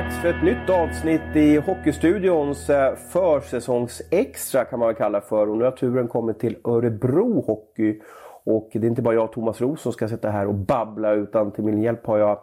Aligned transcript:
dags 0.00 0.20
för 0.20 0.28
ett 0.28 0.42
nytt 0.42 0.70
avsnitt 0.70 1.36
i 1.36 1.56
Hockeystudions 1.56 2.70
eh, 2.70 2.94
försäsongsextra 2.94 4.64
kan 4.64 4.78
man 4.78 4.88
väl 4.88 4.96
kalla 4.96 5.20
för. 5.20 5.50
Och 5.50 5.58
nu 5.58 5.64
har 5.64 5.70
turen 5.70 6.08
kommit 6.08 6.38
till 6.38 6.56
Örebro 6.64 7.40
Hockey. 7.46 8.00
Och 8.44 8.70
det 8.72 8.78
är 8.78 8.84
inte 8.84 9.02
bara 9.02 9.14
jag, 9.14 9.32
Thomas 9.32 9.60
Roos, 9.60 9.80
som 9.80 9.92
ska 9.92 10.08
sitta 10.08 10.30
här 10.30 10.46
och 10.46 10.54
babbla 10.54 11.12
utan 11.12 11.52
till 11.52 11.64
min 11.64 11.82
hjälp 11.82 12.06
har 12.06 12.18
jag 12.18 12.38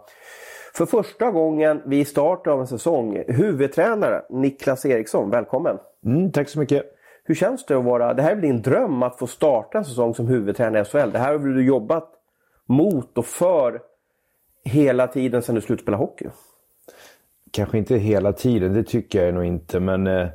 för 0.74 0.86
första 0.86 1.32
gången 1.32 1.82
vid 1.86 2.08
starten 2.08 2.54
av 2.54 2.60
en 2.60 2.68
säsong 2.68 3.24
huvudtränare 3.28 4.22
Niklas 4.30 4.86
Eriksson. 4.86 5.30
Välkommen! 5.30 5.78
Mm, 6.06 6.32
tack 6.32 6.50
så 6.50 6.60
mycket! 6.60 6.84
Hur 7.24 7.36
känns 7.36 7.66
det 7.66 7.78
att 7.78 7.86
vara... 7.86 8.14
Det 8.14 8.22
här 8.22 8.32
är 8.32 8.36
väl 8.36 8.42
din 8.42 8.62
dröm 8.62 9.04
att 9.04 9.20
få 9.20 9.28
starta 9.28 9.78
en 9.78 9.86
säsong 9.86 10.16
som 10.16 10.28
huvudtränare 10.28 10.82
i 10.82 10.86
SHL? 10.86 11.12
Det 11.12 11.20
här 11.20 11.32
har 11.32 11.40
du 11.40 11.66
jobbat 11.66 12.10
mot 12.68 13.18
och 13.18 13.26
för 13.26 13.82
hela 14.66 15.08
tiden 15.08 15.42
sedan 15.42 15.56
du 15.56 15.62
slutade 15.62 15.84
spela 15.84 15.98
hockey? 15.98 16.28
Kanske 17.52 17.78
inte 17.78 17.96
hela 17.96 18.34
tiden, 18.34 18.74
det 18.74 18.84
tycker 18.84 19.26
jag 19.26 19.34
nog 19.34 19.46
inte. 19.46 19.80
Men 19.80 20.08
eh, 20.08 20.28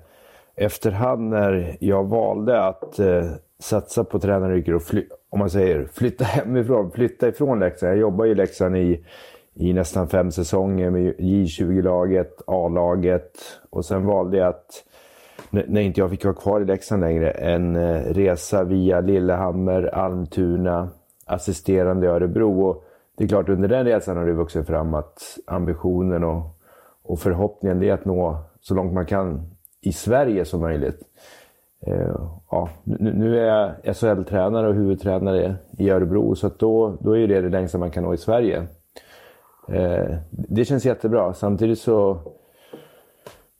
efterhand 0.56 1.30
när 1.30 1.76
jag 1.80 2.04
valde 2.04 2.64
att 2.64 2.98
eh, 2.98 3.24
satsa 3.58 4.04
på 4.04 4.18
tränaryrket 4.18 4.74
och 4.74 4.82
fly, 4.82 5.06
om 5.30 5.38
man 5.38 5.50
säger 5.50 5.88
flytta 5.92 6.24
hemifrån, 6.28 6.90
flytta 6.90 7.28
ifrån 7.28 7.60
Leksand. 7.60 7.92
Jag 7.92 7.98
jobbar 7.98 8.26
i 8.26 8.34
Leksand 8.34 8.76
i, 8.76 9.04
i 9.54 9.72
nästan 9.72 10.08
fem 10.08 10.30
säsonger 10.30 10.90
med 10.90 11.14
J20-laget, 11.14 12.42
A-laget 12.46 13.32
och 13.70 13.84
sen 13.84 14.06
valde 14.06 14.36
jag 14.36 14.48
att 14.48 14.84
när 15.50 15.80
inte 15.80 16.00
jag 16.00 16.10
fick 16.10 16.24
vara 16.24 16.34
kvar 16.34 16.60
i 16.60 16.64
Leksand 16.64 17.00
längre, 17.00 17.30
en 17.30 17.76
eh, 17.76 18.00
resa 18.00 18.64
via 18.64 19.00
Lillehammer, 19.00 19.94
Almtuna, 19.94 20.88
assisterande 21.26 22.06
i 22.06 22.08
Örebro. 22.08 22.66
Och 22.66 22.84
det 23.16 23.24
är 23.24 23.28
klart, 23.28 23.48
under 23.48 23.68
den 23.68 23.84
resan 23.84 24.16
har 24.16 24.26
det 24.26 24.32
vuxit 24.32 24.66
fram 24.66 24.94
att 24.94 25.38
ambitionen 25.46 26.24
och, 26.24 26.58
och 27.02 27.18
förhoppningen 27.18 27.82
är 27.82 27.92
att 27.92 28.04
nå 28.04 28.44
så 28.60 28.74
långt 28.74 28.92
man 28.92 29.06
kan 29.06 29.50
i 29.80 29.92
Sverige 29.92 30.44
som 30.44 30.60
möjligt. 30.60 31.00
Eh, 31.86 32.16
ja, 32.50 32.68
nu, 32.84 33.38
är 33.38 33.44
jag 33.44 33.96
SHL-tränare 33.96 34.68
och 34.68 34.74
huvudtränare 34.74 35.54
i 35.78 35.90
Örebro, 35.90 36.34
så 36.34 36.50
då, 36.58 36.96
då 37.00 37.16
är 37.16 37.28
det 37.28 37.40
det 37.40 37.48
längsta 37.48 37.78
man 37.78 37.90
kan 37.90 38.04
nå 38.04 38.14
i 38.14 38.16
Sverige. 38.16 38.66
Eh, 39.68 40.16
det 40.30 40.64
känns 40.64 40.86
jättebra. 40.86 41.34
Samtidigt 41.34 41.78
så... 41.78 42.18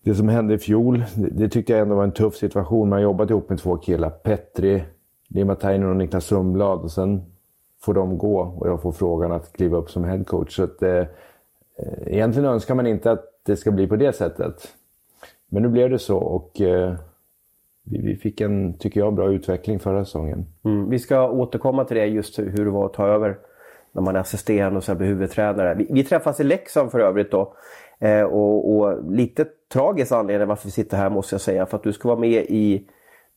Det 0.05 0.15
som 0.15 0.29
hände 0.29 0.55
i 0.55 0.59
fjol, 0.59 1.05
det, 1.15 1.49
tyckte 1.49 1.73
jag 1.73 1.81
ändå 1.81 1.95
var 1.95 2.05
en 2.05 2.13
tuff 2.13 2.35
situation. 2.35 2.89
Man 2.89 2.97
har 2.97 3.03
jobbat 3.03 3.31
ihop 3.31 3.49
med 3.49 3.59
två 3.59 3.77
killar. 3.77 4.11
Petri, 4.11 4.85
Lima 5.29 5.55
Tainen 5.55 5.91
och 5.91 5.97
Niklas 5.97 6.25
Sundblad. 6.25 6.81
Och 6.81 6.91
sen 6.91 7.23
får 7.81 7.95
de 7.95 8.19
gå 8.19 8.41
och 8.41 8.69
jag 8.69 8.83
får 8.83 8.93
frågan 8.93 9.33
att 9.33 9.53
kliva 9.53 9.79
upp 9.79 9.91
som 9.91 10.05
headcoach. 10.05 10.57
Så 10.57 10.65
att, 10.65 10.83
eh, 10.83 10.91
eh, 10.91 11.07
egentligen 12.07 12.49
önskar 12.49 12.75
man 12.75 12.87
inte 12.87 13.11
att 13.11 13.32
det 13.43 13.57
ska 13.57 13.71
bli 13.71 13.87
på 13.87 13.97
det 13.97 14.13
sättet. 14.13 14.75
Men 15.49 15.63
nu 15.63 15.69
blev 15.69 15.91
det 15.91 15.99
så 15.99 16.19
och 16.19 16.61
eh, 16.61 16.95
vi, 17.85 17.99
vi, 17.99 18.17
fick 18.17 18.41
en, 18.41 18.79
tycker 18.79 19.01
jag, 19.01 19.15
bra 19.15 19.33
utveckling 19.33 19.79
förra 19.79 20.05
säsongen. 20.05 20.47
Mm, 20.65 20.91
vi 20.91 20.99
ska 20.99 21.31
återkomma 21.31 21.85
till 21.85 21.97
det, 21.97 22.07
just 22.07 22.39
hur 22.39 22.65
det 22.65 22.71
var 22.71 22.87
att 22.87 22.95
ta 22.95 23.07
över 23.07 23.39
när 23.93 24.03
man 24.03 24.17
är 24.17 24.21
assisterande 24.21 24.77
och 24.77 24.85
sen 24.85 24.99
blir 24.99 25.09
huvudtränare. 25.09 25.75
Vi, 25.75 25.87
vi 25.91 26.05
träffas 26.05 26.41
i 26.41 26.45
Leksand 26.45 26.91
för 26.91 27.01
övrigt 27.01 27.31
då. 27.31 27.55
Eh, 27.99 28.23
och, 28.23 28.77
och, 28.77 29.13
lite 29.13 29.47
tragisk 29.73 30.13
anledning 30.13 30.49
varför 30.49 30.65
vi 30.65 30.71
sitter 30.71 30.97
här 30.97 31.11
måste 31.11 31.35
jag 31.35 31.41
säga. 31.41 31.67
För 31.67 31.77
att 31.77 31.83
du 31.83 31.93
ska 31.93 32.09
vara 32.09 32.19
med 32.19 32.45
i 32.49 32.89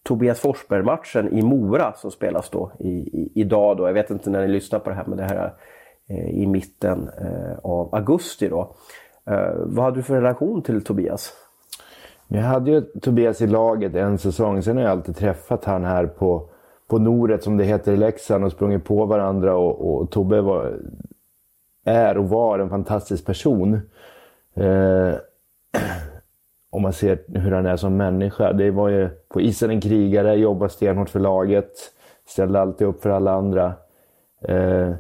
Tobias 0.04 0.40
Forsberg-matchen 0.40 1.34
i 1.34 1.42
Mora 1.42 1.94
som 1.94 2.12
spelas 2.12 2.50
då 2.50 2.72
i, 2.80 2.90
i, 2.90 3.32
idag. 3.34 3.78
Då. 3.78 3.88
Jag 3.88 3.94
vet 3.94 4.10
inte 4.10 4.30
när 4.30 4.42
ni 4.42 4.48
lyssnar 4.48 4.80
på 4.80 4.90
det 4.90 4.96
här 4.96 5.06
men 5.08 5.18
det 5.18 5.24
här 5.24 5.36
är 5.36 5.54
eh, 6.10 6.30
i 6.30 6.48
mitten 6.48 7.10
eh, 7.22 7.60
av 7.64 7.96
augusti. 7.96 8.48
Då. 8.50 8.76
Eh, 9.28 9.54
vad 9.56 9.86
hade 9.86 9.98
du 9.98 10.04
för 10.04 10.16
relation 10.16 10.62
till 10.62 10.84
Tobias? 10.84 11.34
Jag 12.28 12.42
hade 12.42 12.72
ju 12.72 12.82
Tobias 12.82 13.42
i 13.42 13.48
laget 13.48 13.96
en 13.96 14.18
säsong. 14.18 14.64
Sen 14.64 14.78
har 14.78 14.84
jag 14.84 14.92
alltid 14.92 15.16
träffat 15.16 15.66
han 15.66 15.84
här 15.84 16.06
på, 16.06 16.50
på 16.88 17.00
Noret 17.00 17.44
som 17.44 17.58
det 17.58 17.64
heter 17.64 17.94
i 17.94 17.98
Leksand 17.98 18.46
och 18.46 18.52
sprungit 18.52 18.86
på 18.86 19.06
varandra. 19.06 19.56
Och, 19.56 19.96
och 19.96 20.12
Tobbe 20.12 20.42
var, 20.42 20.80
är 21.86 22.18
och 22.18 22.30
var 22.30 22.60
en 22.60 22.70
fantastisk 22.70 23.26
person. 23.26 23.80
Eh, 24.54 25.14
om 26.70 26.82
man 26.82 26.94
ser 26.94 27.20
hur 27.28 27.52
han 27.52 27.66
är 27.66 27.78
som 27.78 27.98
människa. 27.98 28.54
Det 28.54 28.72
var 28.72 28.90
ju 28.90 29.10
på 29.28 29.42
isen 29.42 29.70
en 29.70 29.82
krigare, 29.82 30.36
jobbade 30.36 30.72
stenhårt 30.72 31.10
för 31.10 31.20
laget, 31.20 31.72
ställde 32.28 32.62
alltid 32.62 32.88
upp 32.88 33.04
för 33.04 33.10
alla 33.10 33.32
andra. 33.32 33.74
Eh, 34.42 34.92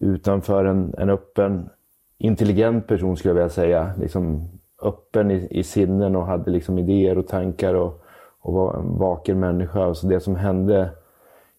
utanför 0.00 0.64
en, 0.64 0.94
en 0.98 1.10
öppen, 1.10 1.70
intelligent 2.18 2.86
person 2.86 3.16
skulle 3.16 3.30
jag 3.30 3.34
vilja 3.34 3.48
säga. 3.48 3.90
Liksom 4.00 4.48
öppen 4.82 5.30
i, 5.30 5.48
i 5.50 5.62
sinnen 5.62 6.16
och 6.16 6.26
hade 6.26 6.50
liksom 6.50 6.78
idéer 6.78 7.18
och 7.18 7.26
tankar 7.26 7.74
och, 7.74 8.02
och 8.40 8.54
var 8.54 8.74
en 8.74 8.98
vaken 8.98 9.40
människa. 9.40 9.94
Så 9.94 10.06
det 10.06 10.20
som 10.20 10.36
hände 10.36 10.90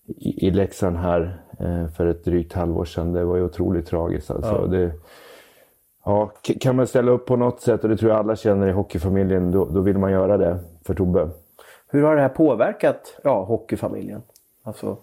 i, 0.06 0.48
i 0.48 0.52
Leksand 0.52 0.98
här 0.98 1.42
eh, 1.60 1.88
för 1.88 2.06
ett 2.06 2.26
drygt 2.26 2.54
halvår 2.54 2.86
sedan, 2.86 3.14
det 3.14 3.26
var 3.26 3.36
ju 3.36 3.44
otroligt 3.44 3.88
tragiskt. 3.88 4.32
Alltså. 4.32 4.62
Ja. 4.62 4.68
Det, 4.68 4.92
ja, 6.06 6.32
kan 6.60 6.76
man 6.76 6.88
ställa 6.88 7.12
upp 7.12 7.26
på 7.26 7.36
något 7.36 7.62
sätt, 7.62 7.84
och 7.84 7.90
det 7.90 7.98
tror 7.98 8.12
jag 8.12 8.20
alla 8.20 8.36
känner 8.36 8.68
i 8.68 8.72
hockeyfamiljen, 8.72 9.52
då, 9.52 9.66
då 9.66 9.82
vill 9.82 9.98
man 9.98 10.12
göra 10.12 10.38
det 10.38 10.60
för 10.86 10.94
Tobbe. 10.94 11.30
Hur 11.92 12.04
har 12.04 12.16
det 12.16 12.22
här 12.22 12.30
påverkat 12.30 13.20
ja, 13.24 13.44
hockeyfamiljen? 13.44 14.22
Alltså, 14.64 14.98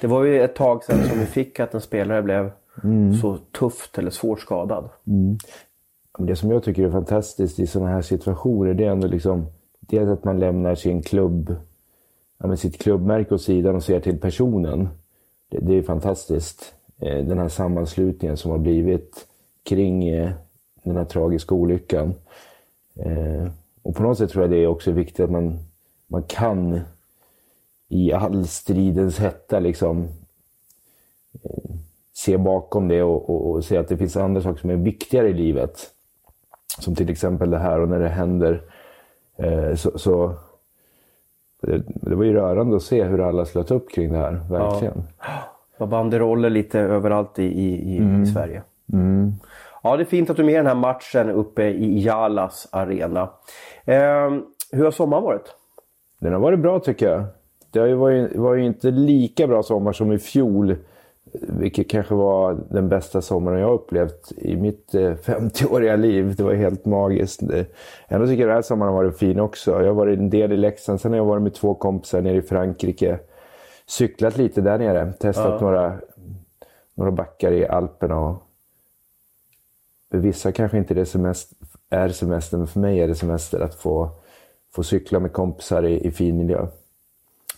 det 0.00 0.06
var 0.06 0.24
ju 0.24 0.42
ett 0.42 0.54
tag 0.54 0.84
sedan 0.84 1.02
som 1.02 1.18
vi 1.18 1.26
fick 1.26 1.60
att 1.60 1.74
en 1.74 1.80
spelare 1.80 2.22
blev 2.22 2.50
mm. 2.84 3.14
så 3.14 3.36
tufft 3.36 3.98
eller 3.98 4.10
svårt 4.10 4.40
skadad. 4.40 4.88
Mm. 5.06 5.38
Det 6.18 6.36
som 6.36 6.50
jag 6.50 6.62
tycker 6.62 6.82
är 6.82 6.90
fantastiskt 6.90 7.58
i 7.58 7.66
sådana 7.66 7.90
här 7.90 8.02
situationer, 8.02 8.74
det 8.74 8.84
är 8.84 8.90
ändå 8.90 9.08
liksom 9.08 9.46
dels 9.80 10.08
att 10.08 10.24
man 10.24 10.38
lämnar 10.38 10.74
sin 10.74 11.02
klubb, 11.02 11.56
ja, 12.38 12.56
sitt 12.56 12.78
klubbmärke 12.78 13.34
åt 13.34 13.42
sidan 13.42 13.76
och 13.76 13.82
ser 13.82 14.00
till 14.00 14.20
personen. 14.20 14.88
Det, 15.48 15.58
det 15.58 15.74
är 15.74 15.82
fantastiskt. 15.82 16.74
Eh, 16.98 17.24
den 17.24 17.38
här 17.38 17.48
sammanslutningen 17.48 18.36
som 18.36 18.50
har 18.50 18.58
blivit 18.58 19.26
kring 19.62 20.08
eh, 20.08 20.30
den 20.82 20.96
här 20.96 21.04
tragiska 21.04 21.54
olyckan. 21.54 22.14
Eh, 22.96 23.48
och 23.82 23.94
på 23.94 24.02
något 24.02 24.18
sätt 24.18 24.30
tror 24.30 24.44
jag 24.44 24.50
det 24.50 24.56
är 24.56 24.66
också 24.66 24.90
viktigt 24.90 25.20
att 25.20 25.30
man, 25.30 25.58
man 26.06 26.22
kan 26.22 26.80
i 27.88 28.12
all 28.12 28.46
stridens 28.46 29.18
hetta 29.18 29.58
liksom 29.58 30.08
se 32.18 32.36
bakom 32.36 32.88
det 32.88 33.02
och, 33.02 33.30
och, 33.30 33.50
och, 33.50 33.64
se 33.64 33.76
att 33.76 33.88
det 33.88 33.96
finns 33.96 34.16
andra 34.16 34.40
saker 34.40 34.60
som 34.60 34.70
är 34.70 34.76
viktigare 34.76 35.28
i 35.28 35.32
livet. 35.32 35.90
Som 36.78 36.94
till 36.94 37.10
exempel 37.10 37.50
det 37.50 37.58
här 37.58 37.80
och 37.80 37.88
när 37.88 37.98
det 37.98 38.08
händer. 38.08 38.62
Eh, 39.36 39.74
så, 39.74 39.98
så 39.98 40.34
det, 41.62 41.82
det, 41.86 42.14
var 42.14 42.24
ju 42.24 42.32
rörande 42.32 42.76
att 42.76 42.82
se 42.82 43.04
hur 43.04 43.20
alla 43.20 43.44
slöt 43.44 43.70
upp 43.70 43.92
kring 43.92 44.12
det 44.12 44.18
här, 44.18 44.40
verkligen. 44.50 45.02
Ja. 45.18 45.24
Det 45.72 45.84
var 45.84 45.86
banderoller 45.86 46.50
lite 46.50 46.80
överallt 46.80 47.38
i, 47.38 47.44
i, 47.44 47.94
i, 47.94 47.98
mm. 47.98 48.22
i 48.22 48.26
Sverige. 48.26 48.62
Mm. 48.92 49.32
Ja, 49.82 49.96
det 49.96 50.02
är 50.02 50.04
fint 50.04 50.30
att 50.30 50.36
du 50.36 50.42
är 50.42 50.46
med 50.46 50.54
i 50.54 50.56
den 50.56 50.66
här 50.66 50.74
matchen 50.74 51.30
uppe 51.30 51.64
i 51.64 52.04
Jalas 52.04 52.68
arena. 52.72 53.28
Eh, 53.84 54.30
hur 54.72 54.84
har 54.84 54.90
sommaren 54.90 55.24
varit? 55.24 55.54
Den 56.20 56.32
har 56.32 56.40
varit 56.40 56.58
bra 56.58 56.80
tycker 56.80 57.10
jag. 57.10 57.24
Det 57.70 57.78
har 57.80 57.86
ju 57.86 58.38
var 58.38 58.54
ju 58.54 58.64
inte 58.64 58.90
lika 58.90 59.46
bra 59.46 59.62
sommar 59.62 59.92
som 59.92 60.12
i 60.12 60.18
fjol. 60.18 60.76
Vilket 61.32 61.90
kanske 61.90 62.14
var 62.14 62.58
den 62.70 62.88
bästa 62.88 63.22
sommaren 63.22 63.60
jag 63.60 63.74
upplevt 63.74 64.32
i 64.36 64.56
mitt 64.56 64.92
50-åriga 64.92 65.92
eh, 65.92 65.98
liv. 65.98 66.34
Det 66.36 66.42
var 66.42 66.54
helt 66.54 66.84
magiskt. 66.84 67.42
Ändå 68.08 68.26
tycker 68.26 68.40
jag 68.40 68.48
den 68.48 68.54
här 68.54 68.62
sommaren 68.62 68.94
har 68.94 69.04
varit 69.04 69.18
fin 69.18 69.40
också. 69.40 69.70
Jag 69.70 69.86
har 69.86 69.94
varit 69.94 70.18
en 70.18 70.30
del 70.30 70.52
i 70.52 70.56
Leksand, 70.56 71.00
sen 71.00 71.12
har 71.12 71.16
jag 71.16 71.24
varit 71.24 71.42
med 71.42 71.54
två 71.54 71.74
kompisar 71.74 72.20
nere 72.20 72.36
i 72.36 72.42
Frankrike. 72.42 73.18
Cyklat 73.86 74.36
lite 74.36 74.60
där 74.60 74.78
nere, 74.78 75.12
testat 75.12 75.56
ja. 75.60 75.60
några, 75.60 76.00
några 76.94 77.10
backar 77.10 77.52
i 77.52 77.66
Alperna. 77.66 78.20
Och 78.20 78.42
för 80.10 80.18
vissa 80.18 80.52
kanske 80.52 80.78
inte 80.78 80.94
det 80.94 81.06
semester, 81.06 81.56
är 81.90 82.08
semester, 82.08 82.58
men 82.58 82.66
för 82.66 82.80
mig 82.80 83.00
är 83.00 83.08
det 83.08 83.14
semester 83.14 83.60
att 83.60 83.74
få, 83.74 84.10
få 84.74 84.82
cykla 84.82 85.20
med 85.20 85.32
kompisar 85.32 85.82
i, 85.82 86.06
i 86.06 86.10
fin 86.10 86.36
miljö. 86.36 86.66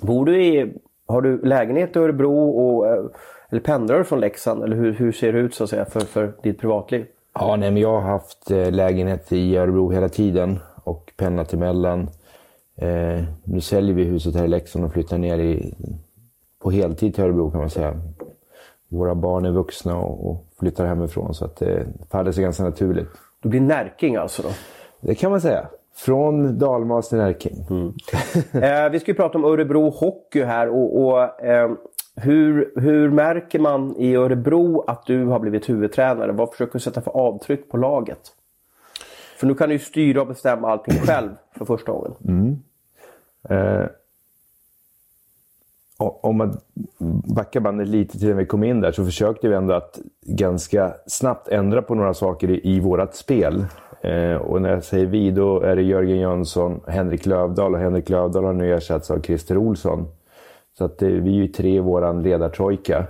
Bor 0.00 0.26
du 0.26 0.44
i, 0.44 0.72
har 1.06 1.22
du 1.22 1.42
lägenhet 1.42 1.96
i 1.96 1.98
Örebro 1.98 2.50
och 2.50 2.86
eh, 2.86 3.04
eller 3.50 3.60
pendlar 3.60 3.98
du 3.98 4.04
från 4.04 4.20
Leksand? 4.20 4.64
Eller 4.64 4.76
hur, 4.76 4.92
hur 4.92 5.12
ser 5.12 5.32
det 5.32 5.38
ut 5.38 5.54
så 5.54 5.64
att 5.64 5.70
säga 5.70 5.84
för, 5.84 6.00
för 6.00 6.32
ditt 6.42 6.60
privatliv? 6.60 7.06
Ja, 7.34 7.56
nej, 7.56 7.70
men 7.70 7.82
jag 7.82 8.00
har 8.00 8.10
haft 8.10 8.50
eh, 8.50 8.70
lägenhet 8.70 9.32
i 9.32 9.56
Örebro 9.56 9.90
hela 9.90 10.08
tiden 10.08 10.58
och 10.84 11.12
pendlat 11.16 11.52
emellan. 11.52 12.08
Eh, 12.76 13.24
nu 13.44 13.60
säljer 13.60 13.94
vi 13.94 14.04
huset 14.04 14.34
här 14.34 14.44
i 14.44 14.48
Leksand 14.48 14.84
och 14.84 14.92
flyttar 14.92 15.18
ner 15.18 15.38
i, 15.38 15.74
på 16.62 16.70
heltid 16.70 17.14
till 17.14 17.24
Örebro 17.24 17.50
kan 17.50 17.60
man 17.60 17.70
säga. 17.70 17.94
Våra 18.88 19.14
barn 19.14 19.44
är 19.44 19.50
vuxna 19.50 19.96
och, 19.96 20.30
och 20.30 20.46
flyttar 20.58 20.86
hemifrån 20.86 21.34
så 21.34 21.44
att 21.44 21.56
det 21.56 21.86
faller 22.10 22.32
sig 22.32 22.44
ganska 22.44 22.62
naturligt. 22.62 23.08
Du 23.42 23.48
blir 23.48 23.60
närking 23.60 24.16
alltså 24.16 24.42
då? 24.42 24.48
Det 25.00 25.14
kan 25.14 25.30
man 25.30 25.40
säga. 25.40 25.68
Från 25.94 26.58
Dalmas 26.58 27.08
till 27.08 27.18
Närking. 27.18 27.66
Mm. 27.70 27.92
eh, 28.52 28.90
vi 28.90 29.00
ska 29.00 29.10
ju 29.10 29.14
prata 29.14 29.38
om 29.38 29.44
Örebro 29.44 29.90
Hockey 29.90 30.42
här 30.42 30.68
och, 30.68 31.04
och 31.04 31.44
eh, 31.44 31.70
hur, 32.22 32.72
hur 32.76 33.10
märker 33.10 33.58
man 33.58 33.96
i 33.96 34.14
Örebro 34.14 34.80
att 34.80 35.06
du 35.06 35.24
har 35.24 35.40
blivit 35.40 35.68
huvudtränare? 35.68 36.32
Vad 36.32 36.50
försöker 36.50 36.72
du 36.72 36.78
sätta 36.78 37.00
för 37.00 37.10
avtryck 37.10 37.70
på 37.70 37.76
laget? 37.76 38.20
För 39.36 39.46
nu 39.46 39.54
kan 39.54 39.68
du 39.68 39.74
ju 39.74 39.78
styra 39.78 40.20
och 40.20 40.26
bestämma 40.26 40.70
allting 40.70 40.94
själv 41.06 41.30
för 41.58 41.64
första 41.64 41.92
gången. 41.92 42.12
Mm. 42.28 42.56
Eh, 43.48 43.86
om 45.98 46.36
man 46.36 46.58
backar 47.36 47.60
bandet 47.60 47.88
lite 47.88 48.18
till 48.18 48.28
när 48.28 48.34
vi 48.34 48.46
kom 48.46 48.64
in 48.64 48.80
där 48.80 48.92
så 48.92 49.04
försökte 49.04 49.48
vi 49.48 49.54
ändå 49.54 49.74
att 49.74 49.98
ganska 50.22 50.94
snabbt 51.06 51.48
ändra 51.48 51.82
på 51.82 51.94
några 51.94 52.14
saker 52.14 52.50
i, 52.50 52.60
i 52.76 52.80
vårt 52.80 53.14
spel. 53.14 53.64
Eh, 54.00 54.34
och 54.34 54.62
när 54.62 54.70
jag 54.70 54.84
säger 54.84 55.06
vi, 55.06 55.30
då 55.30 55.60
är 55.60 55.76
det 55.76 55.82
Jörgen 55.82 56.18
Jönsson, 56.18 56.80
Henrik 56.86 57.26
Lövdahl 57.26 57.74
och 57.74 57.80
Henrik 57.80 58.08
Lövdahl 58.08 58.44
har 58.44 58.52
nu 58.52 58.74
ersatts 58.74 59.10
av 59.10 59.20
Christer 59.20 59.56
Olsson. 59.56 60.08
Så 60.80 60.84
att 60.84 60.98
det, 60.98 61.06
vi 61.06 61.30
är 61.30 61.34
ju 61.34 61.48
tre 61.48 61.76
i 61.76 61.78
vår 61.78 62.22
ledartrojka. 62.22 63.06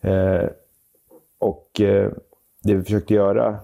Eh, 0.00 0.48
och 1.38 1.80
eh, 1.80 2.10
det 2.64 2.74
vi 2.74 2.82
försökte 2.82 3.14
göra 3.14 3.56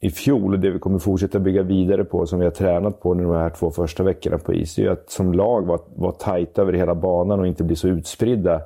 i 0.00 0.10
fjol 0.10 0.52
och 0.54 0.60
det 0.60 0.70
vi 0.70 0.78
kommer 0.78 0.98
fortsätta 0.98 1.38
bygga 1.38 1.62
vidare 1.62 2.04
på 2.04 2.26
som 2.26 2.38
vi 2.38 2.44
har 2.44 2.52
tränat 2.52 3.00
på 3.00 3.14
nu 3.14 3.22
de 3.22 3.32
här 3.32 3.50
två 3.50 3.70
första 3.70 4.02
veckorna 4.02 4.38
på 4.38 4.54
is, 4.54 4.78
är 4.78 4.88
att 4.88 5.10
som 5.10 5.32
lag 5.32 5.66
vara 5.66 5.80
var 5.94 6.12
tajta 6.12 6.62
över 6.62 6.72
hela 6.72 6.94
banan 6.94 7.40
och 7.40 7.46
inte 7.46 7.64
bli 7.64 7.76
så 7.76 7.88
utspridda. 7.88 8.60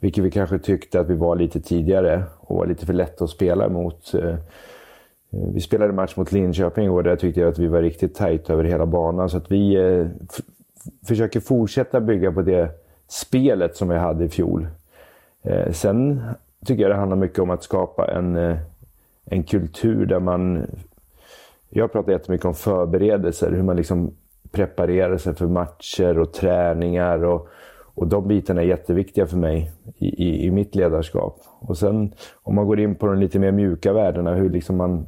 Vilket 0.00 0.24
vi 0.24 0.30
kanske 0.30 0.58
tyckte 0.58 1.00
att 1.00 1.10
vi 1.10 1.14
var 1.14 1.36
lite 1.36 1.60
tidigare 1.60 2.22
och 2.40 2.56
var 2.56 2.66
lite 2.66 2.86
för 2.86 2.92
lätta 2.92 3.24
att 3.24 3.30
spela 3.30 3.68
mot. 3.68 4.14
Eh, 4.14 4.28
eh, 4.28 4.36
vi 5.30 5.60
spelade 5.60 5.92
match 5.92 6.16
mot 6.16 6.32
Linköping 6.32 6.84
igår 6.84 7.02
där 7.02 7.16
tyckte 7.16 7.40
jag 7.40 7.48
att 7.48 7.58
vi 7.58 7.66
var 7.66 7.82
riktigt 7.82 8.14
tajta 8.14 8.52
över 8.52 8.64
hela 8.64 8.86
banan. 8.86 9.30
Så 9.30 9.36
att 9.36 9.50
vi 9.52 9.74
eh, 9.74 10.06
försöker 11.06 11.40
fortsätta 11.40 12.00
bygga 12.00 12.32
på 12.32 12.42
det 12.42 12.79
spelet 13.10 13.76
som 13.76 13.88
vi 13.88 13.96
hade 13.96 14.24
i 14.24 14.28
fjol. 14.28 14.68
Eh, 15.42 15.72
sen 15.72 16.22
tycker 16.66 16.82
jag 16.82 16.90
det 16.90 16.96
handlar 16.96 17.16
mycket 17.16 17.38
om 17.38 17.50
att 17.50 17.62
skapa 17.62 18.06
en 18.06 18.36
eh, 18.36 18.56
en 19.30 19.42
kultur 19.42 20.06
där 20.06 20.20
man... 20.20 20.66
Jag 21.68 21.92
pratar 21.92 22.12
jättemycket 22.12 22.44
om 22.44 22.54
förberedelser, 22.54 23.50
hur 23.50 23.62
man 23.62 23.76
liksom 23.76 24.10
preparerar 24.50 25.16
sig 25.16 25.34
för 25.34 25.46
matcher 25.46 26.18
och 26.18 26.32
träningar. 26.32 27.24
Och, 27.24 27.48
och 27.94 28.06
de 28.06 28.28
bitarna 28.28 28.62
är 28.62 28.66
jätteviktiga 28.66 29.26
för 29.26 29.36
mig 29.36 29.72
i, 29.98 30.06
i, 30.06 30.46
i, 30.46 30.50
mitt 30.50 30.74
ledarskap. 30.74 31.40
Och 31.60 31.78
sen 31.78 32.14
om 32.42 32.54
man 32.54 32.66
går 32.66 32.80
in 32.80 32.94
på 32.94 33.06
de 33.06 33.18
lite 33.18 33.38
mer 33.38 33.52
mjuka 33.52 33.92
värdena, 33.92 34.34
hur 34.34 34.50
liksom 34.50 34.76
man 34.76 35.04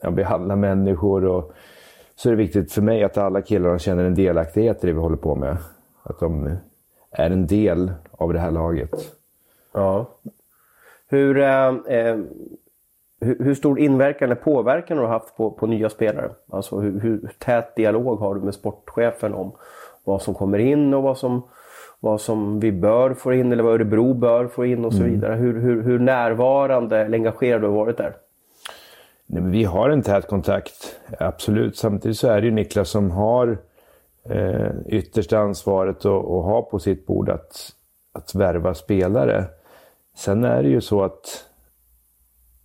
ja, 0.00 0.10
behandlar 0.10 0.56
människor. 0.56 1.24
Och, 1.24 1.52
så 2.16 2.28
är 2.28 2.30
det 2.30 2.36
viktigt 2.36 2.72
för 2.72 2.82
mig 2.82 3.04
att 3.04 3.18
alla 3.18 3.42
killarna 3.42 3.78
känner 3.78 4.04
en 4.04 4.14
delaktighet 4.14 4.84
i 4.84 4.86
det 4.86 4.92
vi 4.92 5.00
håller 5.00 5.16
på 5.16 5.34
med. 5.34 5.56
Att 6.02 6.20
de 6.20 6.56
är 7.10 7.30
en 7.30 7.46
del 7.46 7.92
av 8.10 8.32
det 8.32 8.38
här 8.38 8.50
laget. 8.50 8.90
Ja. 9.72 10.06
Hur... 11.08 11.38
Eh, 11.38 11.68
eh 11.88 12.16
hur, 13.20 13.44
hur, 13.44 13.54
stor 13.54 13.80
inverkan 13.80 14.26
eller 14.26 14.40
påverkan 14.40 14.96
har 14.96 15.04
du 15.04 15.10
haft 15.10 15.36
på, 15.36 15.50
på 15.50 15.66
nya 15.66 15.90
spelare? 15.90 16.30
Alltså 16.50 16.78
hur, 16.80 17.00
hur 17.00 17.30
tät 17.38 17.76
dialog 17.76 18.18
har 18.18 18.34
du 18.34 18.40
med 18.40 18.54
sportchefen 18.54 19.34
om 19.34 19.52
vad 20.04 20.22
som 20.22 20.34
kommer 20.34 20.58
in 20.58 20.94
och 20.94 21.02
vad 21.02 21.18
som, 21.18 21.42
vad 22.00 22.20
som 22.20 22.60
vi 22.60 22.72
bör 22.72 23.14
få 23.14 23.32
in 23.32 23.52
eller 23.52 23.62
vad 23.62 23.74
Örebro 23.74 24.14
bör 24.14 24.46
få 24.46 24.66
in 24.66 24.84
och 24.84 24.92
så 24.92 25.00
mm. 25.00 25.12
vidare. 25.12 25.34
Hur, 25.34 25.60
hur, 25.60 25.82
hur 25.82 25.98
närvarande 25.98 26.98
eller 26.98 27.18
engagerad 27.18 27.60
du 27.60 27.66
har 27.66 27.74
varit 27.74 27.96
där? 27.96 28.16
Nej, 29.26 29.42
men 29.42 29.50
vi 29.50 29.64
har 29.64 29.90
en 29.90 30.02
tät 30.02 30.26
kontakt, 30.26 30.96
absolut. 31.18 31.76
Samtidigt 31.76 32.18
så 32.18 32.28
är 32.28 32.40
det 32.40 32.46
ju 32.46 32.52
Niklas 32.52 32.90
som 32.90 33.10
har 33.10 33.58
eh, 34.30 34.70
yttersta 34.86 35.38
ansvaret 35.38 36.04
och, 36.04 36.36
och 36.36 36.42
har 36.42 36.62
på 36.62 36.78
sitt 36.78 37.06
bord 37.06 37.28
att, 37.28 37.72
att 38.12 38.34
värva 38.34 38.74
spelare. 38.74 39.44
Sen 40.16 40.44
är 40.44 40.62
det 40.62 40.68
ju 40.68 40.80
så 40.80 41.02
att 41.02 41.46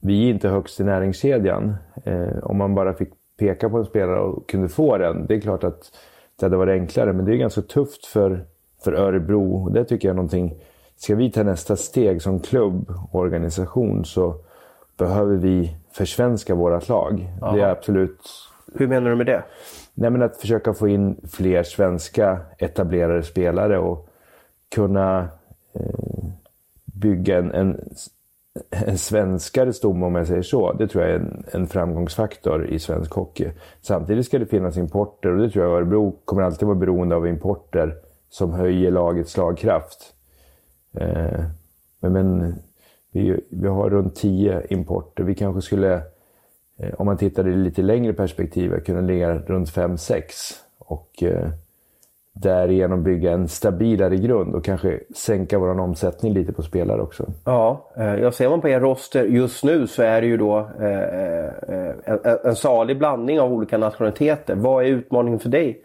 vi 0.01 0.25
är 0.25 0.29
inte 0.29 0.49
högst 0.49 0.79
i 0.79 0.83
näringskedjan. 0.83 1.75
Eh, 2.03 2.37
om 2.43 2.57
man 2.57 2.75
bara 2.75 2.93
fick 2.93 3.09
peka 3.39 3.69
på 3.69 3.77
en 3.77 3.85
spelare 3.85 4.19
och 4.19 4.49
kunde 4.49 4.69
få 4.69 4.97
den, 4.97 5.25
det 5.25 5.35
är 5.35 5.41
klart 5.41 5.63
att 5.63 5.91
det 6.39 6.45
hade 6.45 6.57
varit 6.57 6.81
enklare. 6.81 7.13
Men 7.13 7.25
det 7.25 7.33
är 7.33 7.37
ganska 7.37 7.61
tufft 7.61 8.05
för, 8.05 8.45
för 8.83 8.93
Örebro. 8.93 9.69
Det 9.69 9.85
tycker 9.85 10.07
jag 10.07 10.13
är 10.13 10.15
någonting... 10.15 10.55
Ska 10.95 11.15
vi 11.15 11.31
ta 11.31 11.43
nästa 11.43 11.75
steg 11.75 12.21
som 12.21 12.39
klubb 12.39 12.93
och 13.11 13.19
organisation 13.19 14.05
så 14.05 14.35
behöver 14.97 15.35
vi 15.35 15.75
försvenska 15.91 16.55
vårat 16.55 16.89
lag. 16.89 17.29
Aha. 17.41 17.55
Det 17.55 17.61
är 17.61 17.69
absolut... 17.69 18.19
Hur 18.73 18.87
menar 18.87 19.09
du 19.09 19.15
med 19.15 19.25
det? 19.25 19.43
Nej, 19.93 20.09
men 20.09 20.21
att 20.21 20.37
försöka 20.37 20.73
få 20.73 20.87
in 20.87 21.21
fler 21.31 21.63
svenska 21.63 22.39
etablerade 22.57 23.23
spelare 23.23 23.79
och 23.79 24.09
kunna 24.75 25.27
eh, 25.73 26.25
bygga 26.85 27.37
en, 27.37 27.51
en 27.51 27.79
en 28.69 28.97
svenskare 28.97 29.73
stomme 29.73 30.05
om 30.05 30.15
jag 30.15 30.27
säger 30.27 30.41
så. 30.41 30.73
Det 30.73 30.87
tror 30.87 31.03
jag 31.03 31.13
är 31.13 31.19
en, 31.19 31.43
en, 31.51 31.67
framgångsfaktor 31.67 32.65
i 32.65 32.79
svensk 32.79 33.13
hockey. 33.13 33.51
Samtidigt 33.81 34.25
ska 34.25 34.39
det 34.39 34.45
finnas 34.45 34.77
importer 34.77 35.29
och 35.29 35.37
det 35.37 35.49
tror 35.49 35.65
jag 35.65 35.77
Örebro 35.77 36.15
kommer 36.25 36.41
alltid 36.41 36.67
vara 36.67 36.77
beroende 36.77 37.15
av 37.15 37.27
importer 37.27 37.95
som 38.29 38.53
höjer 38.53 38.91
lagets 38.91 39.31
slagkraft. 39.31 40.13
Eh, 40.97 41.43
men, 41.99 42.13
men 42.13 42.55
vi, 43.11 43.39
vi, 43.49 43.67
har 43.67 43.89
runt 43.89 44.15
tio 44.15 44.61
importer. 44.69 45.23
Vi 45.23 45.35
kanske 45.35 45.61
skulle, 45.61 46.01
om 46.97 47.05
man 47.05 47.17
tittar 47.17 47.47
i 47.47 47.55
lite 47.55 47.81
längre 47.81 48.13
perspektiv, 48.13 48.79
kunna 48.79 49.01
ligga 49.01 49.35
runt 49.35 49.69
5-6. 49.69 50.23
Och 50.77 51.23
eh, 51.23 51.49
därigenom 52.33 53.03
bygga 53.03 53.31
en 53.31 53.47
stabilare 53.47 54.15
grund 54.15 54.55
och 54.55 54.65
kanske 54.65 54.99
sänka 55.15 55.59
vår 55.59 55.79
omsättning 55.79 56.33
lite 56.33 56.53
på 56.53 56.61
spelare 56.61 57.01
också. 57.01 57.25
Ja, 57.45 57.91
eh, 57.97 58.15
jag 58.15 58.33
ser 58.33 58.49
man 58.49 58.61
på 58.61 58.69
er 58.69 58.79
roster 58.79 59.23
just 59.23 59.63
nu 59.63 59.87
så 59.87 60.03
är 60.03 60.21
det 60.21 60.27
ju 60.27 60.37
då 60.37 60.69
eh, 60.79 61.01
eh, 61.01 61.93
en, 62.03 62.19
en 62.43 62.55
salig 62.55 62.97
blandning 62.97 63.39
av 63.39 63.53
olika 63.53 63.77
nationaliteter. 63.77 64.55
Vad 64.55 64.83
är 64.83 64.87
utmaningen 64.87 65.39
för 65.39 65.49
dig 65.49 65.81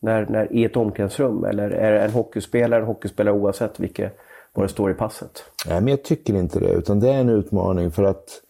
när, 0.00 0.26
när, 0.26 0.52
i 0.52 0.64
ett 0.64 0.76
omklädningsrum? 0.76 1.44
Eller 1.44 1.70
är 1.70 1.92
det 1.92 2.00
en 2.00 2.10
hockeyspelare 2.10 2.80
en 2.80 2.86
hockeyspelare 2.86 3.34
oavsett 3.34 3.80
vilket, 3.80 4.16
vad 4.52 4.64
det 4.64 4.68
står 4.68 4.90
i 4.90 4.94
passet? 4.94 5.44
Nej, 5.68 5.80
men 5.80 5.88
jag 5.88 6.02
tycker 6.02 6.34
inte 6.34 6.60
det. 6.60 6.72
Utan 6.72 7.00
det 7.00 7.08
är 7.08 7.20
en 7.20 7.28
utmaning 7.28 7.90
för 7.90 8.02
att 8.02 8.42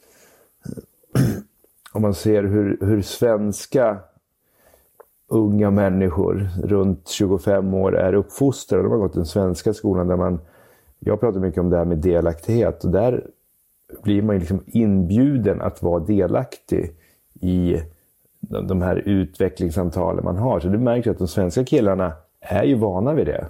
om 1.98 2.02
man 2.02 2.14
ser 2.14 2.42
hur, 2.42 2.78
hur 2.80 3.02
svenska 3.02 3.98
unga 5.28 5.70
människor 5.70 6.48
runt 6.62 7.08
25 7.08 7.74
år 7.74 7.96
är 7.96 8.12
uppfostrade. 8.12 8.82
De 8.82 8.92
har 8.92 8.98
gått 8.98 9.14
den 9.14 9.26
svenska 9.26 9.74
skolan 9.74 10.08
där 10.08 10.16
man... 10.16 10.40
Jag 10.98 11.20
pratar 11.20 11.40
mycket 11.40 11.60
om 11.60 11.70
det 11.70 11.76
här 11.76 11.84
med 11.84 11.98
delaktighet 11.98 12.84
och 12.84 12.90
där 12.90 13.26
blir 14.02 14.22
man 14.22 14.38
liksom 14.38 14.60
inbjuden 14.66 15.60
att 15.60 15.82
vara 15.82 16.04
delaktig 16.04 16.92
i 17.40 17.82
de 18.40 18.82
här 18.82 18.96
utvecklingssamtalen 18.96 20.24
man 20.24 20.36
har. 20.36 20.60
Så 20.60 20.68
du 20.68 20.78
märker 20.78 21.10
att 21.10 21.18
de 21.18 21.28
svenska 21.28 21.64
killarna 21.64 22.12
är 22.40 22.64
ju 22.64 22.74
vana 22.74 23.14
vid 23.14 23.26
det. 23.26 23.46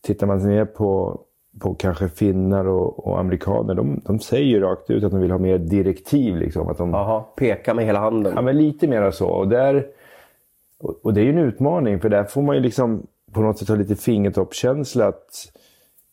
Tittar 0.00 0.26
man 0.26 0.38
ner 0.38 0.64
på, 0.64 1.20
på 1.60 1.74
kanske 1.74 2.08
finnar 2.08 2.64
och, 2.64 3.06
och 3.06 3.20
amerikaner, 3.20 3.74
de, 3.74 4.00
de 4.04 4.18
säger 4.18 4.46
ju 4.46 4.60
rakt 4.60 4.90
ut 4.90 5.04
att 5.04 5.10
de 5.10 5.20
vill 5.20 5.30
ha 5.30 5.38
mer 5.38 5.58
direktiv. 5.58 6.36
Liksom, 6.36 6.68
att 6.68 6.78
de, 6.78 6.94
Aha, 6.94 7.32
peka 7.36 7.74
med 7.74 7.84
hela 7.84 7.98
handen. 7.98 8.32
Ja, 8.36 8.42
men 8.42 8.56
lite 8.56 8.88
mer 8.88 9.10
så. 9.10 9.28
Och 9.28 9.48
där 9.48 9.86
och, 11.02 11.14
det 11.14 11.20
är 11.20 11.24
ju 11.24 11.30
en 11.30 11.38
utmaning 11.38 12.00
för 12.00 12.08
där 12.08 12.24
får 12.24 12.42
man 12.42 12.56
ju 12.56 12.62
liksom 12.62 13.06
på 13.32 13.40
något 13.40 13.58
sätt 13.58 13.68
ha 13.68 13.76
lite 13.76 13.96
fingertoppkänsla. 13.96 15.06
Att, 15.06 15.52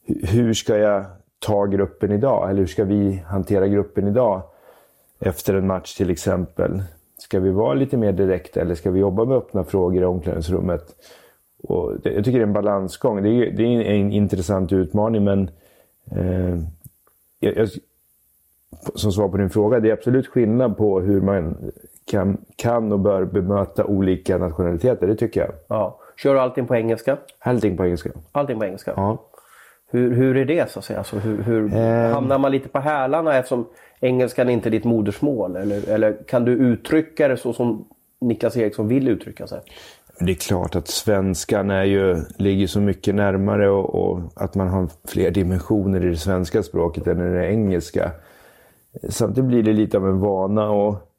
hur 0.05 0.53
ska 0.53 0.77
jag 0.77 1.05
ta 1.39 1.65
gruppen 1.65 2.11
idag? 2.11 2.49
Eller 2.49 2.59
hur 2.59 2.67
ska 2.67 2.83
vi 2.83 3.23
hantera 3.27 3.67
gruppen 3.67 4.07
idag? 4.07 4.41
Efter 5.19 5.53
en 5.53 5.67
match 5.67 5.95
till 5.95 6.09
exempel. 6.09 6.83
Ska 7.17 7.39
vi 7.39 7.51
vara 7.51 7.73
lite 7.73 7.97
mer 7.97 8.11
direkta 8.11 8.61
eller 8.61 8.75
ska 8.75 8.91
vi 8.91 8.99
jobba 8.99 9.25
med 9.25 9.37
öppna 9.37 9.63
frågor 9.63 10.01
i 10.01 10.05
omklädningsrummet? 10.05 10.95
Och 11.63 11.99
det, 12.03 12.11
jag 12.13 12.25
tycker 12.25 12.39
det 12.39 12.43
är 12.43 12.47
en 12.47 12.53
balansgång. 12.53 13.23
Det 13.23 13.29
är, 13.29 13.51
det 13.51 13.63
är 13.63 13.81
en 13.81 14.11
intressant 14.11 14.73
utmaning 14.73 15.23
men 15.23 15.49
eh, 16.11 16.59
jag, 17.39 17.69
som 18.95 19.11
svar 19.11 19.29
på 19.29 19.37
din 19.37 19.49
fråga, 19.49 19.79
det 19.79 19.89
är 19.89 19.93
absolut 19.93 20.27
skillnad 20.27 20.77
på 20.77 20.99
hur 20.99 21.21
man 21.21 21.71
kan, 22.05 22.37
kan 22.55 22.91
och 22.91 22.99
bör 22.99 23.25
bemöta 23.25 23.85
olika 23.85 24.37
nationaliteter. 24.37 25.07
Det 25.07 25.15
tycker 25.15 25.41
jag. 25.41 25.51
Ja. 25.67 25.99
Kör 26.17 26.33
du 26.33 26.39
allting 26.39 26.67
på 26.67 26.75
engelska? 26.75 27.17
Allting 27.39 27.77
på 27.77 27.85
engelska. 27.85 28.09
Allting 28.31 28.59
på 28.59 28.65
engelska? 28.65 28.93
Ja. 28.95 29.25
Hur, 29.91 30.13
hur 30.13 30.37
är 30.37 30.45
det 30.45 30.71
så 30.71 30.79
att 30.79 30.85
säga? 30.85 30.99
Alltså, 30.99 31.17
hur, 31.17 31.43
hur 31.43 31.63
um... 31.63 32.13
Hamnar 32.13 32.37
man 32.37 32.51
lite 32.51 32.69
på 32.69 32.79
hälarna 32.79 33.37
eftersom 33.37 33.65
engelskan 33.99 34.49
inte 34.49 34.69
är 34.69 34.71
ditt 34.71 34.83
modersmål? 34.83 35.55
Eller, 35.55 35.89
eller 35.89 36.17
kan 36.27 36.45
du 36.45 36.51
uttrycka 36.51 37.27
det 37.27 37.37
så 37.37 37.53
som 37.53 37.85
Niklas 38.21 38.57
Eriksson 38.57 38.87
vill 38.87 39.07
uttrycka 39.07 39.47
sig? 39.47 39.59
Det 40.19 40.31
är 40.31 40.35
klart 40.35 40.75
att 40.75 40.87
svenskan 40.87 41.69
är 41.69 41.83
ju, 41.83 42.17
ligger 42.37 42.67
så 42.67 42.81
mycket 42.81 43.15
närmare 43.15 43.69
och, 43.69 43.95
och, 43.95 44.19
att 44.35 44.55
man 44.55 44.67
har 44.67 44.89
fler 45.07 45.31
dimensioner 45.31 46.05
i 46.05 46.09
det 46.09 46.17
svenska 46.17 46.63
språket 46.63 47.07
än 47.07 47.21
i 47.21 47.33
det 47.33 47.51
engelska. 47.51 48.11
Samtidigt 49.09 49.47
blir 49.47 49.63
det 49.63 49.73
lite 49.73 49.97
av 49.97 50.07
en 50.07 50.19
vana 50.19 50.69
och 50.69 51.09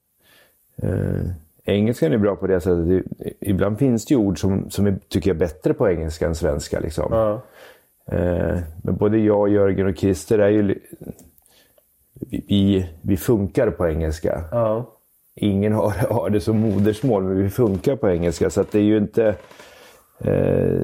Eh, 0.82 1.30
engelskan 1.64 2.12
är 2.12 2.18
bra 2.18 2.36
på 2.36 2.46
det 2.46 2.60
sättet. 2.60 3.04
Ibland 3.40 3.78
finns 3.78 4.06
det 4.06 4.16
ord 4.16 4.40
som, 4.40 4.70
som 4.70 4.86
är, 4.86 4.98
tycker 5.08 5.30
jag 5.30 5.34
är 5.34 5.38
bättre 5.38 5.74
på 5.74 5.88
engelska 5.88 6.26
än 6.26 6.34
svenska. 6.34 6.80
Liksom. 6.80 7.06
Ja. 7.10 7.42
Eh, 8.16 8.58
men 8.82 8.96
både 8.96 9.18
jag, 9.18 9.48
Jörgen 9.48 9.86
och 9.86 9.96
Christer 9.96 10.38
är 10.38 10.48
ju... 10.48 10.78
Vi, 12.30 12.90
vi 13.02 13.16
funkar 13.16 13.70
på 13.70 13.88
engelska. 13.88 14.44
Ja. 14.50 14.96
Ingen 15.40 15.72
har, 15.72 15.90
har 16.14 16.30
det 16.30 16.40
som 16.40 16.60
modersmål, 16.60 17.22
men 17.22 17.42
vi 17.42 17.50
funkar 17.50 17.96
på 17.96 18.10
engelska. 18.10 18.50
Så 18.50 18.64
det 18.70 18.78
är 18.78 18.82
ju 18.82 18.96
inte 18.96 19.34
eh, 20.18 20.80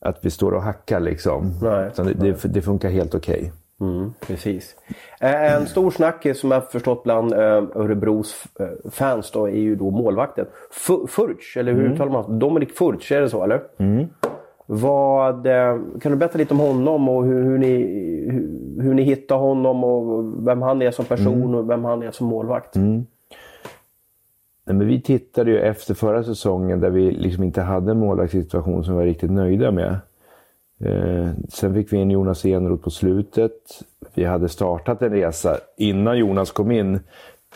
att 0.00 0.18
vi 0.22 0.30
står 0.30 0.52
och 0.52 0.62
hackar 0.62 1.00
liksom. 1.00 1.52
Nej, 1.62 1.90
det, 1.96 2.12
det, 2.12 2.48
det, 2.54 2.62
funkar 2.62 2.90
helt 2.90 3.14
okej. 3.14 3.38
Okay. 3.38 3.50
Mm, 3.80 4.12
precis. 4.26 4.76
Eh, 5.20 5.54
en 5.54 5.66
stor 5.66 5.90
snackis 5.90 6.40
som 6.40 6.50
jag 6.50 6.70
förstått 6.70 7.02
bland 7.02 7.32
eh, 7.32 7.62
Örebros 7.74 8.44
eh, 8.60 8.90
fans 8.90 9.30
då 9.30 9.48
är 9.48 9.58
ju 9.58 9.76
då 9.76 9.90
målvakten. 9.90 10.46
Furch, 11.08 11.56
eller 11.56 11.72
hur 11.72 11.80
mm. 11.80 11.92
uttalar 11.92 12.12
man 12.12 12.38
Dominik 12.38 12.78
Furch, 12.78 13.12
är 13.12 13.20
det 13.20 13.28
så 13.28 13.44
eller? 13.44 13.62
Mm. 13.78 14.06
Vad, 14.70 15.44
kan 16.00 16.12
du 16.12 16.16
berätta 16.16 16.38
lite 16.38 16.54
om 16.54 16.60
honom 16.60 17.08
och 17.08 17.24
hur, 17.24 17.42
hur 17.42 17.58
ni, 17.58 17.76
hur, 18.30 18.82
hur, 18.82 18.94
ni 18.94 19.02
hittade 19.02 19.40
honom 19.40 19.84
och 19.84 20.24
vem 20.46 20.62
han 20.62 20.82
är 20.82 20.90
som 20.90 21.04
person 21.04 21.42
mm. 21.42 21.54
och 21.54 21.70
vem 21.70 21.84
han 21.84 22.02
är 22.02 22.10
som 22.10 22.26
målvakt? 22.26 22.76
Mm. 22.76 23.06
Nej, 24.68 24.76
men 24.76 24.86
vi 24.86 25.02
tittade 25.02 25.50
ju 25.50 25.60
efter 25.60 25.94
förra 25.94 26.24
säsongen 26.24 26.80
där 26.80 26.90
vi 26.90 27.10
liksom 27.10 27.44
inte 27.44 27.62
hade 27.62 27.90
en 27.90 27.98
målvaktssituation 27.98 28.84
som 28.84 28.94
vi 28.94 28.98
var 28.98 29.06
riktigt 29.06 29.30
nöjda 29.30 29.70
med. 29.70 29.98
Eh, 30.80 31.30
sen 31.48 31.74
fick 31.74 31.92
vi 31.92 31.96
in 31.96 32.10
Jonas 32.10 32.44
Enroth 32.44 32.84
på 32.84 32.90
slutet. 32.90 33.52
Vi 34.14 34.24
hade 34.24 34.48
startat 34.48 35.02
en 35.02 35.10
resa 35.10 35.56
innan 35.76 36.18
Jonas 36.18 36.50
kom 36.50 36.70
in, 36.70 37.00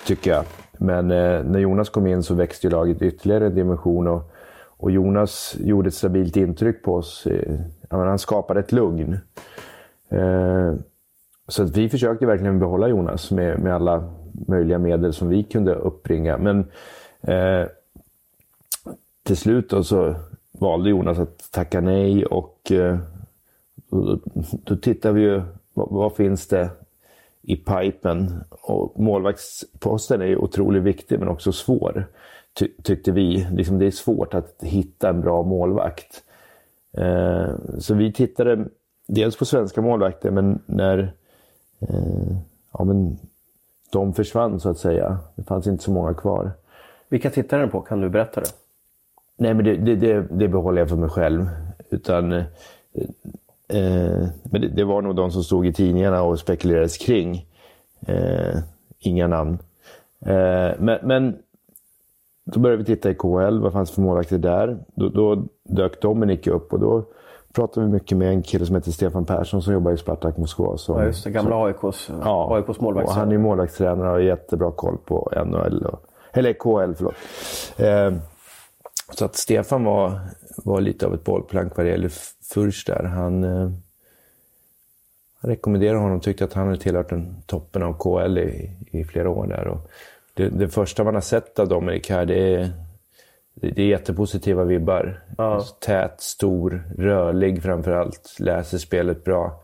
tycker 0.06 0.30
jag. 0.30 0.44
Men 0.78 1.10
eh, 1.10 1.44
när 1.44 1.58
Jonas 1.58 1.88
kom 1.88 2.06
in 2.06 2.22
så 2.22 2.34
växte 2.34 2.70
laget 2.70 3.02
ytterligare 3.02 3.46
en 3.46 3.54
dimension. 3.54 4.08
Och, 4.08 4.32
och 4.66 4.90
Jonas 4.90 5.56
gjorde 5.60 5.88
ett 5.88 5.94
stabilt 5.94 6.36
intryck 6.36 6.82
på 6.82 6.94
oss. 6.94 7.26
Eh, 7.26 7.58
han 7.88 8.18
skapade 8.18 8.60
ett 8.60 8.72
lugn. 8.72 9.18
Eh, 10.08 10.74
så 11.48 11.62
att 11.62 11.76
vi 11.76 11.88
försökte 11.88 12.26
verkligen 12.26 12.58
behålla 12.58 12.88
Jonas 12.88 13.30
med, 13.30 13.58
med 13.58 13.74
alla 13.74 14.12
möjliga 14.48 14.78
medel 14.78 15.12
som 15.12 15.28
vi 15.28 15.42
kunde 15.42 15.74
uppbringa. 15.74 16.38
Men 16.38 16.66
eh, 17.22 17.66
till 19.22 19.36
slut 19.36 19.70
då 19.70 19.84
så 19.84 20.14
valde 20.52 20.90
Jonas 20.90 21.18
att 21.18 21.52
tacka 21.52 21.80
nej 21.80 22.26
och 22.26 22.72
eh, 22.72 22.98
då, 23.90 24.18
då 24.64 24.76
tittar 24.76 25.12
vi 25.12 25.20
ju, 25.20 25.42
vad, 25.74 25.88
vad, 25.90 26.16
finns 26.16 26.48
det 26.48 26.70
i 27.42 27.56
pipen? 27.56 28.44
Och 28.50 29.00
målvaktsposten 29.00 30.22
är 30.22 30.26
ju 30.26 30.36
otroligt 30.36 30.82
viktig 30.82 31.18
men 31.18 31.28
också 31.28 31.52
svår, 31.52 32.06
ty, 32.52 32.68
tyckte 32.82 33.12
vi. 33.12 33.46
Liksom 33.52 33.78
det 33.78 33.86
är 33.86 33.90
svårt 33.90 34.34
att 34.34 34.56
hitta 34.62 35.08
en 35.08 35.20
bra 35.20 35.42
målvakt. 35.42 36.22
Eh, 36.92 37.54
så 37.78 37.94
vi 37.94 38.12
tittade 38.12 38.64
dels 39.06 39.36
på 39.36 39.44
svenska 39.44 39.82
målvakter, 39.82 40.30
men 40.30 40.58
när 40.66 41.12
eh, 41.80 42.36
ja, 42.72 42.84
men 42.84 43.18
de 43.90 44.14
försvann 44.14 44.60
så 44.60 44.68
att 44.68 44.78
säga. 44.78 45.18
Det 45.34 45.42
fanns 45.42 45.66
inte 45.66 45.84
så 45.84 45.90
många 45.90 46.14
kvar. 46.14 46.52
Vilka 47.12 47.30
tittade 47.30 47.66
på? 47.66 47.80
Kan 47.80 48.00
du 48.00 48.08
berätta 48.08 48.40
det? 48.40 48.46
Nej, 49.36 49.54
men 49.54 49.64
det, 49.64 49.76
det, 49.76 49.96
det, 49.96 50.26
det 50.30 50.48
behåller 50.48 50.80
jag 50.80 50.88
för 50.88 50.96
mig 50.96 51.08
själv. 51.08 51.46
Utan, 51.90 52.32
eh, 52.32 52.44
eh, 53.68 54.28
men 54.42 54.60
det, 54.60 54.68
det, 54.68 54.84
var 54.84 55.02
nog 55.02 55.16
de 55.16 55.30
som 55.30 55.42
stod 55.42 55.66
i 55.66 55.72
tidningarna 55.72 56.22
och 56.22 56.38
spekulerades 56.38 56.98
kring. 56.98 57.46
Eh, 58.06 58.58
inga 58.98 59.26
namn. 59.26 59.58
Eh, 60.20 60.70
men, 60.78 60.98
men 61.02 61.36
då 62.44 62.60
började 62.60 62.82
vi 62.82 62.86
titta 62.86 63.10
i 63.10 63.14
KL. 63.14 63.58
Vad 63.58 63.72
fanns 63.72 63.90
för 63.90 64.02
målvakter 64.02 64.38
där? 64.38 64.78
Då, 64.94 65.08
då 65.08 65.44
dök 65.62 66.00
Dominik 66.00 66.46
upp 66.46 66.72
och 66.72 66.80
då 66.80 67.04
pratade 67.52 67.86
vi 67.86 67.92
mycket 67.92 68.18
med 68.18 68.28
en 68.28 68.42
kille 68.42 68.66
som 68.66 68.74
heter 68.74 68.90
Stefan 68.90 69.24
Persson 69.24 69.62
som 69.62 69.72
jobbar 69.72 69.92
i 69.92 69.96
Spartak 69.96 70.36
Moskva. 70.36 70.76
Som, 70.76 70.98
ja, 70.98 71.04
just 71.04 71.24
det. 71.24 71.30
Gamla 71.30 71.64
AIKs, 71.64 72.10
ja, 72.24 72.56
AIKs 72.56 72.80
målvaktstränare. 72.80 73.24
Han 73.24 73.32
är 73.32 73.38
målvaktstränare 73.38 74.08
och 74.08 74.12
har 74.12 74.20
jättebra 74.20 74.70
koll 74.70 74.98
på 75.04 75.32
NHL. 75.46 75.86
Och, 75.86 76.06
eller 76.32 76.52
KL, 76.52 76.94
förlåt. 76.96 77.14
Eh, 77.76 78.12
så 79.10 79.24
att 79.24 79.36
Stefan 79.36 79.84
var, 79.84 80.20
var 80.56 80.80
lite 80.80 81.06
av 81.06 81.14
ett 81.14 81.24
bollplank 81.24 81.76
vad 81.76 81.86
det 81.86 81.90
gäller 81.90 82.12
Furch 82.54 82.86
där. 82.86 83.04
Han, 83.04 83.44
eh, 83.44 83.70
han 85.40 85.50
rekommenderade 85.50 85.98
honom, 85.98 86.20
tyckte 86.20 86.44
att 86.44 86.52
han 86.52 86.66
hade 86.66 86.78
tillhört 86.78 87.08
den 87.08 87.42
toppen 87.46 87.82
av 87.82 87.92
KL 87.98 88.38
i, 88.38 88.70
i 88.90 89.04
flera 89.04 89.30
år 89.30 89.46
där. 89.46 89.66
Och 89.66 89.90
det, 90.34 90.48
det 90.48 90.68
första 90.68 91.04
man 91.04 91.14
har 91.14 91.20
sett 91.20 91.58
av 91.58 91.68
Dominik 91.68 92.10
här, 92.10 92.26
det 92.26 92.54
är, 92.54 92.72
det 93.54 93.82
är 93.82 93.86
jättepositiva 93.86 94.64
vibbar. 94.64 95.20
Ja. 95.38 95.60
Tät, 95.80 96.20
stor, 96.20 96.82
rörlig 96.98 97.62
framförallt. 97.62 98.36
Läser 98.38 98.78
spelet 98.78 99.24
bra. 99.24 99.62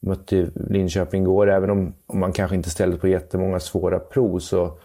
Mötte 0.00 0.50
Linköping 0.54 1.22
igår, 1.22 1.50
även 1.50 1.70
om, 1.70 1.94
om 2.06 2.18
man 2.18 2.32
kanske 2.32 2.56
inte 2.56 2.70
ställde 2.70 2.96
på 2.96 3.08
jättemånga 3.08 3.60
svåra 3.60 3.98
prov 3.98 4.38
så 4.38 4.78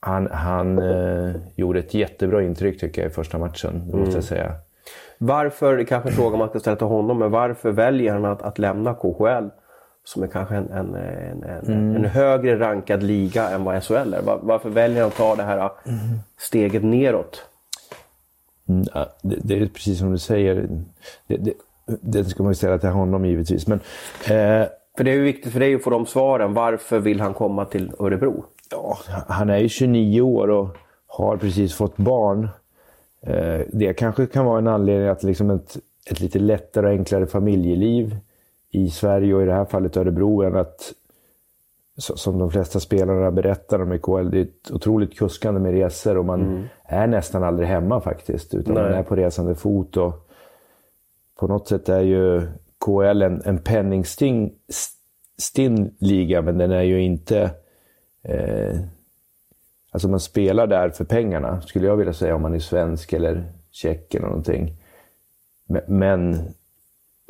han, 0.00 0.28
han 0.30 0.78
eh, 0.78 1.34
gjorde 1.54 1.78
ett 1.78 1.94
jättebra 1.94 2.42
intryck 2.42 2.80
tycker 2.80 3.02
jag 3.02 3.10
i 3.10 3.14
första 3.14 3.38
matchen, 3.38 3.90
det 3.90 3.96
måste 3.96 3.96
jag 3.96 4.08
mm. 4.08 4.22
säga. 4.22 4.52
Varför, 5.18 5.76
det 5.76 5.84
kanske 5.84 6.08
är 6.08 6.10
en 6.10 6.16
fråga 6.16 6.36
man 6.36 6.48
ska 6.48 6.60
ställa 6.60 6.76
till 6.76 6.86
honom, 6.86 7.18
men 7.18 7.30
varför 7.30 7.70
väljer 7.70 8.12
han 8.12 8.24
att, 8.24 8.42
att 8.42 8.58
lämna 8.58 8.94
KHL? 8.94 9.48
Som 10.04 10.22
är 10.22 10.26
kanske 10.26 10.54
en, 10.54 10.70
en, 10.70 10.94
en, 10.94 11.42
mm. 11.66 11.96
en 11.96 12.04
högre 12.04 12.58
rankad 12.58 13.02
liga 13.02 13.50
än 13.50 13.64
vad 13.64 13.84
SHL 13.84 14.14
är. 14.14 14.22
Var, 14.22 14.38
varför 14.42 14.70
väljer 14.70 15.00
han 15.00 15.08
att 15.08 15.16
ta 15.16 15.36
det 15.36 15.42
här 15.42 15.58
mm. 15.58 15.98
steget 16.38 16.84
neråt? 16.84 17.42
Mm, 18.68 18.84
det, 19.22 19.36
det, 19.42 19.58
är 19.58 19.66
precis 19.66 19.98
som 19.98 20.12
du 20.12 20.18
säger. 20.18 20.68
Det, 21.26 21.36
det, 21.36 21.52
det 21.86 22.24
ska 22.24 22.42
man 22.42 22.50
ju 22.52 22.54
ställa 22.54 22.78
till 22.78 22.88
honom 22.88 23.24
givetvis. 23.24 23.66
Men, 23.66 23.78
eh, 24.24 24.68
för 24.96 25.04
det 25.04 25.10
är 25.10 25.14
ju 25.14 25.22
viktigt 25.22 25.52
för 25.52 25.60
dig 25.60 25.74
att 25.74 25.82
få 25.82 25.90
de 25.90 26.06
svaren. 26.06 26.54
Varför 26.54 26.98
vill 26.98 27.20
han 27.20 27.34
komma 27.34 27.64
till 27.64 27.92
Örebro? 27.98 28.44
Ja, 28.70 28.98
han 29.28 29.50
är 29.50 29.58
ju 29.58 29.68
29 29.68 30.20
år 30.20 30.50
och 30.50 30.76
har 31.06 31.36
precis 31.36 31.74
fått 31.74 31.96
barn. 31.96 32.48
Eh, 33.20 33.60
det 33.72 33.92
kanske 33.92 34.26
kan 34.26 34.44
vara 34.44 34.58
en 34.58 34.68
anledning 34.68 35.08
att 35.08 35.22
liksom 35.22 35.50
ett, 35.50 35.76
ett 36.10 36.20
lite 36.20 36.38
lättare 36.38 36.86
och 36.86 36.92
enklare 36.92 37.26
familjeliv 37.26 38.16
i 38.70 38.90
Sverige 38.90 39.34
och 39.34 39.42
i 39.42 39.44
det 39.44 39.52
här 39.52 39.64
fallet 39.64 39.96
Örebro 39.96 40.42
än 40.42 40.56
att, 40.56 40.92
som 41.96 42.38
de 42.38 42.50
flesta 42.50 42.80
spelarna 42.80 43.30
berättar 43.30 43.82
om 43.82 43.92
i 43.92 43.98
KL, 43.98 44.30
det 44.30 44.38
är 44.38 44.42
ett 44.42 44.70
otroligt 44.70 45.18
kuskande 45.18 45.60
med 45.60 45.72
resor 45.72 46.16
och 46.16 46.24
man 46.24 46.40
mm. 46.40 46.64
är 46.84 47.06
nästan 47.06 47.42
aldrig 47.44 47.68
hemma 47.68 48.00
faktiskt. 48.00 48.54
Utan 48.54 48.74
Nej. 48.74 48.82
man 48.82 48.92
är 48.92 49.02
på 49.02 49.16
resande 49.16 49.54
fot. 49.54 49.96
och 49.96 50.28
På 51.38 51.46
något 51.46 51.68
sätt 51.68 51.88
är 51.88 52.00
ju 52.00 52.42
KL 52.84 53.22
en, 53.22 53.42
en 53.44 53.58
penningstinn 53.58 54.50
liga, 55.98 56.42
men 56.42 56.58
den 56.58 56.70
är 56.70 56.82
ju 56.82 57.02
inte 57.02 57.50
Eh, 58.28 58.76
alltså 59.92 60.08
man 60.08 60.20
spelar 60.20 60.66
där 60.66 60.90
för 60.90 61.04
pengarna, 61.04 61.60
skulle 61.60 61.86
jag 61.86 61.96
vilja 61.96 62.12
säga, 62.12 62.34
om 62.34 62.42
man 62.42 62.54
är 62.54 62.58
svensk 62.58 63.12
eller 63.12 63.44
tjeck 63.70 64.14
eller 64.14 64.26
någonting. 64.26 64.72
Men 65.86 66.36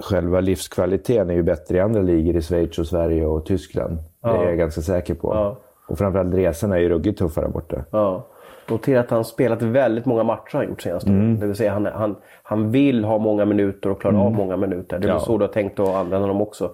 själva 0.03 0.41
livskvaliteten 0.41 1.31
är 1.31 1.35
ju 1.35 1.43
bättre 1.43 1.77
i 1.77 1.81
andra 1.81 2.03
ligor, 2.03 2.37
i 2.37 2.43
Schweiz 2.43 2.79
och 2.79 2.87
Sverige 2.87 3.27
och 3.27 3.47
Tyskland. 3.47 3.99
Ja. 4.23 4.33
Det 4.33 4.39
är 4.39 4.49
jag 4.49 4.59
ganska 4.59 4.81
säker 4.81 5.15
på. 5.15 5.35
Ja. 5.35 5.59
Och 5.89 5.99
framförallt 5.99 6.35
resorna 6.35 6.77
är 6.77 6.81
ju 6.81 6.89
ruggigt 6.89 7.19
tuffa 7.19 7.41
där 7.41 7.49
borta. 7.49 7.85
Ja. 7.91 8.27
Notera 8.71 9.01
att 9.01 9.11
han 9.11 9.25
spelat 9.25 9.63
väldigt 9.63 10.05
många 10.05 10.23
matcher 10.23 10.57
han 10.57 10.69
gjort 10.69 10.83
senaste 10.83 11.11
mm. 11.11 11.41
Det 11.41 11.47
vill 11.47 11.57
säga 11.57 11.73
han, 11.73 11.87
han, 11.87 12.17
han 12.43 12.71
vill 12.71 13.05
ha 13.05 13.19
många 13.19 13.45
minuter 13.45 13.91
och 13.91 14.01
klara 14.01 14.15
mm. 14.15 14.27
av 14.27 14.33
många 14.33 14.57
minuter. 14.57 14.99
Det 14.99 15.09
är 15.09 15.13
ja. 15.13 15.21
så 15.21 15.39
du 15.39 15.45
har 15.45 15.53
tänkt 15.53 15.81
att 15.81 15.89
använda 15.89 16.27
dem 16.27 16.43
också. 16.43 16.71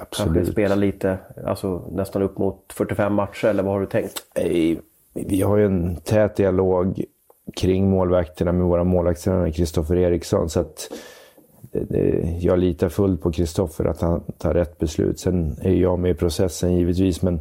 Absolut. 0.00 0.34
Kanske 0.34 0.52
spela 0.52 0.74
lite, 0.74 1.18
alltså 1.46 1.82
nästan 1.92 2.22
upp 2.22 2.38
mot 2.38 2.72
45 2.72 3.14
matcher 3.14 3.46
eller 3.46 3.62
vad 3.62 3.72
har 3.72 3.80
du 3.80 3.86
tänkt? 3.86 4.22
Vi 5.12 5.42
har 5.42 5.56
ju 5.56 5.66
en 5.66 5.96
tät 5.96 6.36
dialog 6.36 7.04
kring 7.56 7.90
målvakterna 7.90 8.52
med 8.52 8.66
våra 8.66 8.84
målvaktstränare 8.84 9.52
Kristoffer 9.52 9.96
Eriksson. 9.96 10.50
Så 10.50 10.60
att 10.60 10.90
jag 12.40 12.58
litar 12.58 12.88
fullt 12.88 13.22
på 13.22 13.32
Kristoffer 13.32 13.84
att 13.84 14.00
han 14.00 14.20
tar 14.38 14.54
rätt 14.54 14.78
beslut. 14.78 15.20
Sen 15.20 15.56
är 15.62 15.72
jag 15.72 15.98
med 15.98 16.10
i 16.10 16.14
processen 16.14 16.76
givetvis, 16.76 17.22
men 17.22 17.40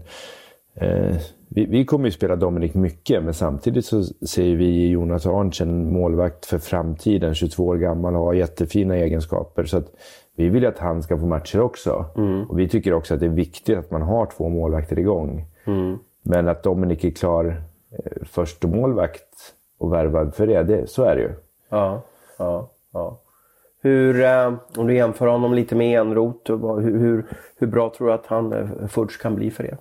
eh, 0.75 1.15
vi, 1.49 1.65
vi, 1.65 1.85
kommer 1.85 2.05
ju 2.05 2.11
spela 2.11 2.35
Dominik 2.35 2.73
mycket, 2.73 3.23
men 3.23 3.33
samtidigt 3.33 3.85
så 3.85 4.03
ser 4.03 4.55
vi 4.55 4.87
Jonas 4.87 5.25
Arntzen 5.25 5.69
en 5.69 5.93
målvakt 5.93 6.45
för 6.45 6.57
framtiden. 6.57 7.35
22 7.35 7.65
år 7.65 7.77
gammal 7.77 8.15
och 8.15 8.21
har 8.21 8.33
jättefina 8.33 8.95
egenskaper. 8.95 9.65
Så 9.65 9.77
att 9.77 9.93
vi 10.37 10.49
vill 10.49 10.65
att 10.65 10.79
han 10.79 11.03
ska 11.03 11.17
få 11.17 11.25
matcher 11.25 11.59
också. 11.59 12.05
Mm. 12.15 12.43
Och 12.49 12.59
vi 12.59 12.69
tycker 12.69 12.93
också 12.93 13.13
att 13.13 13.19
det 13.19 13.25
är 13.25 13.29
viktigt 13.29 13.77
att 13.77 13.91
man 13.91 14.01
har 14.01 14.25
två 14.25 14.49
målvakter 14.49 14.99
igång. 14.99 15.45
Mm. 15.65 15.97
Men 16.21 16.47
att 16.47 16.63
Dominik 16.63 17.03
är 17.03 17.11
klar 17.11 17.61
eh, 17.91 18.25
första 18.25 18.67
målvakt 18.67 19.53
och 19.77 19.93
värvad 19.93 20.35
för 20.35 20.47
det, 20.47 20.63
det, 20.63 20.89
så 20.89 21.03
är 21.03 21.15
det 21.15 21.21
ju. 21.21 21.31
Ja, 21.69 22.01
ja, 22.37 22.69
ja. 22.93 23.19
Hur, 23.81 24.21
eh, 24.21 24.53
om 24.75 24.87
du 24.87 24.95
jämför 24.95 25.27
honom 25.27 25.53
lite 25.53 25.75
med 25.75 25.99
Enroth, 25.99 26.51
hur, 26.51 26.99
hur, 26.99 27.25
hur 27.57 27.67
bra 27.67 27.93
tror 27.97 28.07
du 28.07 28.13
att 28.13 28.25
han 28.25 28.53
eh, 28.53 28.87
Fudge 28.87 29.21
kan 29.21 29.35
bli 29.35 29.51
för 29.51 29.63
er? 29.63 29.77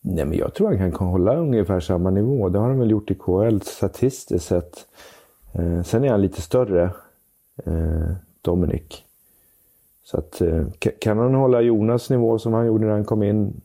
Nej, 0.00 0.24
men 0.24 0.38
jag 0.38 0.54
tror 0.54 0.74
han 0.74 0.92
kan 0.92 1.06
hålla 1.06 1.36
ungefär 1.36 1.80
samma 1.80 2.10
nivå. 2.10 2.48
Det 2.48 2.58
har 2.58 2.68
han 2.68 2.78
väl 2.78 2.90
gjort 2.90 3.10
i 3.10 3.14
KL 3.14 3.60
statistiskt 3.62 4.48
sett. 4.48 4.86
Eh, 5.52 5.82
sen 5.82 6.04
är 6.04 6.10
han 6.10 6.22
lite 6.22 6.42
större, 6.42 6.82
eh, 7.66 8.10
Dominik. 8.42 9.06
Så 10.10 10.18
att, 10.18 10.40
eh, 10.40 10.64
kan 10.98 11.18
han 11.18 11.34
hålla 11.34 11.60
Jonas 11.60 12.10
nivå 12.10 12.38
som 12.38 12.52
han 12.52 12.66
gjorde 12.66 12.86
när 12.86 12.92
han 12.92 13.04
kom 13.04 13.22
in, 13.22 13.60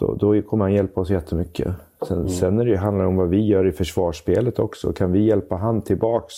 då, 0.00 0.14
då 0.14 0.42
kommer 0.42 0.64
han 0.64 0.72
hjälpa 0.72 1.00
oss 1.00 1.10
jättemycket. 1.10 1.74
Sen, 2.08 2.16
mm. 2.16 2.28
sen 2.28 2.60
är 2.60 2.64
det, 2.64 2.76
handlar 2.76 3.04
det 3.04 3.08
om 3.08 3.16
vad 3.16 3.28
vi 3.28 3.46
gör 3.46 3.66
i 3.66 3.72
försvarsspelet 3.72 4.58
också. 4.58 4.92
Kan 4.92 5.12
vi 5.12 5.24
hjälpa 5.24 5.56
han 5.56 5.82
tillbaks 5.82 6.34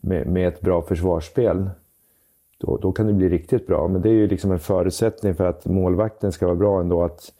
med, 0.00 0.26
med 0.26 0.48
ett 0.48 0.60
bra 0.60 0.82
försvarsspel, 0.82 1.70
då, 2.58 2.76
då 2.76 2.92
kan 2.92 3.06
det 3.06 3.12
bli 3.12 3.28
riktigt 3.28 3.66
bra. 3.66 3.88
Men 3.88 4.02
det 4.02 4.08
är 4.08 4.14
ju 4.14 4.26
liksom 4.26 4.52
en 4.52 4.58
förutsättning 4.58 5.34
för 5.34 5.44
att 5.44 5.66
målvakten 5.66 6.32
ska 6.32 6.46
vara 6.46 6.56
bra 6.56 6.80
ändå, 6.80 7.02
att, 7.02 7.32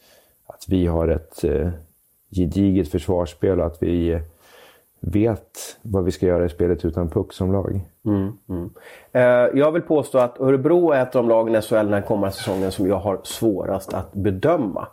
att 0.46 0.64
vi 0.68 0.86
har 0.86 1.08
ett 1.08 1.44
eh, 1.44 1.70
gediget 2.30 2.88
försvarsspel 2.88 3.60
och 3.60 3.66
att 3.66 3.82
vi 3.82 4.20
vet 5.00 5.78
vad 5.82 6.04
vi 6.04 6.10
ska 6.10 6.26
göra 6.26 6.44
i 6.44 6.48
spelet 6.48 6.84
utan 6.84 7.10
puck 7.10 7.32
som 7.32 7.52
lag. 7.52 7.80
Mm, 8.04 8.32
mm. 8.48 8.70
Eh, 9.12 9.58
jag 9.60 9.72
vill 9.72 9.82
påstå 9.82 10.18
att 10.18 10.40
Örebro 10.40 10.90
är 10.90 11.02
ett 11.02 11.16
av 11.16 11.22
de 11.22 11.28
lagen 11.28 11.54
i 11.54 11.62
SHL 11.62 11.74
den 11.74 11.92
här 11.92 12.00
kommande 12.00 12.32
säsongen 12.32 12.72
som 12.72 12.86
jag 12.88 12.98
har 12.98 13.20
svårast 13.22 13.94
att 13.94 14.12
bedöma. 14.12 14.88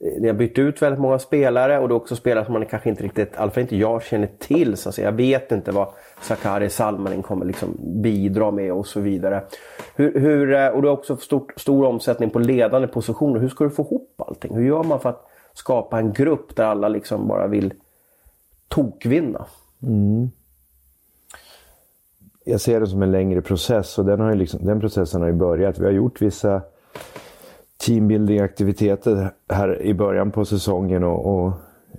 Eh, 0.00 0.20
ni 0.20 0.26
har 0.26 0.34
bytt 0.34 0.58
ut 0.58 0.82
väldigt 0.82 1.00
många 1.00 1.18
spelare 1.18 1.78
och 1.78 1.88
det 1.88 1.92
är 1.92 1.96
också 1.96 2.16
spelare 2.16 2.44
som 2.44 2.52
man 2.52 2.66
kanske 2.66 2.88
inte 2.88 3.02
riktigt, 3.02 3.34
i 3.34 3.36
alla 3.36 3.50
fall 3.50 3.60
inte 3.60 3.76
jag 3.76 4.02
känner 4.02 4.28
till. 4.38 4.76
Så 4.76 4.88
att 4.88 4.94
säga. 4.94 5.08
Jag 5.08 5.12
vet 5.12 5.52
inte 5.52 5.70
vad 5.70 5.88
Sakari 6.20 6.70
Salmanin 6.70 7.22
kommer 7.22 7.46
liksom 7.46 7.76
bidra 8.02 8.50
med 8.50 8.72
och 8.72 8.86
så 8.86 9.00
vidare. 9.00 9.42
Hur, 9.96 10.20
hur, 10.20 10.54
eh, 10.54 10.68
och 10.68 10.82
du 10.82 10.88
har 10.88 10.94
också 10.94 11.16
stort, 11.16 11.52
stor 11.56 11.86
omsättning 11.86 12.30
på 12.30 12.38
ledande 12.38 12.88
positioner. 12.88 13.40
Hur 13.40 13.48
ska 13.48 13.64
du 13.64 13.70
få 13.70 13.82
ihop 13.82 14.22
allting? 14.26 14.54
Hur 14.54 14.66
gör 14.66 14.82
man 14.82 15.00
för 15.00 15.08
att 15.08 15.24
skapa 15.54 15.98
en 15.98 16.12
grupp 16.12 16.56
där 16.56 16.64
alla 16.64 16.88
liksom 16.88 17.28
bara 17.28 17.46
vill 17.46 17.74
tokvinna? 18.68 19.46
Mm. 19.82 20.30
Jag 22.44 22.60
ser 22.60 22.80
det 22.80 22.86
som 22.86 23.02
en 23.02 23.10
längre 23.10 23.42
process 23.42 23.98
och 23.98 24.04
den, 24.04 24.20
har 24.20 24.34
liksom, 24.34 24.60
den 24.66 24.80
processen 24.80 25.20
har 25.20 25.28
ju 25.28 25.34
börjat. 25.34 25.78
Vi 25.78 25.84
har 25.84 25.92
gjort 25.92 26.22
vissa 26.22 26.62
teambuilding-aktiviteter 27.86 29.30
här 29.48 29.82
i 29.82 29.94
början 29.94 30.30
på 30.30 30.44
säsongen. 30.44 31.04
Och, 31.04 31.26
och 31.26 31.52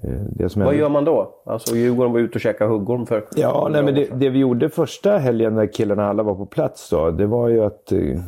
eh, 0.03 0.21
det 0.35 0.49
som 0.49 0.63
Vad 0.63 0.75
gör 0.75 0.89
man 0.89 1.05
då? 1.05 1.33
Alltså 1.45 1.75
Djurgården 1.75 2.13
var 2.13 2.19
ute 2.19 2.35
och 2.35 2.41
käkade 2.41 2.71
huggorm 2.71 3.05
för 3.05 3.23
Ja, 3.35 3.69
nej, 3.71 3.83
men 3.83 3.95
det, 3.95 4.05
det, 4.13 4.29
vi 4.29 4.39
gjorde 4.39 4.69
första 4.69 5.17
helgen 5.17 5.55
när 5.55 5.73
killarna 5.73 6.09
alla 6.09 6.23
var 6.23 6.35
på 6.35 6.45
plats 6.45 6.89
då, 6.89 7.11
det 7.11 7.25
var 7.25 7.49
ju 7.49 7.65
att 7.65 7.91
eh, 7.91 8.19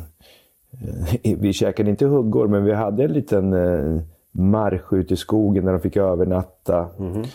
vi 1.38 1.52
käkade 1.52 1.90
inte 1.90 2.06
huggorm, 2.06 2.50
men 2.50 2.64
vi 2.64 2.72
hade 2.72 3.04
en 3.04 3.12
liten 3.12 3.52
eh, 3.52 4.02
marsch 4.32 4.92
ut 4.92 5.12
i 5.12 5.16
skogen 5.16 5.64
där 5.64 5.72
de 5.72 5.80
fick 5.80 5.96
övernatta. 5.96 6.88
Mm 6.98 7.12
-hmm. 7.12 7.26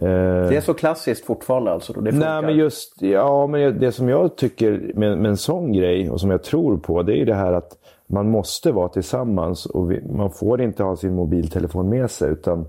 Det 0.00 0.56
är 0.56 0.60
så 0.60 0.74
klassiskt 0.74 1.24
fortfarande 1.24 1.70
alltså? 1.70 1.92
Då 1.92 2.00
det 2.00 2.12
Nej, 2.12 2.42
men 2.42 2.56
just 2.56 3.02
ja, 3.02 3.46
men 3.46 3.78
det 3.78 3.92
som 3.92 4.08
jag 4.08 4.36
tycker 4.36 4.92
med, 4.94 5.18
med 5.18 5.28
en 5.28 5.36
sån 5.36 5.72
grej 5.72 6.10
och 6.10 6.20
som 6.20 6.30
jag 6.30 6.42
tror 6.42 6.76
på, 6.76 7.02
det 7.02 7.12
är 7.12 7.16
ju 7.16 7.24
det 7.24 7.34
här 7.34 7.52
att 7.52 7.76
man 8.06 8.30
måste 8.30 8.72
vara 8.72 8.88
tillsammans 8.88 9.66
och 9.66 9.90
vi, 9.90 10.02
man 10.12 10.30
får 10.30 10.60
inte 10.62 10.82
ha 10.82 10.96
sin 10.96 11.14
mobiltelefon 11.14 11.88
med 11.88 12.10
sig 12.10 12.30
utan 12.30 12.66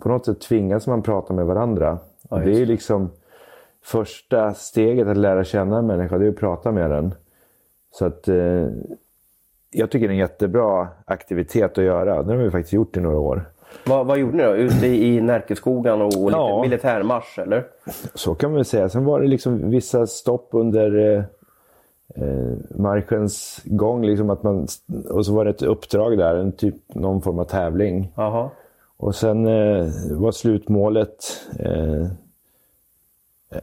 på 0.00 0.08
något 0.08 0.26
sätt 0.26 0.40
tvingas 0.40 0.86
man 0.86 1.02
prata 1.02 1.32
med 1.32 1.46
varandra. 1.46 1.98
Ja, 2.30 2.36
det 2.36 2.62
är 2.62 2.66
liksom 2.66 3.10
första 3.84 4.54
steget 4.54 5.08
att 5.08 5.16
lära 5.16 5.44
känna 5.44 5.78
en 5.78 5.86
människa, 5.86 6.18
det 6.18 6.26
är 6.26 6.30
att 6.30 6.36
prata 6.36 6.72
med 6.72 6.90
den. 6.90 7.14
Så 7.90 8.04
att 8.04 8.28
eh, 8.28 8.66
jag 9.70 9.90
tycker 9.90 10.08
det 10.08 10.12
är 10.12 10.14
en 10.14 10.16
jättebra 10.16 10.88
aktivitet 11.04 11.78
att 11.78 11.84
göra. 11.84 12.22
Det 12.22 12.32
har 12.32 12.42
vi 12.42 12.50
faktiskt 12.50 12.72
gjort 12.72 12.96
i 12.96 13.00
några 13.00 13.18
år. 13.18 13.44
Vad, 13.84 14.06
vad 14.06 14.18
gjorde 14.18 14.36
ni 14.36 14.42
då? 14.42 14.54
Ute 14.54 14.86
i 14.86 15.20
Närkeskogan 15.20 16.02
och 16.02 16.12
lite 16.12 16.36
ja. 16.36 16.62
militärmarsch 16.62 17.38
eller? 17.38 17.64
Så 18.14 18.34
kan 18.34 18.50
man 18.50 18.56
väl 18.56 18.64
säga. 18.64 18.88
Sen 18.88 19.04
var 19.04 19.20
det 19.20 19.26
liksom 19.26 19.70
vissa 19.70 20.06
stopp 20.06 20.48
under 20.50 21.16
eh, 21.16 21.24
eh, 22.14 22.56
marschens 22.70 23.60
gång. 23.64 24.04
Liksom 24.06 24.30
att 24.30 24.42
man, 24.42 24.66
och 25.10 25.26
så 25.26 25.34
var 25.34 25.44
det 25.44 25.50
ett 25.50 25.62
uppdrag 25.62 26.18
där, 26.18 26.34
en 26.34 26.52
typ, 26.52 26.74
någon 26.94 27.22
form 27.22 27.38
av 27.38 27.44
tävling. 27.44 28.12
Aha. 28.16 28.50
Och 28.96 29.14
sen 29.14 29.46
eh, 29.46 29.86
var 30.10 30.32
slutmålet 30.32 31.24
eh, 31.58 32.06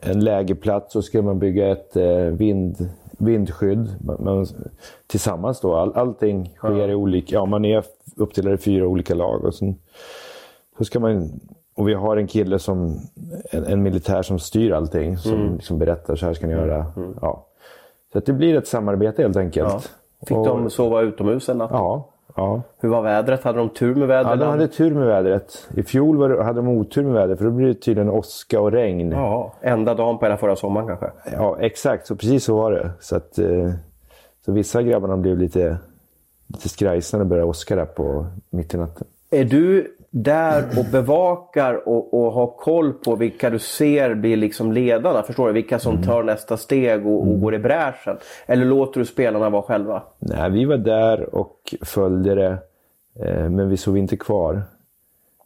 en 0.02 0.20
lägerplats 0.20 0.96
och 0.96 1.04
skulle 1.04 1.24
man 1.24 1.40
bygga 1.40 1.72
ett 1.72 1.96
eh, 1.96 2.26
vind, 2.26 2.90
vindskydd. 3.22 3.96
Man, 4.00 4.46
tillsammans 5.08 5.60
då. 5.62 5.76
All, 5.76 5.94
allting 5.96 6.54
sker 6.58 6.76
ja. 6.76 6.88
i 6.88 6.96
olika... 6.96 7.36
Ja, 7.36 7.46
man 7.46 7.66
är 7.66 7.84
uppdelad 8.16 8.54
i 8.54 8.58
fyra 8.58 8.88
olika 8.88 9.16
lag. 9.16 9.46
Och 9.46 9.56
sen, 9.56 9.76
så 10.78 10.86
ska 10.86 11.00
man, 11.00 11.30
och 11.76 11.88
vi 11.88 11.94
har 11.94 12.18
en 12.18 12.28
kille 12.28 12.60
som, 12.60 13.00
en, 13.52 13.66
en 13.66 13.84
militär 13.84 14.22
som 14.22 14.40
styr 14.40 14.72
allting. 14.72 15.18
Som 15.18 15.34
mm. 15.34 15.56
liksom 15.56 15.78
berättar 15.78 16.16
så 16.16 16.26
här 16.26 16.34
ska 16.34 16.48
ni 16.48 16.54
göra. 16.54 16.86
Mm. 16.98 17.16
Ja. 17.22 17.46
Så 18.14 18.20
det 18.20 18.34
blir 18.34 18.58
ett 18.58 18.68
samarbete 18.68 19.22
helt 19.22 19.38
enkelt. 19.38 19.74
Ja. 19.74 19.82
Fick 20.28 20.38
och... 20.38 20.46
de 20.46 20.70
sova 20.70 21.02
utomhus 21.02 21.50
en 21.50 21.58
natt? 21.58 21.70
Ja. 21.74 22.10
Ja. 22.36 22.62
Hur 22.80 22.90
var 22.90 23.02
vädret? 23.02 23.44
Hade 23.44 23.58
de 23.58 23.70
tur 23.70 23.96
med 23.96 24.08
vädret? 24.08 24.30
Ja, 24.30 24.36
de 24.36 24.50
hade 24.50 24.68
tur 24.68 24.94
med 24.94 25.08
vädret. 25.08 25.68
I 25.76 25.84
fjol 25.84 26.18
var 26.18 26.44
hade 26.44 26.60
de 26.60 26.68
otur 26.68 27.04
med 27.04 27.14
vädret 27.14 27.38
för 27.38 27.46
då 27.46 27.52
blir 27.52 27.68
det 27.68 27.74
tydligen 27.74 28.10
åska 28.10 28.62
och 28.62 28.72
regn. 28.72 29.12
Ja, 29.12 29.54
enda 29.62 29.94
dagen 29.94 30.18
på 30.18 30.26
hela 30.26 30.38
förra 30.38 30.56
sommaren 30.56 30.88
kanske? 30.88 31.12
Ja, 31.32 31.58
exakt. 31.60 32.08
Så 32.08 32.16
precis 32.16 32.44
så 32.44 32.56
var 32.56 32.72
det. 32.72 32.92
Så, 33.00 33.16
att, 33.16 33.40
eh, 33.40 33.72
så 34.46 34.52
vissa 34.52 34.84
grabbarna 34.84 35.18
blev 35.18 35.38
lite, 35.38 35.78
lite 36.48 36.70
skrajsna 36.70 37.18
när 37.20 37.26
det 37.26 37.30
började 37.30 37.50
åska 37.50 37.76
där 37.76 37.86
på, 37.86 38.26
mitt 38.50 38.74
i 38.74 38.78
natten. 38.78 39.08
Är 39.32 39.46
du 39.46 39.96
där 40.12 40.64
och 40.80 40.86
bevakar 40.92 41.88
och, 41.88 42.14
och 42.14 42.32
har 42.32 42.48
koll 42.48 42.94
på 42.94 43.16
vilka 43.16 43.50
du 43.50 43.60
ser 43.60 44.16
blir 44.16 44.38
liksom 44.38 44.72
ledarna? 44.72 45.24
Förstår 45.24 45.48
du? 45.48 45.54
Vilka 45.54 45.80
som 45.80 45.94
mm. 45.94 46.06
tar 46.06 46.24
nästa 46.24 46.58
steg 46.58 47.08
och, 47.08 47.28
och 47.28 47.42
går 47.42 47.56
i 47.56 47.60
bräschen? 47.60 48.18
Eller 48.46 48.66
låter 48.66 49.00
du 49.00 49.06
spelarna 49.06 49.50
vara 49.50 49.62
själva? 49.62 50.04
Nej, 50.20 50.52
vi 50.52 50.66
var 50.66 50.78
där 50.78 51.36
och 51.36 51.76
följde 51.82 52.36
det. 52.36 52.58
Eh, 53.20 53.50
men 53.50 53.70
vi 53.70 53.78
sov 53.78 53.98
inte 53.98 54.18
kvar. 54.18 54.64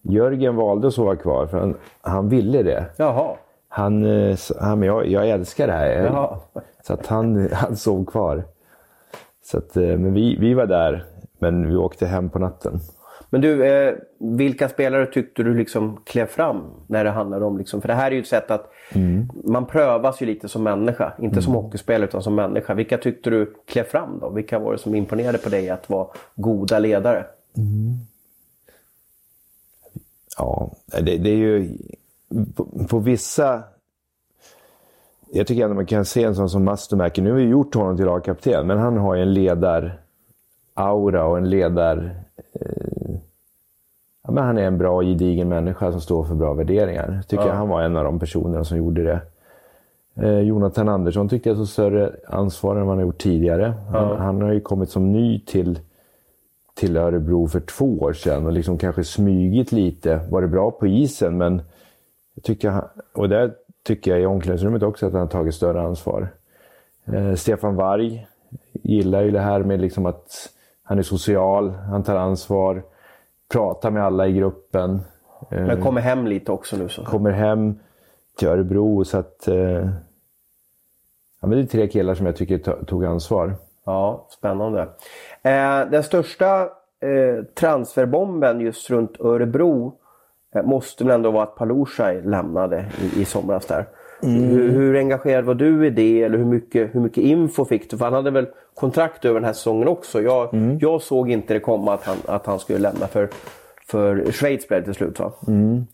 Jörgen 0.02 0.56
valde 0.56 0.88
att 0.88 0.94
sova 0.94 1.16
kvar 1.16 1.48
för 1.48 1.58
han, 1.58 1.78
han 2.02 2.30
ville 2.30 2.64
det. 2.64 2.86
Jaha. 2.98 3.36
Han, 3.68 4.06
eh, 4.06 4.38
han 4.60 4.84
jag, 4.84 5.08
jag 5.08 5.30
älskar 5.30 5.68
det 5.68 5.74
här. 5.74 5.90
Jaha. 5.90 6.40
Så 6.84 6.94
att 6.94 7.08
han, 7.08 7.50
han 7.54 7.76
sov 7.76 8.06
kvar. 8.06 8.44
Så 9.44 9.58
att, 9.58 9.78
eh, 9.78 9.84
men 9.84 10.14
vi, 10.14 10.38
vi 10.40 10.54
var 10.54 10.66
där, 10.66 11.04
men 11.40 11.70
vi 11.70 11.76
åkte 11.76 12.06
hem 12.06 12.30
på 12.30 12.40
natten. 12.40 12.80
Men 13.34 13.42
du, 13.42 13.66
eh, 13.66 13.96
vilka 14.18 14.70
spelare 14.70 15.06
tyckte 15.06 15.44
du 15.44 15.54
liksom 15.58 15.98
klev 16.06 16.26
fram 16.26 16.64
när 16.88 17.04
det 17.04 17.10
handlade 17.10 17.46
om... 17.46 17.58
Liksom, 17.58 17.82
för 17.82 17.88
det 17.88 17.94
här 17.94 18.12
är 18.12 18.16
ju 18.16 18.22
ett 18.22 18.28
sätt 18.28 18.52
att... 18.52 18.72
Mm. 18.92 19.30
Man 19.44 19.66
prövas 19.66 20.22
ju 20.22 20.26
lite 20.26 20.50
som 20.50 20.64
människa. 20.64 21.14
Inte 21.20 21.34
mm. 21.34 21.42
som 21.42 21.54
hockeyspelare 21.54 22.08
utan 22.08 22.24
som 22.24 22.36
människa. 22.36 22.74
Vilka 22.74 22.98
tyckte 22.98 23.30
du 23.30 23.54
klev 23.66 23.84
fram 23.84 24.20
då? 24.20 24.30
Vilka 24.30 24.60
var 24.60 24.72
det 24.72 24.78
som 24.78 24.96
imponerade 24.96 25.38
på 25.38 25.50
dig 25.50 25.70
att 25.70 25.90
vara 25.90 26.08
goda 26.36 26.80
ledare? 26.80 27.26
Mm. 27.58 27.94
Ja, 30.38 30.72
det, 31.02 31.18
det, 31.18 31.30
är 31.30 31.38
ju... 31.38 31.78
På, 32.56 32.88
på, 32.90 33.00
vissa... 33.00 33.64
Jag 35.32 35.48
tycker 35.48 35.64
ändå 35.64 35.76
man 35.76 35.86
kan 35.86 36.06
se 36.06 36.24
en 36.24 36.36
sån 36.36 36.50
som 36.50 36.64
Mastermäki. 36.64 37.22
Nu 37.22 37.32
har 37.32 37.38
vi 37.38 37.44
gjort 37.44 37.76
honom 37.76 37.98
till 37.98 38.06
lagkapten, 38.06 38.68
men 38.68 38.78
han 38.78 38.98
har 38.98 39.16
ju 39.16 39.22
en 39.22 39.34
ledar-aura 39.34 41.24
och 41.24 41.38
en 41.38 41.50
ledar... 41.50 42.16
Eh, 42.54 43.03
men 44.34 44.44
han 44.44 44.58
är 44.58 44.64
en 44.64 44.78
bra, 44.78 45.02
gedigen 45.02 45.50
människa 45.50 45.92
som 45.92 46.02
står 46.02 46.24
för 46.24 46.36
bra 46.36 46.54
värderingar. 46.54 47.22
Tycker 47.28 47.44
ja. 47.44 47.50
jag 47.50 47.56
han 47.56 47.70
var 47.70 47.82
en 47.82 47.98
av 47.98 48.04
de 48.04 48.20
personerna 48.20 48.64
som 48.64 48.78
gjorde 48.78 49.04
det. 49.04 49.20
Eh, 50.16 50.40
Jonathan 50.40 50.90
Andersson 50.90 51.30
tyckte 51.30 51.50
jag 51.50 51.58
så 51.58 51.66
större 51.66 52.16
ansvar 52.28 52.76
än 52.76 52.82
vad 52.82 52.90
han 52.90 52.98
har 52.98 53.06
gjort 53.06 53.18
tidigare. 53.22 53.74
Han, 53.92 54.10
ja. 54.10 54.16
han, 54.16 54.42
har 54.42 54.54
ju 54.54 54.62
kommit 54.62 54.90
som 54.90 55.12
ny 55.12 55.40
till, 55.40 55.80
till 56.74 56.98
Örebro 56.98 57.48
för 57.48 57.60
två 57.60 58.00
år 58.00 58.14
sedan 58.14 58.46
och 58.46 58.52
liksom 58.52 58.78
kanske 58.78 59.04
smygit 59.04 59.72
lite. 59.72 60.20
Varit 60.30 60.50
bra 60.50 60.72
på 60.72 60.88
isen, 60.88 61.38
men 61.38 61.62
jag 62.34 62.44
tycker 62.44 62.70
han, 62.70 62.84
och 63.14 63.30
där 63.30 63.54
tycker 63.84 64.12
jag 64.12 64.22
i 64.22 64.26
omklädningsrummet 64.26 64.84
också 64.84 65.06
att 65.06 65.12
han 65.12 65.22
har 65.22 65.28
tagit 65.28 65.56
större 65.56 65.82
ansvar. 65.82 66.28
Eh, 67.06 67.34
Stefan 67.34 67.76
Varg 67.76 68.28
gillar 68.72 69.22
ju 69.22 69.32
det 69.32 69.40
här 69.40 69.64
med 69.64 69.82
liksom 69.82 70.06
att 70.06 70.50
han 70.84 71.00
är 71.00 71.04
social, 71.04 71.70
han 71.70 72.04
tar 72.04 72.16
ansvar 72.16 72.84
pratar 73.54 73.92
med 73.92 74.04
alla 74.04 74.28
i 74.28 74.34
gruppen. 74.34 75.02
Men 75.50 75.70
eh, 75.70 75.84
kommer 75.84 76.02
hem 76.02 76.28
lite 76.28 76.52
också 76.52 76.78
nu? 76.78 76.90
Så. 76.90 77.04
Kommer 77.04 77.32
hem 77.32 77.80
till 78.38 78.48
Örebro. 78.48 79.06
Så 79.06 79.18
att, 79.18 79.48
eh, 79.48 79.56
ja, 81.42 81.48
men 81.48 81.50
det 81.50 81.60
är 81.62 81.66
tre 81.66 81.88
killar 81.88 82.16
som 82.16 82.26
jag 82.26 82.36
tycker 82.36 82.86
tog 82.86 83.06
ansvar. 83.06 83.56
Ja, 83.86 84.28
spännande. 84.30 84.82
Eh, 85.44 85.90
den 85.92 86.04
största 86.04 86.62
eh, 86.62 87.44
transferbomben 87.60 88.62
just 88.62 88.90
runt 88.90 89.20
Örebro 89.20 89.94
eh, 90.56 90.64
måste 90.64 91.04
väl 91.04 91.14
ändå 91.14 91.32
vara 91.32 91.44
att 91.44 91.56
Palushaj 91.56 92.22
lämnade 92.22 92.86
i, 93.02 93.22
i 93.22 93.26
somras 93.26 93.66
där. 93.66 93.86
Mm. 94.24 94.44
Hur, 94.44 94.70
hur, 94.70 94.96
engagerad 94.96 95.46
var 95.46 95.56
du 95.56 95.88
i 95.88 95.90
det? 95.90 96.24
Eller 96.24 96.38
hur 96.38 96.46
mycket, 96.46 96.96
hur 96.96 97.00
mycket 97.00 97.24
info 97.24 97.66
fick 97.66 97.90
du? 97.92 97.98
För 97.98 98.06
han 98.06 98.14
hade 98.14 98.32
väl 98.32 98.48
kontrakt 98.84 99.26
över 99.26 99.36
den 99.36 99.46
här 99.46 99.54
säsongen 99.54 99.88
också. 99.88 100.22
Jag, 100.22 100.54
mm. 100.54 100.78
jag 100.82 101.02
såg 101.02 101.32
inte 101.32 101.54
det 101.54 101.60
komma 101.60 101.94
att 101.94 102.04
han, 102.04 102.18
att 102.26 102.46
han 102.46 102.60
skulle 102.60 102.80
lämna 102.80 103.08
för, 103.08 103.30
för 103.88 104.32
Schweiz 104.32 104.68
blev 104.68 104.84
till 104.84 104.94
slut 104.94 105.20
va? 105.20 105.34
Mm. 105.48 105.86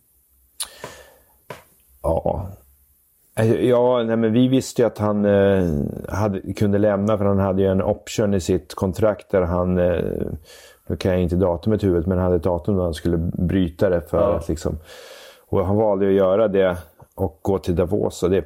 Ja. 2.04 2.49
Ja, 3.60 4.04
nej, 4.04 4.15
men 4.15 4.34
vi 4.34 4.47
visste 4.47 4.82
ju 4.82 4.86
att 4.86 4.97
han 4.97 5.25
eh, 5.25 5.63
hade, 6.08 6.54
kunde 6.54 6.78
lämna 6.78 7.17
för 7.17 7.25
han 7.25 7.39
hade 7.39 7.62
ju 7.62 7.67
en 7.67 7.82
option 7.82 8.34
i 8.34 8.39
sitt 8.39 8.73
kontrakt 8.75 9.32
där 9.32 9.41
han, 9.41 9.78
eh, 9.78 10.04
nu 10.88 10.95
kan 10.95 11.12
jag 11.12 11.21
inte 11.21 11.36
datumet 11.36 11.84
i 11.84 11.86
huvudet, 11.86 12.08
men 12.08 12.17
han 12.17 12.25
hade 12.25 12.36
ett 12.36 12.43
datum 12.43 12.78
då 12.78 12.84
han 12.84 12.93
skulle 12.93 13.17
bryta 13.17 13.89
det 13.89 14.02
för 14.02 14.17
ja. 14.17 14.36
att 14.36 14.49
liksom 14.49 14.78
Och 15.47 15.65
han 15.65 15.75
valde 15.75 16.08
att 16.08 16.13
göra 16.13 16.47
det 16.47 16.78
och 17.15 17.39
gå 17.41 17.58
till 17.60 17.75
Davos. 17.75 18.23
Och 18.23 18.30
det... 18.30 18.45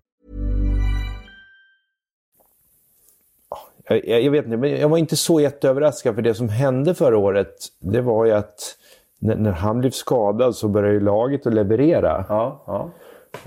Jag, 3.87 4.23
jag 4.23 4.31
vet 4.31 4.45
inte, 4.45 4.57
men 4.57 4.69
jag 4.69 4.89
var 4.89 4.97
inte 4.97 5.15
så 5.15 5.39
jätteöverraskad 5.39 6.15
för 6.15 6.21
det 6.21 6.33
som 6.33 6.49
hände 6.49 6.95
förra 6.95 7.17
året, 7.17 7.55
det 7.79 8.01
var 8.01 8.25
ju 8.25 8.31
att 8.31 8.77
när, 9.19 9.35
när 9.35 9.51
han 9.51 9.79
blev 9.79 9.91
skadad 9.91 10.55
så 10.55 10.67
började 10.67 10.93
ju 10.93 10.99
laget 10.99 11.47
att 11.47 11.53
leverera. 11.53 12.25
Ja, 12.29 12.63
ja. 12.67 12.89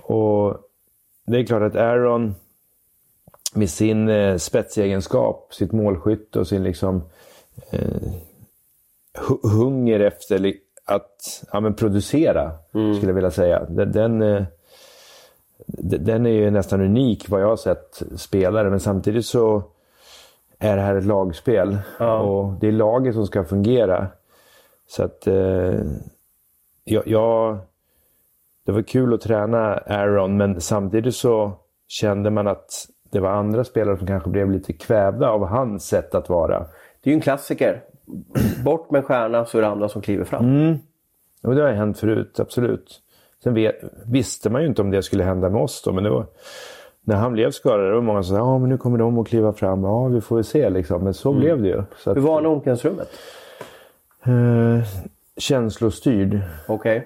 Och 0.03 0.57
det 1.27 1.39
är 1.39 1.47
klart 1.47 1.63
att 1.63 1.77
Aaron 1.77 2.35
med 3.55 3.71
sin 3.71 4.09
eh, 4.09 4.37
spetsegenskap, 4.37 5.55
sitt 5.55 5.73
målskytte 5.73 6.41
och 6.41 6.49
sin 6.49 6.63
liksom 6.63 7.03
eh, 7.71 8.13
hunger 9.43 10.01
efter 10.01 10.55
att 10.85 11.45
ja, 11.53 11.61
men 11.61 11.75
producera, 11.75 12.53
mm. 12.75 12.95
skulle 12.95 13.11
jag 13.11 13.15
vilja 13.15 13.31
säga. 13.31 13.65
Den, 13.65 13.93
den, 13.93 14.23
eh, 14.23 14.43
den 15.67 16.27
är 16.27 16.31
ju 16.31 16.51
nästan 16.51 16.81
unik 16.81 17.29
vad 17.29 17.43
jag 17.43 17.49
har 17.49 17.57
sett 17.57 18.03
spelare, 18.17 18.71
men 18.71 18.81
samtidigt 18.81 19.27
så 19.27 19.63
är 20.65 20.77
det 20.77 20.83
här 20.83 20.95
ett 20.95 21.05
lagspel. 21.05 21.79
Ja. 21.99 22.19
Och 22.19 22.53
det 22.61 22.69
är 22.69 22.73
laget 22.73 23.15
som 23.15 23.27
ska 23.27 23.45
fungera. 23.45 24.07
Så 24.87 25.03
att 25.03 25.27
eh, 25.27 25.75
jag, 26.85 27.07
jag, 27.07 27.59
Det 28.67 28.73
var 28.73 28.83
kul 28.83 29.15
att 29.15 29.21
träna 29.21 29.75
Aaron, 29.75 30.37
men 30.37 30.61
samtidigt 30.61 31.15
så 31.15 31.53
kände 31.89 32.31
man 32.31 32.47
att 32.47 32.87
det 33.11 33.21
var 33.21 33.31
andra 33.31 33.65
spelare 33.65 33.97
som 33.97 34.07
kanske 34.07 34.31
blev 34.31 34.51
lite 34.51 34.73
kvävda 34.73 35.29
av 35.29 35.47
hans 35.47 35.87
sätt 35.87 36.15
att 36.15 36.29
vara. 36.29 36.59
Det 37.03 37.11
är 37.11 37.13
ju 37.13 37.15
en 37.15 37.21
klassiker. 37.21 37.83
Bort 38.65 38.91
med 38.91 39.05
stjärna 39.05 39.45
så 39.45 39.59
är 39.59 39.63
det 39.63 39.69
andra 39.69 39.89
som 39.89 40.03
kliver 40.03 40.25
fram. 40.25 40.45
Mm. 40.45 40.79
Och 41.43 41.55
det 41.55 41.63
har 41.63 41.73
hänt 41.73 41.99
förut, 41.99 42.41
absolut. 42.41 43.01
Sen 43.43 43.55
vet, 43.55 43.75
visste 44.07 44.51
man 44.51 44.63
ju 44.63 44.69
inte 44.69 44.83
om 44.83 44.91
det 44.91 45.03
skulle 45.03 45.25
hända 45.25 45.51
med 45.51 45.63
oss 45.63 45.83
då, 45.83 45.93
men 45.93 46.05
det 46.05 46.11
var, 46.11 46.27
när 47.05 47.17
han 47.17 47.33
blev 47.33 47.51
skadad, 47.51 47.87
det 47.87 47.95
var 47.95 48.01
många 48.01 48.23
som 48.23 48.37
sa 48.37 48.59
men 48.59 48.69
nu 48.69 48.79
kommer 48.79 48.99
de 48.99 49.19
att 49.19 49.29
kliva 49.29 49.53
fram. 49.53 49.85
Ja, 49.85 50.07
vi 50.07 50.21
får 50.21 50.37
väl 50.37 50.45
se 50.45 50.71
liksom. 50.71 51.05
Men 51.05 51.15
så 51.15 51.31
mm. 51.31 51.41
blev 51.41 51.63
det 51.63 51.69
ju. 51.69 51.83
Så 51.97 52.15
Hur 52.15 52.21
var 52.21 52.35
han 52.35 52.45
i 52.45 52.47
omklädningsrummet? 52.47 53.09
Eh, 54.23 54.87
känslostyrd. 55.37 56.41
Okej. 56.69 56.99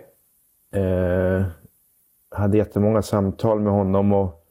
Okay. 0.70 0.82
Eh, 0.82 1.44
hade 2.30 2.56
jättemånga 2.56 3.02
samtal 3.02 3.61
med 3.61 3.72
honom 3.72 4.12
och 4.12 4.44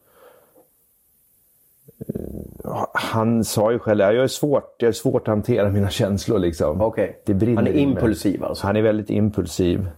eh, 2.08 2.84
han 2.94 3.44
sa 3.44 3.72
ju 3.72 3.78
själv, 3.78 4.00
jag 4.00 4.14
är 4.14 4.26
svårt, 4.26 4.74
jag 4.78 4.88
är 4.88 4.92
svårt 4.92 5.22
att 5.22 5.34
hantera 5.34 5.68
mina 5.68 5.90
känslor. 5.90 6.38
Liksom. 6.38 6.82
Okay. 6.82 7.12
Han 7.26 7.66
är 7.66 7.76
impulsiv 7.76 8.44
alltså? 8.44 8.66
Han 8.66 8.76
är 8.76 8.82
väldigt 8.82 9.10
impulsiv. 9.10 9.88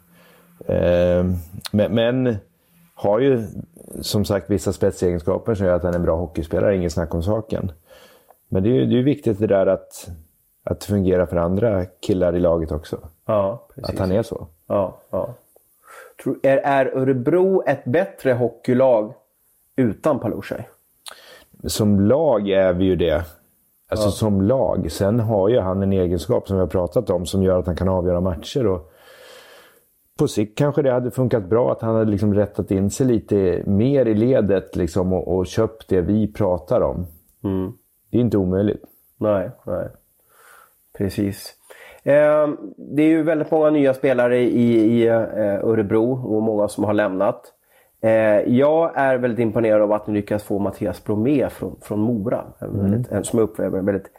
Eh, 0.66 1.24
men, 1.72 1.94
men, 1.94 2.36
har 2.94 3.18
ju 3.18 3.46
som 4.00 4.24
sagt 4.24 4.50
vissa 4.50 4.72
spetsegenskaper 4.72 5.54
som 5.54 5.66
gör 5.66 5.74
att 5.74 5.82
han 5.82 5.92
är 5.92 5.98
en 5.98 6.04
bra 6.04 6.16
hockeyspelare, 6.16 6.76
inget 6.76 6.92
snack 6.92 7.14
om 7.14 7.22
saken. 7.22 7.72
Men 8.48 8.62
det 8.62 8.68
är 8.68 8.74
ju 8.74 8.86
det 8.86 8.98
är 8.98 9.02
viktigt 9.02 9.38
det 9.38 9.46
där 9.46 9.66
att 9.66 10.10
att 10.64 10.80
det 10.80 10.86
fungerar 10.86 11.26
för 11.26 11.36
andra 11.36 11.84
killar 11.84 12.36
i 12.36 12.40
laget 12.40 12.72
också. 12.72 12.98
Ja. 13.26 13.66
Att 13.82 13.98
han 13.98 14.12
är 14.12 14.22
så. 14.22 14.46
Ja, 14.66 14.98
ja. 15.10 15.34
Är, 16.42 16.56
är 16.56 16.86
Örebro 16.86 17.62
ett 17.66 17.84
bättre 17.84 18.32
hockeylag 18.32 19.14
utan 19.76 20.18
Palushaj? 20.18 20.68
Som 21.66 22.00
lag 22.00 22.48
är 22.48 22.72
vi 22.72 22.84
ju 22.84 22.96
det. 22.96 23.24
Alltså 23.88 24.06
ja. 24.06 24.10
som 24.10 24.42
lag. 24.42 24.92
Sen 24.92 25.20
har 25.20 25.48
ju 25.48 25.60
han 25.60 25.82
en 25.82 25.92
egenskap 25.92 26.46
som 26.46 26.56
vi 26.56 26.60
har 26.60 26.66
pratat 26.66 27.10
om 27.10 27.26
som 27.26 27.42
gör 27.42 27.58
att 27.58 27.66
han 27.66 27.76
kan 27.76 27.88
avgöra 27.88 28.20
matcher. 28.20 28.66
Och 28.66 28.92
på 30.20 30.28
sikt 30.28 30.58
kanske 30.58 30.82
det 30.82 30.92
hade 30.92 31.10
funkat 31.10 31.44
bra 31.44 31.72
att 31.72 31.82
han 31.82 31.94
hade 31.94 32.10
liksom 32.10 32.34
rättat 32.34 32.70
in 32.70 32.90
sig 32.90 33.06
lite 33.06 33.62
mer 33.66 34.06
i 34.06 34.14
ledet 34.14 34.76
liksom 34.76 35.12
och, 35.12 35.36
och 35.36 35.46
köpt 35.46 35.88
det 35.88 36.00
vi 36.00 36.32
pratar 36.32 36.80
om. 36.80 37.06
Mm. 37.44 37.72
Det 38.10 38.16
är 38.16 38.20
inte 38.20 38.38
omöjligt. 38.38 38.84
Nej, 39.16 39.50
nej. 39.66 39.88
Precis. 40.98 41.54
Eh, 42.02 42.48
det 42.76 43.02
är 43.02 43.08
ju 43.08 43.22
väldigt 43.22 43.50
många 43.50 43.70
nya 43.70 43.94
spelare 43.94 44.38
i, 44.38 44.76
i 44.76 45.06
eh, 45.06 45.64
Örebro 45.64 46.34
och 46.36 46.42
många 46.42 46.68
som 46.68 46.84
har 46.84 46.94
lämnat. 46.94 47.42
Eh, 48.00 48.10
jag 48.56 48.92
är 48.94 49.18
väldigt 49.18 49.40
imponerad 49.40 49.82
av 49.82 49.92
att 49.92 50.06
ni 50.06 50.14
lyckas 50.14 50.42
få 50.42 50.58
Mattias 50.58 51.04
Bromé 51.04 51.48
från, 51.50 51.76
från 51.82 52.00
Mora. 52.00 52.44
Mm. 52.60 52.80
Väldigt, 52.80 53.12
en 53.12 53.24
som 53.24 53.38
jag 53.38 53.48
upplever 53.48 53.78
en 53.78 53.86
väldigt 53.86 54.10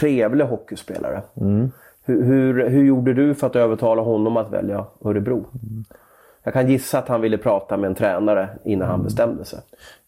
trevlig 0.00 0.44
hockeyspelare. 0.44 1.22
Mm. 1.40 1.70
Hur, 2.04 2.22
hur, 2.22 2.68
hur, 2.68 2.84
gjorde 2.84 3.14
du 3.14 3.34
för 3.34 3.46
att 3.46 3.56
övertala 3.56 4.02
honom 4.02 4.36
att 4.36 4.52
välja 4.52 4.86
Örebro? 5.04 5.46
Jag 6.42 6.52
kan 6.52 6.70
gissa 6.70 6.98
att 6.98 7.08
han 7.08 7.20
ville 7.20 7.38
prata 7.38 7.76
med 7.76 7.88
en 7.88 7.94
tränare 7.94 8.48
innan 8.64 8.88
han 8.88 8.94
mm. 8.94 9.04
bestämde 9.04 9.44
sig. 9.44 9.58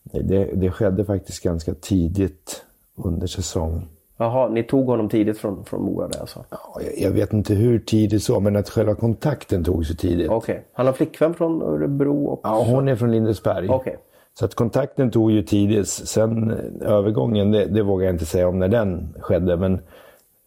Det, 0.03 0.45
det 0.45 0.71
skedde 0.71 1.05
faktiskt 1.05 1.43
ganska 1.43 1.75
tidigt 1.75 2.65
under 2.97 3.27
säsong. 3.27 3.89
Jaha, 4.17 4.49
ni 4.49 4.63
tog 4.63 4.87
honom 4.87 5.09
tidigt 5.09 5.39
från, 5.39 5.65
från 5.65 5.83
Mora 5.83 6.09
där 6.09 6.21
alltså? 6.21 6.45
Ja, 6.51 6.81
jag, 6.81 6.99
jag, 6.99 7.11
vet 7.11 7.33
inte 7.33 7.55
hur 7.55 7.79
tidigt 7.79 8.23
så, 8.23 8.41
men 8.41 8.57
att 8.57 8.69
själva 8.69 8.95
kontakten 8.95 9.65
togs 9.65 9.89
så 9.89 9.95
tidigt. 9.95 10.31
Okej. 10.31 10.55
Okay. 10.55 10.65
Han 10.73 10.87
har 10.87 10.93
flickvän 10.93 11.35
från 11.35 11.63
Örebro 11.63 12.29
också? 12.29 12.49
Ja, 12.49 12.65
hon 12.69 12.89
är 12.89 12.97
från 12.97 13.13
Lindesberg. 13.13 13.69
Okay. 13.69 13.95
Så 14.39 14.45
att 14.45 14.55
kontakten 14.55 15.11
tog 15.11 15.31
ju 15.31 15.43
tidigt. 15.43 15.89
Sen 15.89 16.51
eh, 16.51 16.91
övergången, 16.93 17.53
det, 17.53 17.65
det 17.67 17.83
vågar 17.83 18.07
jag 18.07 18.15
inte 18.15 18.27
säga 18.27 18.49
om 18.49 18.59
när 18.59 18.69
den 18.69 19.15
skedde. 19.21 19.57
Men 19.57 19.75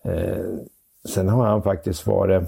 eh, 0.03 0.45
sen 1.05 1.29
har 1.29 1.45
han 1.45 1.63
faktiskt 1.63 2.07
varit 2.07 2.43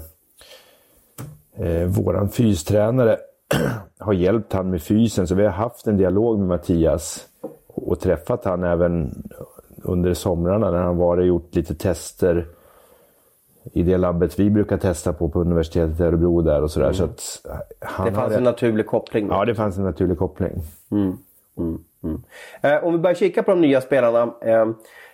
eh, 1.56 1.86
våran 1.86 2.28
fystränare. 2.28 3.18
har 3.98 4.12
hjälpt 4.12 4.52
han 4.52 4.70
med 4.70 4.82
fysen, 4.82 5.26
så 5.26 5.34
vi 5.34 5.44
har 5.44 5.50
haft 5.50 5.86
en 5.86 5.96
dialog 5.96 6.38
med 6.38 6.48
Mattias 6.48 7.26
och 7.66 8.00
träffat 8.00 8.44
han 8.44 8.64
även 8.64 9.22
under 9.82 10.14
somrarna 10.14 10.70
när 10.70 10.82
han 10.82 10.96
var 10.96 11.16
och 11.16 11.26
gjort 11.26 11.54
lite 11.54 11.74
tester 11.74 12.46
i 13.72 13.82
det 13.82 13.96
labbet 13.96 14.38
vi 14.38 14.50
brukar 14.50 14.76
testa 14.76 15.12
på 15.12 15.28
på 15.28 15.40
universitetet 15.40 16.00
i 16.00 16.02
Örebro 16.02 16.40
där 16.40 16.62
och 16.62 16.70
sådär. 16.70 16.86
Mm. 16.86 16.94
Så 16.94 17.04
att 17.04 17.46
han 17.80 18.06
det 18.06 18.12
fanns 18.12 18.24
hade... 18.24 18.36
en 18.36 18.44
naturlig 18.44 18.86
koppling? 18.86 19.28
Då. 19.28 19.34
Ja, 19.34 19.44
det 19.44 19.54
fanns 19.54 19.78
en 19.78 19.84
naturlig 19.84 20.18
koppling. 20.18 20.52
Mm. 20.90 21.18
Mm. 21.58 21.84
mm. 22.04 22.22
Eh, 22.60 22.84
om 22.84 22.92
vi 22.92 22.98
börjar 22.98 23.14
kika 23.14 23.42
på 23.42 23.50
de 23.50 23.60
nya 23.60 23.80
spelarna. 23.80 24.32
Eh, 24.40 24.66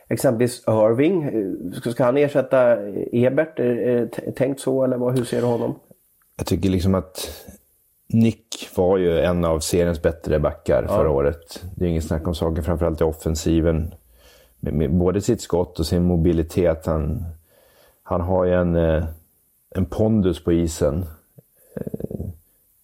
exempelvis 0.09 0.63
Irving. 0.69 1.23
Eh, 1.23 1.91
ska 1.91 2.05
han 2.05 2.17
ersätta 2.17 2.77
Ebert? 3.13 3.59
Är 3.59 3.65
det 3.65 4.33
tänkt 4.33 4.61
så 4.61 4.85
eller 4.85 4.97
vad, 4.97 5.19
hur 5.19 5.25
ser 5.25 5.41
du 5.41 5.47
honom? 5.47 5.75
Jag 6.37 6.47
tycker 6.47 6.69
liksom 6.69 6.95
att 6.95 7.31
Nick 8.13 8.69
var 8.77 8.99
ju 8.99 9.21
en 9.21 9.45
av 9.45 9.61
seriens 9.61 10.03
bättre 10.03 10.39
backar 10.39 10.83
ja. 10.83 10.97
förra 10.97 11.11
året. 11.11 11.65
Det 11.77 11.85
är 11.85 11.89
inget 11.89 12.05
snack 12.05 12.27
om 12.27 12.35
saken, 12.35 12.65
framförallt 12.65 13.01
i 13.01 13.05
offensiven 13.05 13.95
med, 14.61 14.75
med 14.75 14.95
både 14.95 15.21
sitt 15.21 15.41
skott 15.41 15.79
och 15.79 15.87
sin 15.87 16.05
mobilitet. 16.05 16.87
Han, 16.87 17.25
han 18.03 18.21
har 18.21 18.45
ju 18.45 18.55
en, 18.55 18.77
eh, 18.77 19.05
en 19.71 19.87
pondus 19.87 20.45
på 20.45 20.53
isen. 20.53 21.05
Eh, 21.77 22.27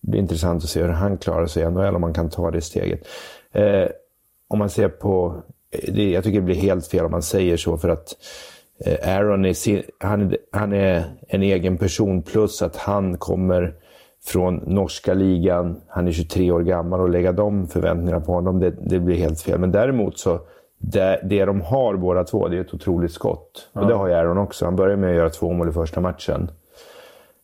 det 0.01 0.11
blir 0.11 0.21
intressant 0.21 0.65
att 0.65 0.71
se 0.71 0.83
hur 0.83 0.89
han 0.89 1.19
klarar 1.19 1.47
sig 1.47 1.63
i 1.63 1.71
NHL, 1.71 1.95
om 1.95 2.01
man 2.01 2.15
kan 2.15 2.31
ta 2.31 2.51
det 2.51 2.61
steget. 2.61 3.07
Eh, 3.53 3.89
om 4.49 4.59
man 4.59 4.71
ser 4.71 4.89
på... 4.89 5.43
Det, 5.89 6.11
jag 6.11 6.25
tycker 6.25 6.41
det 6.41 6.47
blir 6.47 6.55
helt 6.55 6.87
fel 6.87 7.05
om 7.05 7.11
man 7.11 7.23
säger 7.23 7.57
så, 7.57 7.79
för 7.79 7.89
att 7.89 8.17
Aaron 9.03 9.45
är, 9.45 9.85
han, 10.05 10.35
han 10.53 10.73
är 10.73 11.05
en 11.29 11.43
egen 11.43 11.79
person, 11.79 12.23
plus 12.23 12.63
att 12.63 12.77
han 12.77 13.19
kommer 13.19 13.75
från 14.25 14.57
norska 14.57 15.15
ligan. 15.15 15.81
Han 15.89 16.09
är 16.09 16.13
23 16.13 16.51
år 16.51 16.61
gammal 16.61 17.01
och 17.01 17.09
lägga 17.09 17.33
de 17.33 17.69
förväntningarna 17.69 18.21
på 18.21 18.33
honom, 18.33 18.61
det, 18.61 18.71
det 18.71 19.01
blir 19.01 19.17
helt 19.17 19.41
fel. 19.41 19.59
Men 19.59 19.73
däremot 19.73 20.19
så 20.19 20.41
det, 20.79 21.21
det 21.25 21.45
de 21.45 21.61
har 21.61 21.97
båda 21.97 22.25
två, 22.25 22.49
det 22.49 22.57
är 22.57 22.61
ett 22.61 22.75
otroligt 22.75 23.13
skott. 23.13 23.69
Ja. 23.73 23.81
Och 23.81 23.87
det 23.87 23.95
har 23.95 24.09
ju 24.09 24.15
Aaron 24.15 24.39
också. 24.39 24.65
Han 24.65 24.77
började 24.77 24.97
med 24.97 25.11
att 25.11 25.17
göra 25.17 25.31
två 25.31 25.53
mål 25.53 25.69
i 25.69 25.73
första 25.73 26.01
matchen. 26.01 26.51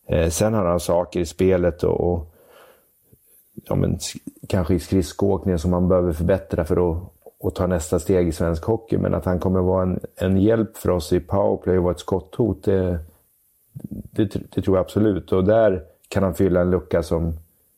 Eh, 0.07 0.29
sen 0.29 0.53
har 0.53 0.65
han 0.65 0.79
saker 0.79 1.19
i 1.19 1.25
spelet 1.25 1.83
och, 1.83 2.11
och 2.11 2.33
ja, 3.65 3.75
men, 3.75 3.97
kanske 4.47 4.73
i 4.73 4.79
skridskoåkningen 4.79 5.59
som 5.59 5.73
han 5.73 5.87
behöver 5.87 6.13
förbättra 6.13 6.65
för 6.65 6.91
att 6.91 6.97
och 7.41 7.55
ta 7.55 7.67
nästa 7.67 7.99
steg 7.99 8.27
i 8.27 8.31
svensk 8.31 8.63
hockey. 8.63 8.97
Men 8.97 9.13
att 9.13 9.25
han 9.25 9.39
kommer 9.39 9.59
vara 9.59 9.83
en, 9.83 9.99
en 10.15 10.37
hjälp 10.37 10.77
för 10.77 10.89
oss 10.89 11.13
i 11.13 11.19
powerplay 11.19 11.77
och 11.77 11.83
vara 11.83 11.93
ett 11.93 11.99
skotthot, 11.99 12.63
det, 12.63 12.99
det, 14.11 14.25
det, 14.55 14.61
tror 14.61 14.77
jag 14.77 14.83
absolut. 14.83 15.31
Och 15.31 15.43
där 15.43 15.83
kan 16.07 16.23
han 16.23 16.33
fylla 16.33 16.61
en 16.61 16.71
lucka 16.71 17.03
som 17.03 17.33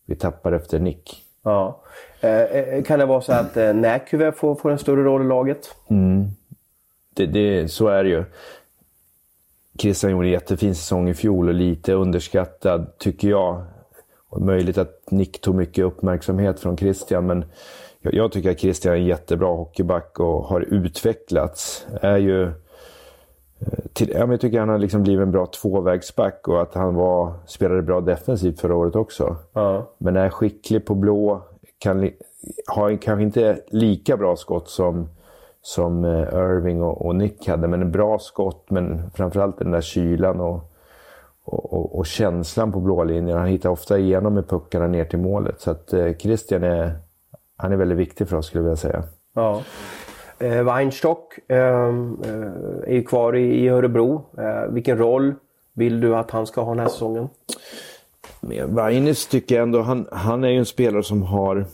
vi 0.06 0.16
tappar 0.16 0.52
efter 0.52 0.80
Nick. 0.80 1.24
Ja. 1.44 1.82
Eh, 2.22 2.42
eh 2.42 2.84
kan 2.84 3.00
det 3.00 3.06
vara 3.06 3.22
så 3.22 3.34
att 3.34 3.58
eh, 3.58 3.74
Näkyve 3.74 4.32
får, 4.32 4.56
får 4.56 4.72
en 4.72 4.80
större 4.80 5.04
roll 5.04 5.22
i 5.22 5.28
laget? 5.28 5.76
Mm. 5.88 6.26
Det, 7.14 7.26
det, 7.26 7.72
så 7.72 7.88
är 7.88 8.04
det 8.04 8.10
ju. 8.10 8.24
Christian 9.80 10.12
gjorde 10.12 10.28
en 10.28 10.32
jättefin 10.32 10.76
säsong 10.76 11.10
i 11.10 11.14
fjol 11.14 11.48
och 11.48 11.54
lite 11.54 11.94
underskattad, 11.94 12.98
tycker 12.98 13.30
jag. 13.30 13.64
Och 14.30 14.42
möjligt 14.42 14.78
att 14.78 15.12
Nick 15.12 15.42
tog 15.42 15.56
mycket 15.56 15.86
uppmärksamhet 15.86 16.60
från 16.60 16.78
Christian, 16.78 17.28
men 17.28 17.46
jag, 18.12 18.32
tycker 18.32 18.52
att 18.52 18.60
Christian 18.60 18.94
är 18.94 18.98
en 18.98 19.06
jättebra 19.06 19.48
hockeyback 19.48 20.20
och 20.20 20.44
har 20.44 20.62
utvecklats. 20.62 21.88
Är 22.02 22.18
ju... 22.18 22.44
Eh, 22.44 22.54
till, 23.94 24.10
jag 24.10 24.42
tycker 24.42 24.58
att 24.58 24.62
han 24.62 24.70
har 24.70 24.78
liksom 24.78 25.04
blivit 25.04 25.24
en 25.24 25.32
bra 25.32 25.46
tvåvägsback 25.46 26.48
och 26.48 26.62
att 26.62 26.74
han 26.74 26.96
var, 26.96 27.34
spelade 27.46 27.82
bra 27.82 28.02
defensivt 28.02 28.60
förra 28.60 28.76
året 28.76 28.96
också. 28.96 29.36
Ja. 29.54 29.90
Men 29.98 30.16
är 30.16 30.30
skicklig 30.30 30.86
på 30.86 30.96
blå, 30.96 31.42
kan, 31.78 32.10
har 32.68 32.98
kanske 32.98 33.24
inte 33.24 33.60
lika 33.68 34.18
bra 34.18 34.36
skott 34.36 34.70
som 34.70 35.08
som 35.64 36.06
eh, 36.06 36.34
Irving 36.34 36.82
och, 36.82 37.06
och 37.06 37.16
Nick 37.16 37.48
hade. 37.48 37.68
Men 37.68 37.82
en 37.82 37.92
bra 37.92 38.20
skott, 38.20 38.66
men 38.70 39.12
framförallt 39.14 39.60
den 39.60 39.72
där 39.72 39.82
kylan 39.82 40.40
och, 40.40 40.74
och, 41.44 41.74
och, 41.74 41.98
och 41.98 42.06
känslan 42.06 42.72
på 42.72 42.80
blå 42.80 43.04
linjen. 43.04 43.38
Han 43.38 43.48
hittar 43.48 43.70
ofta 43.70 43.98
igenom 43.98 44.34
med 44.34 44.50
puckarna 44.50 44.88
ner 44.88 45.06
till 45.06 45.20
målet. 45.20 45.62
Så 45.62 45.72
att 45.72 45.94
eh, 45.94 46.14
Christian 46.14 46.64
är, 46.64 46.98
han 47.58 47.72
är 47.72 47.76
väldigt 47.76 47.98
viktig 47.98 48.30
för 48.30 48.38
oss 48.38 48.46
skulle 48.46 48.60
jag 48.60 48.64
vilja 48.64 48.76
säga. 48.76 49.04
Ja. 49.34 49.62
Eh, 50.40 50.64
Weinstock 50.64 51.40
ehm, 51.48 52.18
eh, 52.24 52.90
är 52.90 52.94
ju 52.94 53.04
kvar 53.04 53.36
i, 53.36 53.66
i 53.66 53.70
Örebro. 53.70 54.26
Eh, 54.38 54.74
vilken 54.74 54.98
roll 54.98 55.34
vill 55.74 56.02
du 56.02 56.16
att 56.16 56.32
han 56.32 56.48
ska 56.48 56.62
ha 56.62 56.72
den 56.72 56.80
här 56.80 56.88
säsongen? 56.88 57.30
Med 58.42 58.70
Weines 58.70 59.28
tycker 59.28 59.56
jag 59.56 59.64
ändå, 59.64 59.82
han, 59.82 60.08
han 60.12 60.44
är 60.44 60.50
ju 60.50 60.58
en 60.58 60.66
spelare 60.66 61.04
som 61.04 61.24
har 61.24 61.66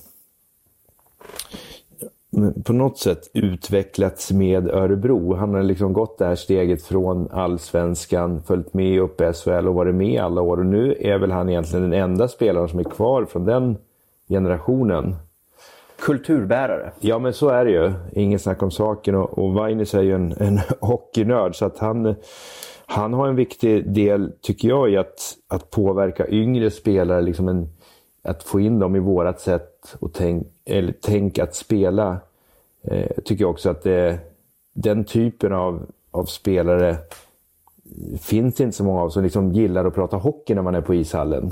på 2.63 2.73
något 2.73 2.97
sätt 2.97 3.29
utvecklats 3.33 4.31
med 4.31 4.69
Örebro. 4.69 5.35
Han 5.35 5.53
har 5.53 5.63
liksom 5.63 5.93
gått 5.93 6.17
det 6.17 6.25
här 6.25 6.35
steget 6.35 6.83
från 6.83 7.31
allsvenskan, 7.31 8.41
följt 8.41 8.73
med 8.73 8.99
upp 8.99 9.21
i 9.21 9.33
SHL 9.33 9.67
och 9.67 9.75
varit 9.75 9.95
med 9.95 10.21
alla 10.21 10.41
år. 10.41 10.57
Och 10.57 10.65
nu 10.65 10.95
är 10.99 11.17
väl 11.17 11.31
han 11.31 11.49
egentligen 11.49 11.89
den 11.89 12.01
enda 12.01 12.27
spelaren 12.27 12.69
som 12.69 12.79
är 12.79 12.83
kvar 12.83 13.25
från 13.25 13.45
den 13.45 13.77
generationen. 14.29 15.15
Kulturbärare. 16.01 16.91
Ja, 16.99 17.19
men 17.19 17.33
så 17.33 17.49
är 17.49 17.65
det 17.65 17.71
ju. 17.71 17.93
Inget 18.13 18.41
snack 18.41 18.63
om 18.63 18.71
saken. 18.71 19.15
Och, 19.15 19.37
och 19.37 19.53
Vainis 19.53 19.93
är 19.93 20.01
ju 20.01 20.15
en, 20.15 20.33
en 20.37 20.59
hockeynörd, 20.79 21.55
så 21.55 21.65
att 21.65 21.77
han, 21.77 22.15
han 22.85 23.13
har 23.13 23.27
en 23.27 23.35
viktig 23.35 23.91
del, 23.91 24.31
tycker 24.41 24.67
jag, 24.67 24.89
i 24.89 24.97
att, 24.97 25.35
att 25.47 25.69
påverka 25.69 26.27
yngre 26.27 26.71
spelare. 26.71 27.21
Liksom 27.21 27.47
en, 27.47 27.69
att 28.23 28.43
få 28.43 28.59
in 28.59 28.79
dem 28.79 28.95
i 28.95 28.99
vårat 28.99 29.39
sätt 29.39 29.95
och 29.99 30.13
tänk, 30.13 30.47
eller 30.65 30.93
tänk 31.01 31.39
att 31.39 31.55
spela. 31.55 32.17
Eh, 32.83 33.11
tycker 33.25 33.43
jag 33.43 33.51
också 33.51 33.69
att 33.69 33.83
det, 33.83 34.19
den 34.73 35.03
typen 35.03 35.53
av, 35.53 35.85
av 36.11 36.25
spelare 36.25 36.97
finns 38.21 38.55
det 38.55 38.63
inte 38.63 38.77
så 38.77 38.83
många 38.83 39.01
av 39.01 39.09
som 39.09 39.23
liksom 39.23 39.51
gillar 39.51 39.85
att 39.85 39.95
prata 39.95 40.17
hockey 40.17 40.55
när 40.55 40.61
man 40.61 40.75
är 40.75 40.81
på 40.81 40.93
ishallen. 40.93 41.51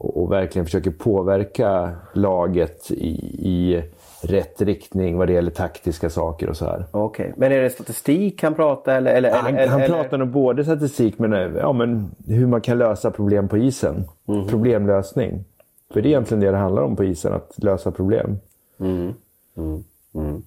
Och, 0.00 0.22
och 0.22 0.32
verkligen 0.32 0.66
försöker 0.66 0.90
påverka 0.90 1.90
laget 2.14 2.90
i, 2.90 3.14
i 3.48 3.82
rätt 4.22 4.62
riktning 4.62 5.16
vad 5.16 5.28
det 5.28 5.32
gäller 5.32 5.50
taktiska 5.50 6.10
saker 6.10 6.48
och 6.48 6.56
så 6.56 6.64
här. 6.64 6.84
Okej, 6.90 7.24
okay. 7.24 7.34
men 7.36 7.52
är 7.52 7.62
det 7.62 7.70
statistik 7.70 8.42
han 8.42 8.54
pratar 8.54 8.96
eller? 8.96 9.14
eller, 9.14 9.30
han, 9.30 9.56
eller, 9.56 9.66
han 9.66 9.80
eller? 9.80 9.94
pratar 9.94 10.18
nog 10.18 10.28
både 10.28 10.64
statistik 10.64 11.18
men, 11.18 11.56
ja, 11.56 11.72
men 11.72 12.10
hur 12.26 12.46
man 12.46 12.60
kan 12.60 12.78
lösa 12.78 13.10
problem 13.10 13.48
på 13.48 13.58
isen. 13.58 14.04
Mm. 14.28 14.46
Problemlösning. 14.46 15.44
För 15.92 16.00
det 16.00 16.08
är 16.08 16.10
egentligen 16.10 16.40
det 16.40 16.50
det 16.50 16.56
handlar 16.56 16.82
om 16.82 16.96
på 16.96 17.04
isen, 17.04 17.32
att 17.32 17.54
lösa 17.56 17.90
problem. 17.90 18.38
Mm. 18.80 19.14
Mm. 19.56 19.84
Mm. 20.14 20.42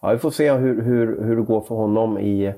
Ja, 0.00 0.12
vi 0.12 0.18
får 0.18 0.30
se 0.30 0.52
hur, 0.52 0.82
hur, 0.82 1.24
hur 1.24 1.36
det 1.36 1.42
går 1.42 1.60
för 1.60 1.74
honom 1.74 2.18
i, 2.18 2.54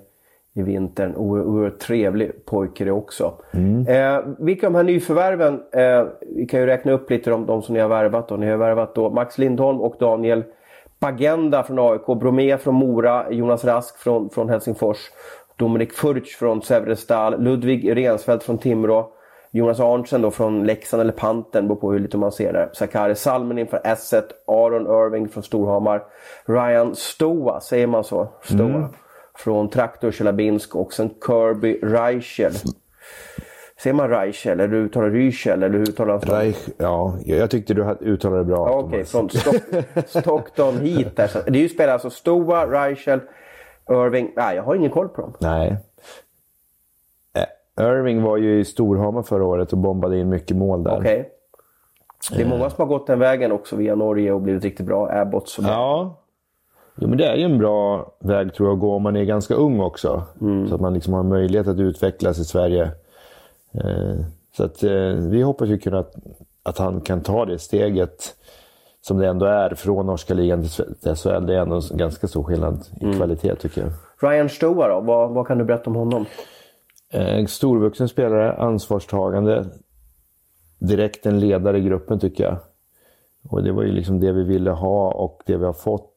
i 0.54 0.62
vintern. 0.62 1.14
Oerhört 1.16 1.78
trevlig 1.78 2.44
pojke 2.44 2.84
det 2.84 2.90
också. 2.90 3.34
Mm. 3.52 3.86
Eh, 3.86 4.24
vilka 4.38 4.66
av 4.66 4.72
de 4.72 4.76
här 4.76 4.84
nyförvärven, 4.84 5.60
eh, 5.72 6.04
vi 6.36 6.46
kan 6.46 6.60
ju 6.60 6.66
räkna 6.66 6.92
upp 6.92 7.10
lite 7.10 7.30
de, 7.30 7.46
de 7.46 7.62
som 7.62 7.74
ni 7.74 7.80
har 7.80 7.88
värvat. 7.88 8.28
Då. 8.28 8.36
Ni 8.36 8.50
har 8.50 8.56
värvat 8.56 8.94
då 8.94 9.10
Max 9.10 9.38
Lindholm 9.38 9.80
och 9.80 9.96
Daniel 10.00 10.44
Bagenda 11.00 11.62
från 11.62 11.78
AIK, 11.78 12.06
Bromé 12.20 12.58
från 12.58 12.74
Mora, 12.74 13.30
Jonas 13.30 13.64
Rask 13.64 13.98
från, 13.98 14.30
från 14.30 14.48
Helsingfors, 14.48 14.98
Dominik 15.56 15.92
Furch 15.92 16.38
från 16.38 16.62
Severestal, 16.62 17.42
Ludvig 17.42 17.96
Rensfeldt 17.96 18.44
från 18.44 18.58
Timrå, 18.58 19.08
Jonas 19.50 19.80
Arntzen 19.80 20.22
då 20.22 20.30
från 20.30 20.66
Leksand 20.66 21.00
eller 21.00 21.12
Panten, 21.12 21.68
beror 21.68 21.80
på 21.80 21.92
hur 21.92 21.98
lite 21.98 22.18
man 22.18 22.32
ser 22.32 22.52
där. 22.52 22.70
Sakari 22.72 23.14
Salminen 23.14 23.66
från 23.66 23.80
Asset, 23.84 24.26
Aron 24.46 24.82
Irving 24.82 25.28
från 25.28 25.42
Storhamar, 25.42 26.02
Ryan 26.44 26.96
Stoa, 26.96 27.60
säger 27.60 27.86
man 27.86 28.04
så? 28.04 28.28
Stoa. 28.42 28.66
Mm. 28.66 28.84
Från 29.34 29.70
Traktor 29.70 30.10
Tjelabinsk 30.10 30.76
och 30.76 30.92
sen 30.92 31.10
Kirby 31.26 31.78
Reichel. 31.82 32.52
Säger 33.82 33.94
man 33.94 34.08
Reichel 34.08 34.60
eller 34.60 34.68
du 34.68 34.76
uttalar 34.76 35.10
Reichel 35.10 35.62
eller 35.62 35.78
hur 35.78 35.88
uttalar 35.88 36.12
han 36.12 36.20
Reich, 36.20 36.68
Ja, 36.78 37.18
jag 37.24 37.50
tyckte 37.50 37.74
du 37.74 37.96
uttalade 38.00 38.40
det 38.40 38.44
bra. 38.44 38.68
Okej, 38.70 38.88
okay, 38.88 39.04
från 39.04 39.30
Stock, 39.30 39.62
Stockton 40.06 40.78
hit 40.80 41.16
där. 41.16 41.30
Det 41.46 41.58
är 41.58 41.62
ju 41.62 41.68
spelare 41.68 41.92
alltså 41.92 42.10
Stoa, 42.10 42.66
Reichel, 42.66 43.20
Irving. 43.90 44.32
Nej, 44.36 44.56
jag 44.56 44.62
har 44.62 44.74
ingen 44.74 44.90
koll 44.90 45.08
på 45.08 45.20
dem. 45.20 45.32
Nej. 45.40 45.76
Irving 47.80 48.22
var 48.22 48.36
ju 48.36 48.60
i 48.60 48.64
Storhamar 48.64 49.22
förra 49.22 49.44
året 49.44 49.72
och 49.72 49.78
bombade 49.78 50.18
in 50.18 50.28
mycket 50.28 50.56
mål 50.56 50.82
där. 50.82 50.98
Okej. 50.98 51.20
Okay. 51.20 51.24
Det 52.36 52.42
är 52.42 52.48
många 52.58 52.70
som 52.70 52.82
har 52.82 52.98
gått 52.98 53.06
den 53.06 53.18
vägen 53.18 53.52
också 53.52 53.76
via 53.76 53.94
Norge 53.94 54.32
och 54.32 54.40
blivit 54.40 54.64
riktigt 54.64 54.86
bra. 54.86 55.10
Abbott 55.12 55.48
som 55.48 55.64
Ja. 55.64 56.21
Jo, 56.96 57.08
men 57.08 57.18
det 57.18 57.26
är 57.26 57.36
ju 57.36 57.44
en 57.44 57.58
bra 57.58 58.12
väg 58.18 58.54
tror 58.54 58.68
jag 58.68 58.74
att 58.74 58.80
gå 58.80 58.94
om 58.94 59.02
man 59.02 59.16
är 59.16 59.24
ganska 59.24 59.54
ung 59.54 59.80
också. 59.80 60.22
Mm. 60.40 60.68
Så 60.68 60.74
att 60.74 60.80
man 60.80 60.94
liksom 60.94 61.12
har 61.12 61.22
möjlighet 61.22 61.66
att 61.66 61.78
utvecklas 61.78 62.38
i 62.38 62.44
Sverige. 62.44 62.90
Eh, 63.74 64.14
så 64.56 64.64
att 64.64 64.82
eh, 64.82 65.14
vi 65.30 65.42
hoppas 65.42 65.68
ju 65.68 65.78
kunna 65.78 65.98
att, 65.98 66.14
att 66.62 66.78
han 66.78 67.00
kan 67.00 67.20
ta 67.20 67.44
det 67.44 67.58
steget 67.58 68.34
som 69.00 69.18
det 69.18 69.28
ändå 69.28 69.46
är 69.46 69.74
från 69.74 70.06
norska 70.06 70.34
ligan 70.34 70.62
till 70.62 71.14
SHL. 71.16 71.46
Det 71.46 71.54
är 71.54 71.60
ändå 71.60 71.80
en 71.90 71.96
ganska 71.96 72.28
stor 72.28 72.44
skillnad 72.44 72.86
i 73.00 73.04
mm. 73.04 73.16
kvalitet 73.16 73.54
tycker 73.54 73.80
jag. 73.80 73.90
Ryan 74.30 74.48
Stoa 74.48 74.88
då? 74.88 75.00
Vad, 75.00 75.30
vad 75.30 75.46
kan 75.46 75.58
du 75.58 75.64
berätta 75.64 75.90
om 75.90 75.96
honom? 75.96 76.26
En 77.12 77.40
eh, 77.40 77.46
storvuxen 77.46 78.08
spelare, 78.08 78.52
ansvarstagande. 78.52 79.66
Direkt 80.78 81.26
en 81.26 81.40
ledare 81.40 81.78
i 81.78 81.80
gruppen 81.80 82.18
tycker 82.18 82.44
jag. 82.44 82.56
Och 83.48 83.62
det 83.62 83.72
var 83.72 83.82
ju 83.82 83.92
liksom 83.92 84.20
det 84.20 84.32
vi 84.32 84.42
ville 84.42 84.70
ha 84.70 85.10
och 85.10 85.42
det 85.46 85.56
vi 85.56 85.64
har 85.64 85.72
fått. 85.72 86.11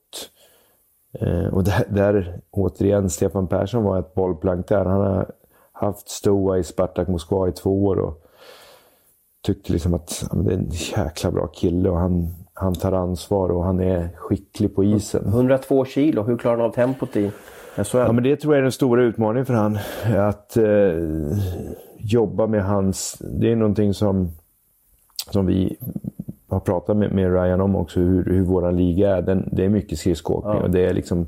Eh, 1.21 1.53
och 1.53 1.63
där, 1.63 1.83
där, 1.89 2.39
återigen, 2.51 3.09
Stefan 3.09 3.47
Persson 3.47 3.83
var 3.83 3.99
ett 3.99 4.13
bollplank 4.13 4.67
där. 4.67 4.85
Han 4.85 5.01
har 5.01 5.31
haft 5.71 6.09
Stoa 6.09 6.57
i 6.57 6.63
Spartak 6.63 7.07
Moskva 7.07 7.47
i 7.47 7.51
två 7.51 7.85
år 7.85 7.95
och 7.95 8.21
tyckte 9.43 9.73
liksom 9.73 9.93
att 9.93 10.27
ja, 10.31 10.37
det 10.37 10.53
är 10.53 10.57
en 10.57 10.69
jäkla 10.69 11.31
bra 11.31 11.47
kille 11.47 11.89
och 11.89 11.97
han, 11.97 12.35
han 12.53 12.73
tar 12.73 12.91
ansvar 12.91 13.49
och 13.49 13.63
han 13.63 13.79
är 13.79 14.09
skicklig 14.15 14.75
på 14.75 14.83
isen. 14.83 15.27
102 15.27 15.85
kilo, 15.85 16.23
hur 16.23 16.37
klarar 16.37 16.57
han 16.57 16.65
av 16.65 16.73
tempot 16.73 17.15
i 17.15 17.31
Ja, 17.93 18.11
men 18.11 18.23
det 18.23 18.35
tror 18.35 18.53
jag 18.53 18.59
är 18.59 18.63
den 18.63 18.71
stora 18.71 19.03
utmaningen 19.03 19.45
för 19.45 19.53
han. 19.53 19.77
Att 20.17 20.57
eh, 20.57 21.37
jobba 21.97 22.47
med 22.47 22.65
hans... 22.65 23.17
Det 23.19 23.51
är 23.51 23.55
någonting 23.55 23.93
som, 23.93 24.31
som 25.31 25.45
vi 25.45 25.77
har 26.55 26.61
pratat 26.61 26.97
med, 26.97 27.11
med 27.11 27.33
Ryan 27.33 27.61
om 27.61 27.75
också, 27.75 27.99
hur, 27.99 28.25
hur 28.25 28.43
vår 28.43 28.71
liga 28.71 29.17
är. 29.17 29.21
Den, 29.21 29.49
det 29.51 29.65
är 29.65 29.69
mycket 29.69 29.99
skridskoåkning 29.99 30.53
ja. 30.53 30.63
och 30.63 30.69
det, 30.69 30.85
är 30.85 30.93
liksom, 30.93 31.27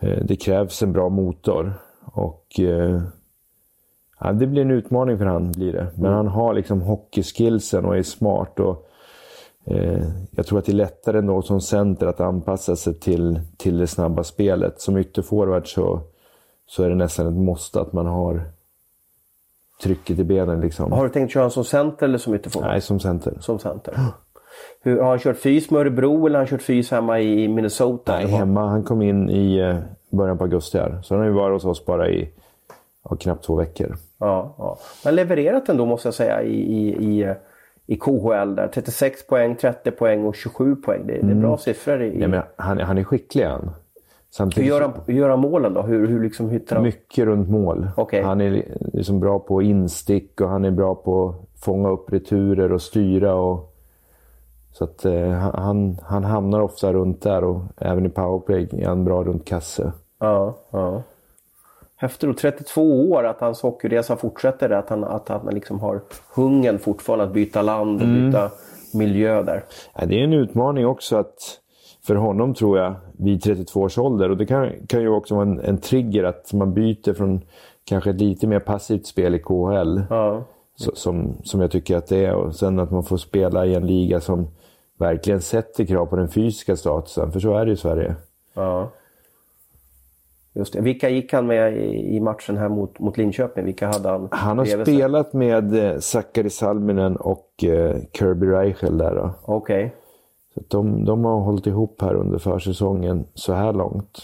eh, 0.00 0.18
det 0.24 0.36
krävs 0.36 0.82
en 0.82 0.92
bra 0.92 1.08
motor. 1.08 1.74
Och 2.04 2.60
eh, 2.60 3.00
ja, 4.20 4.32
Det 4.32 4.46
blir 4.46 4.62
en 4.62 4.70
utmaning 4.70 5.18
för 5.18 5.24
han, 5.24 5.52
blir 5.52 5.72
det. 5.72 5.86
Men 5.94 6.06
mm. 6.06 6.16
han 6.16 6.28
har 6.28 6.54
liksom 6.54 6.80
hockeyskillsen 6.80 7.84
och 7.84 7.96
är 7.96 8.02
smart. 8.02 8.60
och 8.60 8.86
Eh, 9.70 10.02
jag 10.30 10.46
tror 10.46 10.58
att 10.58 10.64
det 10.64 10.72
är 10.72 10.76
lättare 10.76 11.18
ändå 11.18 11.42
som 11.42 11.60
center 11.60 12.06
att 12.06 12.20
anpassa 12.20 12.76
sig 12.76 12.94
till, 12.94 13.40
till 13.56 13.78
det 13.78 13.86
snabba 13.86 14.24
spelet. 14.24 14.80
Som 14.80 14.96
ytterforward 14.96 15.74
så, 15.74 16.00
så 16.66 16.82
är 16.82 16.88
det 16.88 16.94
nästan 16.94 17.26
ett 17.26 17.44
måste 17.44 17.80
att 17.80 17.92
man 17.92 18.06
har 18.06 18.42
trycket 19.82 20.18
i 20.18 20.24
benen. 20.24 20.60
Liksom. 20.60 20.92
Har 20.92 21.04
du 21.04 21.10
tänkt 21.10 21.32
köra 21.32 21.50
som 21.50 21.64
center 21.64 22.06
eller 22.06 22.18
som 22.18 22.34
ytterforward? 22.34 22.70
Nej, 22.70 22.80
som 22.80 23.00
center. 23.00 23.36
Som 23.40 23.58
center. 23.58 23.98
Hur, 24.82 25.00
har 25.00 25.08
han 25.08 25.18
kört 25.18 25.36
fys 25.36 25.70
med 25.70 25.80
Örebro 25.80 26.26
eller 26.26 26.38
har 26.38 26.46
han 26.46 26.46
kört 26.46 26.62
fys 26.62 26.90
hemma 26.90 27.20
i 27.20 27.48
Minnesota? 27.48 28.12
Nej, 28.12 28.26
hemma. 28.26 28.68
Han 28.68 28.82
kom 28.82 29.02
in 29.02 29.30
i 29.30 29.58
eh, 29.58 29.76
början 30.10 30.38
på 30.38 30.44
augusti 30.44 30.78
här. 30.78 30.98
Så 31.02 31.14
han 31.14 31.20
har 31.20 31.28
ju 31.28 31.34
varit 31.34 31.52
hos 31.52 31.64
oss 31.64 31.84
bara 31.86 32.08
i 32.08 32.30
ja, 33.10 33.16
knappt 33.16 33.44
två 33.44 33.56
veckor. 33.56 33.96
Ja, 34.18 34.54
ja. 34.58 34.78
Men 35.04 35.14
levererat 35.14 35.68
ändå 35.68 35.86
måste 35.86 36.08
jag 36.08 36.14
säga 36.14 36.42
i, 36.42 36.54
i, 36.54 36.88
i 36.88 37.34
i 37.86 37.96
KHL 37.96 38.54
där. 38.54 38.68
36 38.74 39.26
poäng, 39.26 39.56
30 39.56 39.90
poäng 39.90 40.24
och 40.24 40.34
27 40.34 40.76
poäng. 40.76 41.06
Det, 41.06 41.12
det 41.12 41.30
är 41.30 41.34
bra 41.34 41.48
mm. 41.48 41.58
siffror. 41.58 42.02
I... 42.02 42.20
Ja, 42.20 42.28
men 42.28 42.42
han, 42.56 42.78
han 42.80 42.98
är 42.98 43.04
skicklig 43.04 43.44
han. 43.44 43.70
Hur 44.56 44.62
gör 44.62 44.80
han, 44.80 44.92
hur 45.06 45.14
gör 45.14 45.28
han 45.28 45.38
målen 45.38 45.74
då? 45.74 45.82
Hur, 45.82 46.06
hur 46.06 46.22
liksom 46.22 46.50
hittar 46.50 46.76
han? 46.76 46.84
Mycket 46.84 47.24
runt 47.24 47.48
mål. 47.48 47.88
Okej. 47.96 48.22
Han 48.22 48.40
är 48.40 48.64
liksom 48.92 49.20
bra 49.20 49.38
på 49.38 49.62
instick 49.62 50.40
och 50.40 50.48
han 50.48 50.64
är 50.64 50.70
bra 50.70 50.94
på 50.94 51.28
att 51.28 51.60
fånga 51.64 51.88
upp 51.88 52.12
returer 52.12 52.72
och 52.72 52.82
styra. 52.82 53.34
Och, 53.34 53.75
så 54.78 54.84
att 54.84 55.04
eh, 55.04 55.30
han, 55.30 55.98
han 56.02 56.24
hamnar 56.24 56.60
ofta 56.60 56.92
runt 56.92 57.22
där 57.22 57.44
och 57.44 57.62
även 57.76 58.06
i 58.06 58.08
powerplay 58.08 58.68
är 58.72 58.86
han 58.86 59.04
bra 59.04 59.24
runt 59.24 59.44
kasse. 59.44 59.92
Ja, 60.18 60.56
ja. 60.70 61.02
Häftigt. 61.96 62.30
Och 62.30 62.36
32 62.36 63.10
år, 63.10 63.26
att 63.26 63.40
hans 63.40 63.62
hockeyresa 63.62 64.16
fortsätter. 64.16 64.70
Att 64.70 64.88
han, 64.88 65.04
att 65.04 65.28
han 65.28 65.54
liksom 65.54 65.80
har 65.80 66.00
hungern 66.34 66.78
fortfarande 66.78 67.24
att 67.24 67.32
byta 67.32 67.62
land 67.62 68.02
och 68.02 68.08
byta 68.08 68.50
miljö 68.94 69.42
där. 69.42 69.64
Ja, 69.94 70.06
det 70.06 70.20
är 70.20 70.24
en 70.24 70.32
utmaning 70.32 70.86
också 70.86 71.16
att 71.16 71.60
för 72.06 72.14
honom 72.14 72.54
tror 72.54 72.78
jag, 72.78 72.94
vid 73.18 73.42
32 73.42 73.80
års 73.80 73.98
ålder. 73.98 74.30
Och 74.30 74.36
det 74.36 74.46
kan, 74.46 74.72
kan 74.86 75.00
ju 75.00 75.08
också 75.08 75.34
vara 75.34 75.46
en, 75.46 75.60
en 75.60 75.78
trigger 75.78 76.24
att 76.24 76.52
man 76.52 76.74
byter 76.74 77.14
från 77.14 77.40
kanske 77.84 78.10
ett 78.10 78.20
lite 78.20 78.46
mer 78.46 78.60
passivt 78.60 79.06
spel 79.06 79.34
i 79.34 79.38
KHL. 79.38 80.02
Ja. 80.10 80.44
Så, 80.74 80.90
som, 80.94 81.36
som 81.44 81.60
jag 81.60 81.70
tycker 81.70 81.96
att 81.96 82.06
det 82.06 82.24
är. 82.24 82.34
Och 82.34 82.54
sen 82.54 82.78
att 82.78 82.90
man 82.90 83.04
får 83.04 83.16
spela 83.16 83.66
i 83.66 83.74
en 83.74 83.86
liga 83.86 84.20
som 84.20 84.48
verkligen 84.98 85.40
sätter 85.40 85.84
krav 85.84 86.06
på 86.06 86.16
den 86.16 86.28
fysiska 86.28 86.76
statusen. 86.76 87.32
För 87.32 87.40
så 87.40 87.56
är 87.56 87.66
det 87.66 87.72
i 87.72 87.76
Sverige. 87.76 88.14
Ja. 88.54 88.90
Just 90.52 90.72
det. 90.72 90.80
Vilka 90.80 91.08
gick 91.08 91.32
han 91.32 91.46
med 91.46 91.76
i 91.94 92.20
matchen 92.20 92.56
här 92.56 92.68
mot, 92.68 92.98
mot 92.98 93.16
Linköping? 93.16 93.64
Vilka 93.64 93.86
hade 93.86 94.08
han 94.08 94.28
Han 94.30 94.58
har 94.58 94.64
sig? 94.64 94.82
spelat 94.82 95.32
med 95.32 95.74
eh, 95.92 95.98
Sakari 95.98 96.50
Salminen 96.50 97.16
och 97.16 97.64
eh, 97.64 97.96
Kirby 98.12 98.46
Reichel 98.46 98.98
där. 98.98 99.30
Okej. 99.44 99.94
Så 100.54 100.60
att 100.60 100.70
de, 100.70 101.04
de 101.04 101.24
har 101.24 101.40
hållit 101.40 101.66
ihop 101.66 102.02
här 102.02 102.14
under 102.14 102.38
försäsongen 102.38 103.24
så 103.34 103.52
här 103.52 103.72
långt. 103.72 104.22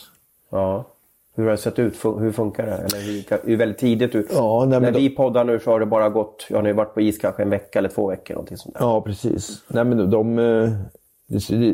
Ja. 0.50 0.84
Hur 1.34 1.44
har 1.44 1.50
det 1.50 1.56
sett 1.56 1.78
ut? 1.78 1.94
Hur 2.04 2.32
funkar 2.32 2.66
det? 2.66 2.72
Eller 2.72 3.00
hur, 3.44 3.52
är 3.52 3.56
väldigt 3.56 3.78
tidigt. 3.78 4.14
ut. 4.14 4.26
Ja, 4.32 4.64
nej, 4.68 4.80
När 4.80 4.92
då- 4.92 4.98
vi 4.98 5.10
poddar 5.10 5.44
nu 5.44 5.60
så 5.60 5.70
har 5.70 5.80
det 5.80 5.86
bara 5.86 6.08
gått, 6.08 6.46
ja 6.50 6.62
ni 6.62 6.68
har 6.68 6.76
varit 6.76 6.94
på 6.94 7.00
is 7.00 7.18
kanske 7.18 7.42
en 7.42 7.50
vecka 7.50 7.78
eller 7.78 7.88
två 7.88 8.08
veckor. 8.08 8.34
Någonting 8.34 8.56
sånt 8.56 8.74
där. 8.74 8.80
Ja, 8.84 9.00
precis. 9.00 9.62
Nej, 9.68 9.84
men 9.84 10.10
de, 10.10 10.38
eh, 10.38 10.70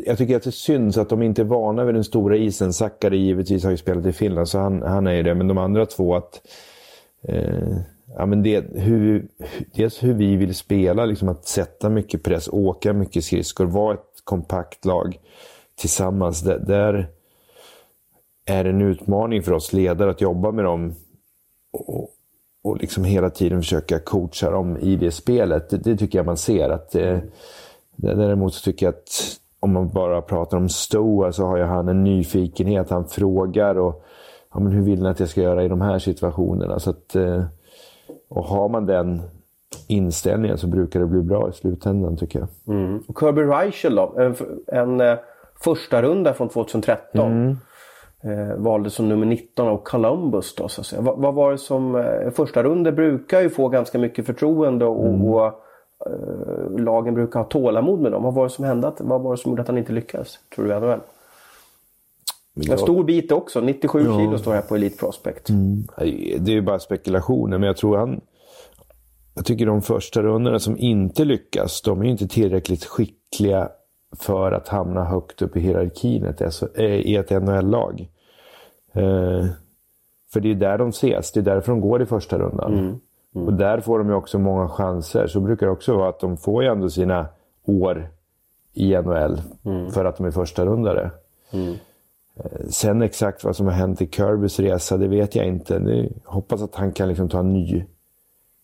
jag 0.05 0.19
tycker 0.19 0.37
att 0.37 0.43
det 0.43 0.53
syns 0.53 0.99
att 0.99 1.09
de 1.09 1.23
inte 1.23 1.43
är 1.43 1.45
vana 1.45 1.85
vid 1.85 1.95
den 1.95 2.05
stora 2.05 2.37
isen. 2.37 2.73
Sakari 2.73 3.17
givetvis 3.19 3.65
har 3.65 3.71
ju 3.71 3.77
spelat 3.77 4.07
i 4.07 4.13
Finland, 4.13 4.49
så 4.49 4.59
han, 4.59 4.83
han 4.83 5.07
är 5.07 5.13
ju 5.15 5.23
det. 5.23 5.35
Men 5.35 5.49
de 5.49 5.59
andra 5.59 5.87
två, 5.87 6.15
att... 6.17 6.41
Eh, 7.29 7.77
ja, 8.17 8.27
men 8.27 8.43
det, 8.43 8.65
hur, 8.75 9.27
dels 9.75 10.03
hur 10.03 10.15
vi 10.15 10.37
vill 10.37 10.55
spela, 10.55 11.05
liksom 11.05 11.29
att 11.29 11.45
sätta 11.47 11.89
mycket 11.89 12.23
press, 12.23 12.49
åka 12.53 12.93
mycket 12.93 13.25
skridskor, 13.25 13.65
vara 13.67 13.95
ett 13.95 14.01
kompakt 14.25 14.85
lag 14.85 15.19
tillsammans. 15.81 16.41
Där, 16.43 16.59
där 16.59 17.07
är 18.49 18.65
en 18.65 18.83
utmaning 18.83 19.43
för 19.43 19.53
oss 19.53 19.73
ledare 19.73 20.11
att 20.11 20.21
jobba 20.21 20.53
med 20.53 20.65
dem 20.65 20.95
och, 21.73 22.11
och 22.65 22.77
liksom 22.77 23.05
hela 23.05 23.31
tiden 23.31 23.63
försöka 23.63 23.99
coacha 23.99 24.51
dem 24.51 24.77
i 24.77 24.97
det 24.97 25.11
spelet. 25.11 25.71
Det, 25.71 25.77
det 25.77 25.97
tycker 25.97 26.19
jag 26.19 26.27
man 26.27 26.37
ser. 26.37 26.69
att 26.69 26.95
eh, 26.95 27.19
Däremot 27.97 28.55
så 28.55 28.65
tycker 28.65 28.87
jag 28.87 28.95
att 28.95 29.39
om 29.61 29.73
man 29.73 29.89
bara 29.89 30.23
pratar 30.23 30.57
om 30.57 30.69
Stoa 30.69 31.33
så 31.33 31.47
har 31.47 31.57
ju 31.57 31.65
han 31.65 31.89
en 31.89 32.05
nyfikenhet. 32.05 32.91
Han 32.91 33.09
frågar 33.09 33.79
och 33.79 34.05
ja, 34.55 34.61
men 34.61 34.73
hur 34.73 34.83
vill 34.83 35.03
ni 35.03 35.09
att 35.09 35.21
jag 35.21 35.29
ska 35.29 35.41
göra 35.43 35.65
i 35.65 35.69
de 35.69 35.81
här 35.81 35.99
situationerna? 35.99 36.79
Så 36.79 36.91
att, 36.91 37.17
eh, 37.17 37.45
och 38.29 38.45
har 38.45 38.69
man 38.69 38.87
den 38.87 39.23
inställningen 39.87 40.59
så 40.59 40.67
brukar 40.67 41.01
det 41.01 41.07
bli 41.07 41.23
bra 41.23 41.49
i 41.49 41.53
slutändan 41.53 42.17
tycker 42.17 42.39
jag. 42.39 42.49
Mm. 42.77 43.03
Och 43.09 43.21
Kirby 43.21 43.43
Reichel 43.43 43.95
då? 43.95 44.15
En, 44.19 44.35
en 44.67 45.01
eh, 45.01 45.19
första 45.61 46.03
runda 46.03 46.35
från 46.35 46.49
2013. 46.49 47.59
Eh, 48.23 48.57
valdes 48.57 48.95
som 48.95 49.09
nummer 49.09 49.27
19 49.27 49.69
av 49.69 49.83
Columbus. 49.83 50.55
Då, 50.55 50.69
så 50.69 50.81
att 50.81 50.87
säga. 50.87 51.03
Vad, 51.03 51.19
vad 51.19 51.35
var 51.35 51.53
det 51.53 51.59
som... 51.59 51.97
Eh, 51.97 52.31
första 52.31 52.63
runder 52.63 52.93
brukar 52.93 53.41
ju 53.41 53.51
få 53.51 53.69
ganska 53.69 53.99
mycket 53.99 54.27
förtroende 54.27 54.85
och, 54.85 55.25
och 55.25 55.47
eh, 55.47 56.79
lagen 56.79 57.15
brukar 57.15 57.41
ha 57.41 57.47
tålamod 57.47 58.01
med 58.01 58.13
dem. 58.13 58.23
Vad 58.23 58.35
var 58.35 58.45
det 58.45 58.51
som 58.51 58.65
hände? 58.65 58.89
Att, 58.89 59.01
vad 59.01 59.23
var 59.23 59.31
det 59.31 59.39
som 59.39 59.51
gjorde 59.51 59.63
att 59.63 59.69
han 59.69 59.79
inte 59.79 59.93
lyckades? 59.93 60.39
Tror 60.55 60.65
du 60.65 60.75
i 60.75 60.81
NHL? 60.81 61.01
En 62.71 62.79
stor 62.79 63.05
bit 63.05 63.33
också. 63.33 63.61
97 63.61 64.05
kilo 64.05 64.39
står 64.39 64.53
här 64.53 64.63
på 64.63 64.75
Elite 64.75 64.97
Prospect. 64.97 65.49
Det 66.39 66.51
är 66.53 66.55
ju 66.55 66.63
bara 66.63 66.79
spekulationer, 66.79 67.59
men 67.59 67.67
jag 67.67 67.77
tror 67.77 67.97
han... 67.97 68.21
Jag 69.35 69.45
tycker 69.45 69.67
de 69.67 69.83
första 69.83 70.23
rundorna 70.23 70.59
som 70.59 70.79
inte 70.79 71.25
lyckas, 71.25 71.83
de 71.83 72.01
är 72.01 72.05
ju 72.05 72.11
inte 72.11 72.29
tillräckligt 72.29 72.85
skickliga 72.85 73.69
för 74.17 74.53
att 74.53 74.69
hamna 74.69 75.05
högt 75.05 75.43
upp 75.43 75.57
i 75.57 75.61
hierarkin 75.61 76.25
i 76.25 76.29
ett 76.29 76.41
SO- 76.41 76.69
eh, 76.81 76.85
i 76.95 77.17
ett 77.17 77.31
NHL-lag. 77.31 78.09
Eh, 78.93 79.47
för 80.33 80.41
det 80.41 80.51
är 80.51 80.55
där 80.55 80.79
de 80.79 80.89
ses, 80.89 81.33
det 81.33 81.41
är 81.41 81.45
därför 81.45 81.73
de 81.73 81.81
går 81.81 82.03
i 82.03 82.07
första 82.07 82.39
rundan. 82.39 82.73
Och 83.47 83.53
där 83.53 83.81
får 83.81 83.99
de 83.99 84.09
ju 84.09 84.15
också 84.15 84.39
många 84.39 84.69
chanser. 84.69 85.27
Så 85.27 85.41
brukar 85.41 85.67
det 85.67 85.73
också 85.73 85.97
vara 85.97 86.09
att 86.09 86.21
de 86.21 86.37
får 86.37 86.63
ju 86.63 86.69
ändå 86.69 86.91
sina 86.91 87.27
år 87.65 88.09
i 88.73 88.97
NHL 88.97 89.41
för 89.91 90.05
att 90.05 90.17
de 90.17 90.27
är 90.27 90.31
första 90.31 90.67
rundare. 90.67 91.11
Sen 92.71 93.03
exakt 93.03 93.45
vad 93.45 93.57
som 93.57 93.67
har 93.67 93.73
hänt 93.73 94.03
i 94.03 94.07
Kirbys 94.07 94.61
resa, 94.61 94.97
det 94.97 95.09
vet 95.09 95.35
jag 95.35 95.47
inte. 95.47 95.79
Det, 95.79 96.09
hoppas 96.25 96.63
att 96.63 96.75
han 96.75 96.93
kan 96.93 97.09
liksom 97.09 97.29
ta 97.29 97.39
en 97.39 97.53
ny, 97.53 97.85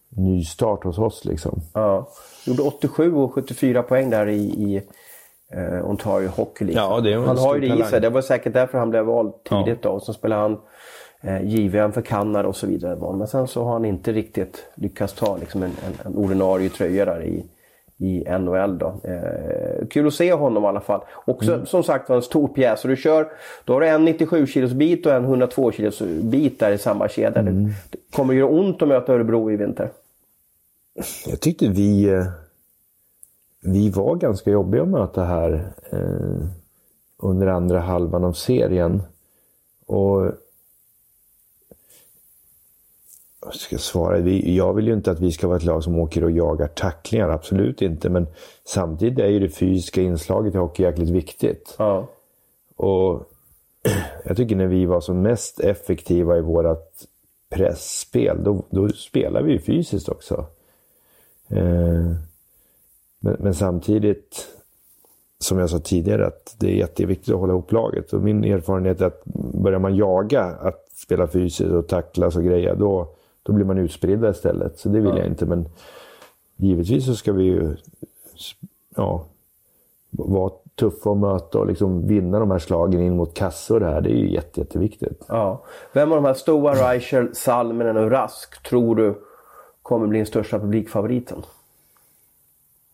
ny 0.08 0.44
start 0.44 0.84
hos 0.84 0.98
oss. 0.98 1.24
Liksom. 1.24 1.60
Ja. 1.72 2.08
Gjorde 2.46 2.62
87 2.62 3.14
och 3.14 3.34
74 3.34 3.82
poäng 3.82 4.10
där 4.10 4.26
i, 4.28 4.36
i 4.42 4.82
eh, 5.56 5.90
Ontario 5.90 6.28
Hockey 6.28 6.64
League. 6.64 6.82
Ja, 6.82 7.00
det 7.00 7.12
är 7.12 7.18
han 7.18 7.38
har 7.38 7.54
ju 7.54 7.60
det 7.60 7.66
i 7.80 7.82
sig. 7.82 8.00
Det 8.00 8.10
var 8.10 8.20
säkert 8.22 8.52
därför 8.52 8.78
han 8.78 8.90
blev 8.90 9.04
vald 9.04 9.32
tidigt 9.44 9.82
då. 9.82 9.88
Och 9.88 10.02
så 10.02 10.12
spelade 10.12 10.42
han 10.42 10.58
eh, 11.20 11.42
JVM 11.44 11.92
för 11.92 12.02
Kanada 12.02 12.48
och 12.48 12.56
så 12.56 12.66
vidare. 12.66 13.16
Men 13.16 13.26
sen 13.28 13.48
så 13.48 13.64
har 13.64 13.72
han 13.72 13.84
inte 13.84 14.12
riktigt 14.12 14.66
lyckats 14.74 15.12
ta 15.14 15.36
liksom 15.36 15.62
en, 15.62 15.70
en, 15.86 16.06
en 16.06 16.16
ordinarie 16.16 16.68
tröja 16.68 17.04
där 17.04 17.22
i, 17.22 17.44
i 17.98 18.24
NHL. 18.38 18.78
Då. 18.78 19.00
Eh, 19.04 19.86
kul 19.90 20.06
att 20.06 20.14
se 20.14 20.32
honom 20.32 20.64
i 20.64 20.66
alla 20.66 20.80
fall. 20.80 21.00
Också 21.26 21.52
Mm. 21.52 21.66
som 21.66 21.82
sagt 21.82 22.08
var 22.08 22.16
en 22.16 22.22
stor 22.22 22.48
pjäs. 22.48 22.80
Så 22.80 22.88
du 22.88 22.96
kör, 22.96 23.28
då 23.64 23.72
har 23.72 23.80
du 23.80 23.88
en 23.88 24.04
97 24.04 24.46
kilos 24.46 24.72
bit 24.72 25.06
och 25.06 25.12
en 25.12 25.24
102 25.24 25.72
kilos 25.72 26.02
bit 26.22 26.60
där 26.60 26.72
i 26.72 26.78
samma 26.78 27.08
kedja. 27.08 27.40
Mm. 27.40 27.64
Det 27.90 27.98
kommer 28.16 28.34
göra 28.34 28.48
ont 28.50 28.82
att 28.82 28.88
möta 28.88 29.12
Örebro 29.12 29.50
i 29.50 29.56
vinter. 29.56 29.90
Jag 31.26 31.40
tyckte 31.40 31.68
vi, 31.68 32.04
eh, 32.08 32.24
vi 33.64 33.90
var 33.90 34.16
ganska 34.16 34.50
jobbiga 34.50 34.82
att 34.82 34.88
möta 34.88 35.24
här 35.24 35.72
eh, 35.92 36.46
under 37.18 37.46
andra 37.46 37.80
halvan 37.80 38.24
av 38.24 38.32
serien. 38.32 39.02
Och 39.86 40.32
vad 43.40 43.54
ska 43.54 43.74
jag 43.74 43.80
svara? 43.80 44.18
Jag 44.28 44.74
vill 44.74 44.86
ju 44.86 44.92
inte 44.92 45.10
att 45.10 45.20
vi 45.20 45.32
ska 45.32 45.46
vara 45.46 45.56
ett 45.56 45.64
lag 45.64 45.84
som 45.84 45.98
åker 45.98 46.24
och 46.24 46.30
jagar 46.30 46.66
tacklingar, 46.66 47.28
absolut 47.28 47.82
inte. 47.82 48.10
Men 48.10 48.26
samtidigt 48.64 49.18
är 49.18 49.28
ju 49.28 49.40
det 49.40 49.48
fysiska 49.48 50.02
inslaget 50.02 50.54
i 50.54 50.58
hockey 50.58 50.82
jäkligt 50.82 51.10
viktigt. 51.10 51.74
Ja. 51.78 52.08
Och 52.76 53.30
jag 54.24 54.36
tycker 54.36 54.56
när 54.56 54.66
vi 54.66 54.86
var 54.86 55.00
som 55.00 55.22
mest 55.22 55.60
effektiva 55.60 56.38
i 56.38 56.40
vårt 56.40 56.92
pressspel, 57.48 58.44
då, 58.44 58.64
då 58.70 58.88
spelar 58.88 59.42
vi 59.42 59.52
ju 59.52 59.58
fysiskt 59.58 60.08
också. 60.08 60.46
Eh, 61.48 62.12
men, 63.24 63.36
men 63.38 63.54
samtidigt, 63.54 64.46
som 65.38 65.58
jag 65.58 65.70
sa 65.70 65.78
tidigare, 65.78 66.26
att 66.26 66.56
det 66.58 66.66
är 66.66 66.76
jätteviktigt 66.76 67.34
att 67.34 67.40
hålla 67.40 67.52
ihop 67.52 67.72
laget. 67.72 68.12
Och 68.12 68.20
min 68.20 68.44
erfarenhet 68.44 69.00
är 69.00 69.06
att 69.06 69.24
börjar 69.62 69.78
man 69.78 69.96
jaga 69.96 70.42
att 70.42 70.88
spela 70.94 71.26
fysiskt 71.26 71.70
och 71.70 71.88
tacklas 71.88 72.36
och 72.36 72.44
grejer, 72.44 72.74
då, 72.74 73.08
då 73.42 73.52
blir 73.52 73.64
man 73.64 73.78
utspridda 73.78 74.30
istället. 74.30 74.78
Så 74.78 74.88
det 74.88 75.00
vill 75.00 75.16
jag 75.16 75.26
inte. 75.26 75.46
Men 75.46 75.68
givetvis 76.56 77.06
så 77.06 77.14
ska 77.14 77.32
vi 77.32 77.44
ju 77.44 77.76
ja, 78.96 79.24
vara 80.10 80.52
tuffa 80.74 81.10
och 81.10 81.16
möta 81.16 81.58
och 81.58 81.66
liksom 81.66 82.06
vinna 82.06 82.38
de 82.38 82.50
här 82.50 82.58
slagen 82.58 83.00
in 83.00 83.16
mot 83.16 83.34
kassor. 83.34 83.80
Det 83.80 83.86
här, 83.86 84.00
det 84.00 84.10
är 84.10 84.16
ju 84.16 84.32
jätte, 84.32 84.60
jätteviktigt. 84.60 85.24
Ja. 85.28 85.64
Vem 85.92 86.12
av 86.12 86.16
de 86.16 86.24
här 86.24 86.34
Stoa, 86.34 86.74
Reichel, 86.74 87.34
Salminen 87.34 87.96
och 87.96 88.10
Rask 88.10 88.62
tror 88.62 88.96
du 88.96 89.14
kommer 89.82 90.06
bli 90.06 90.18
den 90.18 90.26
största 90.26 90.58
publikfavoriten? 90.58 91.42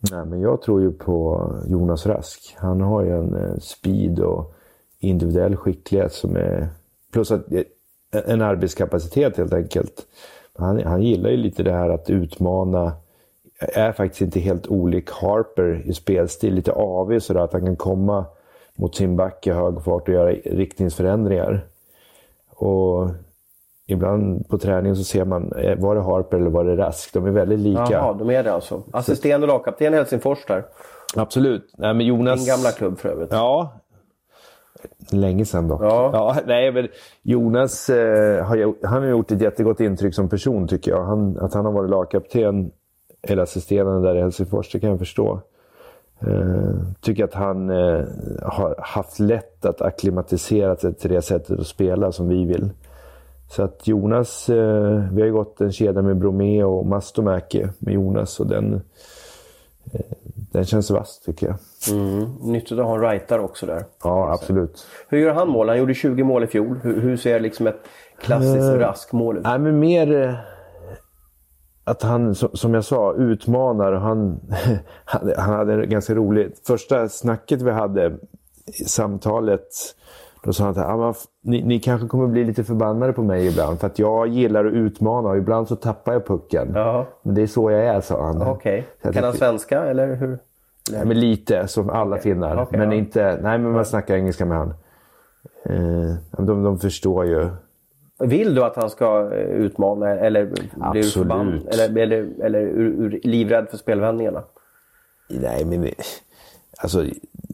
Nej, 0.01 0.27
men 0.27 0.41
jag 0.41 0.63
tror 0.63 0.81
ju 0.81 0.93
på 0.93 1.47
Jonas 1.67 2.07
Rask. 2.07 2.57
Han 2.59 2.81
har 2.81 3.03
ju 3.03 3.17
en 3.17 3.35
eh, 3.35 3.57
speed 3.61 4.21
och 4.21 4.55
individuell 4.99 5.57
skicklighet 5.57 6.13
som 6.13 6.37
är... 6.37 6.69
Plus 7.13 7.31
att, 7.31 7.53
eh, 7.53 7.63
en 8.11 8.43
arbetskapacitet 8.43 9.37
helt 9.37 9.53
enkelt. 9.53 10.07
Han, 10.55 10.85
han 10.85 11.03
gillar 11.03 11.31
ju 11.31 11.37
lite 11.37 11.63
det 11.63 11.73
här 11.73 11.89
att 11.91 12.11
utmana. 12.11 12.93
Är 13.59 13.93
faktiskt 13.93 14.21
inte 14.21 14.41
helt 14.41 14.67
olik 14.67 15.11
Harper 15.11 15.83
i 15.87 15.93
spelstil. 15.93 16.55
Lite 16.55 16.73
avig 16.73 17.23
sådär 17.23 17.41
att 17.41 17.53
han 17.53 17.65
kan 17.65 17.77
komma 17.77 18.25
mot 18.75 18.97
sin 18.97 19.17
back 19.17 19.47
i 19.47 19.51
hög 19.51 19.85
fart 19.85 20.09
och 20.09 20.15
göra 20.15 20.31
riktningsförändringar. 20.31 21.67
Och 22.49 23.11
ibland 23.91 24.49
på 24.49 24.59
träningen 24.59 24.97
så 24.97 25.05
ser 25.05 25.24
man, 25.24 25.53
eh, 25.53 25.78
var 25.78 25.95
det 25.95 26.01
Harper 26.03 26.36
eller 26.36 26.51
var 26.51 26.64
det 26.64 26.76
Rask? 26.76 27.12
De 27.12 27.26
är 27.26 27.30
väldigt 27.30 27.59
lika. 27.59 27.86
Jaha, 27.91 28.12
de 28.12 28.30
är 28.30 28.43
det 28.43 28.53
alltså. 28.53 28.82
Assisterande 28.93 29.47
lagkapten 29.47 29.95
i 29.95 29.97
Helsingfors 29.97 30.45
där. 30.47 30.64
Absolut. 31.16 31.74
Nej, 31.78 31.95
men 31.95 32.07
Jonas... 32.07 32.41
Din 32.41 32.55
gamla 32.55 32.70
klubb 32.70 32.99
för 32.99 33.09
övrigt. 33.09 33.28
Ja. 33.32 33.72
Länge 35.12 35.45
sedan 35.45 35.68
dock. 35.68 35.82
Ja. 35.82 36.11
ja 36.12 36.36
nej, 36.47 36.72
men 36.72 36.88
Jonas 37.22 37.91
eh, 37.91 38.45
har, 38.45 38.57
gjort- 38.57 38.84
han 38.84 39.03
har 39.03 39.09
gjort 39.09 39.30
ett 39.30 39.41
jättegott 39.41 39.80
intryck 39.80 40.14
som 40.14 40.28
person 40.28 40.68
tycker 40.68 40.91
jag. 40.91 41.05
Han, 41.05 41.38
att 41.38 41.55
han 41.55 41.64
har 41.64 41.72
varit 41.72 41.91
lagkapten 41.91 42.70
eller 43.22 43.43
assisterande 43.43 44.09
där 44.09 44.14
i 44.16 44.20
Helsingfors, 44.20 44.72
det 44.72 44.80
kan 44.80 44.91
jag 44.91 44.99
förstå. 44.99 45.41
Eh, 46.26 46.74
tycker 47.01 47.24
att 47.24 47.34
han 47.34 47.70
eh, 47.70 48.05
har 48.43 48.74
haft 48.78 49.18
lätt 49.18 49.64
att 49.64 49.82
acklimatisera 49.82 50.76
sig 50.76 50.95
till 50.95 51.11
det 51.11 51.22
sättet 51.22 51.61
att 51.61 51.66
spela 51.66 52.12
som 52.12 52.28
vi 52.28 52.45
vill. 52.45 52.70
Så 53.51 53.63
att 53.63 53.87
Jonas, 53.89 54.49
eh, 54.49 55.05
vi 55.13 55.21
har 55.21 55.27
ju 55.27 55.33
gått 55.33 55.61
en 55.61 55.73
kedja 55.73 56.03
med 56.03 56.17
Bromé 56.17 56.65
och 56.65 56.87
Mastomäki 56.87 57.67
med 57.79 57.95
Jonas 57.95 58.41
och 58.41 58.47
den, 58.47 58.75
eh, 59.93 60.01
den 60.53 60.65
känns 60.65 60.91
vass 60.91 61.21
tycker 61.27 61.47
jag. 61.47 61.57
Mm. 61.99 62.29
Nyttigt 62.43 62.79
att 62.79 62.85
ha 62.87 62.95
en 62.95 63.01
rightare 63.01 63.41
också 63.41 63.67
där. 63.67 63.85
Ja, 64.05 64.33
absolut. 64.33 64.87
Hur 65.09 65.19
gör 65.19 65.35
han 65.35 65.49
mål? 65.49 65.69
Han 65.69 65.79
gjorde 65.79 65.95
20 65.95 66.25
mål 66.25 66.45
i 66.45 66.47
fjol. 66.47 66.81
Hur, 66.83 67.01
hur 67.01 67.17
ser 67.17 67.41
liksom 67.41 67.67
ett 67.67 67.81
klassiskt 68.21 68.75
rask-mål 68.79 69.37
ut? 69.37 69.45
Nej, 69.45 69.59
men 69.59 69.79
mer 69.79 70.23
eh, 70.23 70.35
att 71.85 72.03
han, 72.03 72.35
som- 72.35 72.75
jag 72.75 72.85
sa, 72.85 73.15
utmanar. 73.15 73.93
Han, 73.93 74.41
han 75.05 75.33
han 75.37 75.55
hade 75.55 75.87
ganska 75.87 76.15
roligt. 76.15 76.67
Första 76.67 77.09
snacket 77.09 77.63
vi 77.63 77.71
hade, 77.71 78.13
samtalet, 78.87 79.69
då 80.43 80.53
sa 80.53 80.64
han 80.64 80.78
att 80.78 80.86
ah, 80.88 81.14
ni, 81.43 81.62
ni 81.62 81.80
kanske 81.80 82.09
kommer 82.09 82.26
bli 82.26 82.45
lite 82.45 82.64
förbannade 82.64 83.12
på 83.12 83.22
mig 83.22 83.47
ibland. 83.47 83.80
För 83.80 83.86
att 83.86 83.99
jag 83.99 84.28
gillar 84.28 84.64
att 84.64 84.72
utmana 84.72 85.28
och 85.28 85.36
ibland 85.36 85.68
så 85.68 85.76
tappar 85.76 86.12
jag 86.12 86.26
pucken. 86.26 86.72
Ja. 86.74 87.07
Men 87.22 87.34
det 87.34 87.43
är 87.43 87.47
så 87.47 87.70
jag 87.70 87.84
är, 87.84 88.01
sa 88.01 88.26
han. 88.26 88.59
Jag 89.03 89.14
Kan 89.14 89.24
han 89.24 89.32
svenska 89.32 89.84
eller 89.84 90.16
hur? 90.16 90.38
Ja, 90.93 91.05
men 91.05 91.20
lite, 91.20 91.68
som 91.68 91.91
alla 91.91 92.18
finnar. 92.18 92.62
Okej, 92.62 92.78
men 92.78 92.91
ja. 92.91 92.97
inte... 92.97 93.38
Nej, 93.43 93.59
men 93.59 93.72
man 93.72 93.84
snackar 93.84 94.14
engelska 94.14 94.47
med 94.47 94.59
han. 94.59 94.74
Eh, 95.64 96.14
de, 96.30 96.62
de 96.62 96.78
förstår 96.78 97.26
ju. 97.26 97.49
Vill 98.18 98.55
du 98.55 98.64
att 98.64 98.76
han 98.76 98.91
ska 98.91 99.32
eh, 99.32 99.38
utmana 99.38 100.11
eller 100.11 100.45
blir 100.45 100.62
du 100.74 100.80
Absolut. 100.80 101.12
förbannad? 101.12 101.68
Eller, 101.72 102.03
eller, 102.03 102.28
eller 102.45 102.61
ur, 102.61 103.05
ur, 103.05 103.20
livrädd 103.22 103.68
för 103.68 103.76
spelvändningarna? 103.76 104.43
Nej, 105.28 105.64
men 105.64 105.88
alltså, 106.78 107.05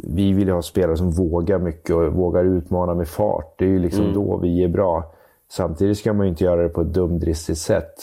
vi 0.09 0.33
vill 0.33 0.49
ju 0.49 0.55
ha 0.55 0.63
spelare 0.63 0.97
som 0.97 1.11
vågar 1.11 1.59
mycket 1.59 1.97
och 1.97 2.13
vågar 2.13 2.45
utmana 2.45 2.95
med 2.95 3.09
fart. 3.09 3.55
Det 3.59 3.65
är 3.65 3.69
ju 3.69 3.79
liksom 3.79 4.13
då 4.15 4.37
vi 4.37 4.65
är 4.65 4.69
bra. 4.69 5.15
Samtidigt 5.49 5.99
ska 5.99 6.13
man 6.13 6.27
ju 6.27 6.31
inte 6.31 6.45
göra 6.45 6.63
det 6.63 6.69
på 6.69 6.81
ett 6.81 6.93
dumdristigt 6.93 7.59
sätt. 7.59 7.95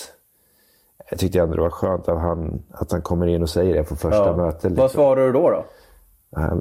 Jag 1.10 1.20
tyckte 1.20 1.40
ändå 1.40 1.56
det 1.56 1.62
var 1.62 1.70
skönt 1.70 2.10
av 2.10 2.18
han, 2.18 2.64
att 2.72 2.92
han 2.92 3.02
kommer 3.02 3.28
in 3.28 3.42
och 3.42 3.50
säger 3.50 3.74
det 3.74 3.84
på 3.84 3.96
första 3.96 4.38
mötet. 4.38 4.64
Vad 4.64 4.72
Liksom. 4.72 4.90
svarar 4.90 5.26
du 5.26 5.32
då? 5.32 5.50
då? 5.50 5.64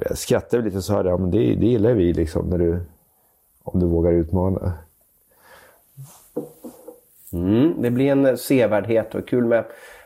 Jag 0.09 0.19
skrattade 0.19 0.63
lite 0.63 0.77
och 0.77 0.85
sa 0.85 1.05
ja, 1.05 1.17
men 1.17 1.31
det, 1.31 1.39
det 1.39 1.67
gillar 1.67 1.93
vi 1.93 2.13
liksom, 2.13 2.47
när 2.47 2.59
du, 2.59 2.81
om 3.63 3.81
du 3.81 3.87
vågar 3.87 4.13
utmana. 4.13 4.73
Mm, 7.33 7.83
det 7.83 7.91
blir 7.91 8.13
en 8.13 8.39
sevärdhet 8.39 9.15
och 9.15 9.29
kul 9.29 9.45
med... 9.45 9.65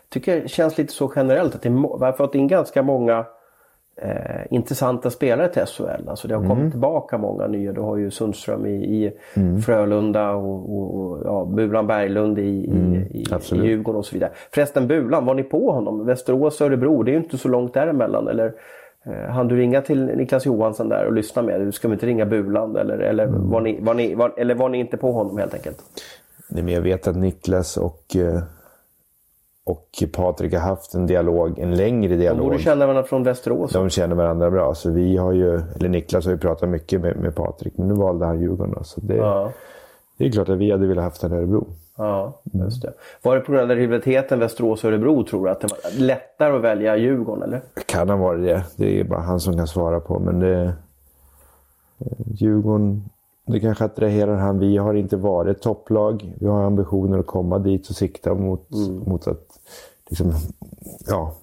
tycker 0.08 0.40
det 0.40 0.48
känns 0.48 0.78
lite 0.78 0.92
så 0.92 1.12
generellt 1.16 1.54
att 1.54 1.62
det 1.62 1.68
vi 1.68 1.76
har 1.76 2.12
fått 2.12 2.34
in 2.34 2.48
ganska 2.48 2.82
många 2.82 3.26
eh, 4.02 4.46
intressanta 4.50 5.10
spelare 5.10 5.48
till 5.48 5.62
SHL. 5.66 6.08
Alltså 6.08 6.28
det 6.28 6.34
har 6.34 6.48
kommit 6.48 6.70
tillbaka 6.70 7.18
många 7.18 7.46
nya. 7.46 7.72
Du 7.72 7.80
har 7.80 7.96
ju 7.96 8.10
Sundström 8.10 8.66
i, 8.66 8.74
i 8.74 9.12
Frölunda 9.66 10.30
och, 10.30 10.78
och, 10.78 11.00
och 11.00 11.22
ja, 11.24 11.44
Bulan 11.44 11.86
Berglund 11.86 12.38
i, 12.38 12.42
i, 12.42 13.06
i, 13.10 13.24
i. 13.52 13.66
Djurgården 13.66 13.98
och 13.98 14.06
så 14.06 14.14
vidare. 14.14 14.30
Förresten 14.54 14.86
Bulan, 14.86 15.26
var 15.26 15.34
ni 15.34 15.42
på 15.42 15.70
honom? 15.70 16.06
Västerås 16.06 16.60
och 16.60 16.66
Örebro, 16.66 17.02
det 17.02 17.10
är 17.10 17.12
ju 17.12 17.18
inte 17.18 17.38
så 17.38 17.48
långt 17.48 17.74
däremellan. 17.74 18.28
Eller, 18.28 18.52
eh, 19.04 19.30
hann 19.30 19.48
du 19.48 19.56
ringa 19.56 19.80
till 19.80 20.04
Niklas 20.04 20.46
Johansson 20.46 20.88
där 20.88 21.06
och 21.06 21.12
lyssna 21.12 21.42
med? 21.42 21.74
Ska 21.74 21.88
vi 21.88 21.94
inte 21.94 22.06
ringa 22.06 22.26
Bulan? 22.26 22.76
Eller, 22.76 22.98
eller, 22.98 23.26
var, 23.26 23.60
ni, 23.60 23.80
var, 23.80 23.94
ni, 23.94 24.14
var, 24.14 24.32
eller 24.36 24.54
var 24.54 24.68
ni 24.68 24.78
inte 24.78 24.96
på 24.96 25.12
honom 25.12 25.38
helt 25.38 25.54
enkelt? 25.54 25.78
Nej, 26.48 26.62
men 26.62 26.74
jag 26.74 26.82
vet 26.82 27.08
att 27.08 27.16
Niklas 27.16 27.76
och, 27.76 28.16
eh, 28.16 28.42
och 29.66 29.88
Patrik 30.12 30.52
har 30.52 30.60
haft 30.60 30.94
en 30.94 31.06
dialog, 31.06 31.58
en 31.58 31.76
längre 31.76 32.08
De 32.08 32.16
dialog. 32.16 32.46
borde 32.46 32.58
känna 32.58 32.86
varandra 32.86 33.02
från 33.02 33.22
Västerås. 33.22 33.72
De 33.72 33.88
känner 33.90 34.16
varandra 34.16 34.50
bra. 34.50 34.74
Så 34.74 34.90
vi 34.90 35.16
har 35.16 35.32
ju, 35.32 35.54
eller 35.54 35.88
Niklas 35.88 36.24
har 36.24 36.32
ju 36.32 36.38
pratat 36.38 36.68
mycket 36.68 37.00
med, 37.00 37.16
med 37.16 37.34
Patrik, 37.34 37.72
men 37.76 37.88
nu 37.88 37.94
valde 37.94 38.26
han 38.26 38.40
Djurgården. 38.40 38.74
Då, 38.78 38.84
så 38.84 39.00
det, 39.00 39.16
Ja, 39.16 39.50
det 40.18 40.26
är 40.26 40.30
klart 40.30 40.48
att 40.48 40.58
vi 40.58 40.70
hade 40.70 40.86
velat 40.86 41.04
haft 41.04 41.22
honom 41.22 41.38
i 41.38 41.40
Örebro. 41.40 41.66
ja, 41.96 42.40
just 42.52 42.82
det. 42.82 42.92
Var 43.22 43.34
det 43.34 43.40
på 43.40 43.52
grund 43.52 43.70
av 43.70 43.76
rivaliteten 43.76 44.38
Västerås-Örebro 44.38 45.24
tror 45.24 45.44
du? 45.44 45.50
Att 45.50 45.60
det 45.60 45.68
var 45.68 46.00
lättare 46.06 46.56
att 46.56 46.62
välja 46.62 46.96
Djurgården 46.96 47.42
eller? 47.42 47.60
Kan 47.86 48.08
ha 48.08 48.16
varit 48.16 48.44
det. 48.44 48.64
Det 48.76 49.00
är 49.00 49.04
bara 49.04 49.20
han 49.20 49.40
som 49.40 49.56
kan 49.56 49.66
svara 49.66 50.00
på. 50.00 50.18
Men 50.18 50.40
det, 50.40 50.62
eh, 50.62 50.70
Djurgården, 52.26 53.04
det 53.46 53.60
kanske 53.60 53.84
attraherar 53.84 54.36
han. 54.36 54.58
Vi 54.58 54.76
har 54.76 54.94
inte 54.94 55.16
varit 55.16 55.62
topplag. 55.62 56.34
Vi 56.40 56.46
har 56.46 56.62
ambitioner 56.62 57.18
att 57.18 57.26
komma 57.26 57.58
dit 57.58 57.88
och 57.88 57.96
sikta 57.96 58.34
mot, 58.34 58.70
mot 59.06 59.26
att 59.26 59.58
liksom, 60.08 60.32
ja, 61.06 61.34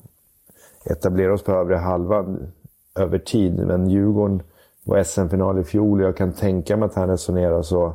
etablera 0.85 1.33
oss 1.33 1.43
på 1.43 1.51
övre 1.51 1.75
halvan 1.75 2.51
över 2.95 3.19
tid. 3.19 3.67
Men 3.67 3.89
Djurgården 3.89 4.41
var 4.83 5.03
SM-final 5.03 5.59
i 5.59 5.63
fjol 5.63 6.01
och 6.01 6.07
jag 6.07 6.17
kan 6.17 6.33
tänka 6.33 6.77
mig 6.77 6.85
att 6.85 6.95
han 6.95 7.09
resonerar 7.09 7.61
så 7.61 7.93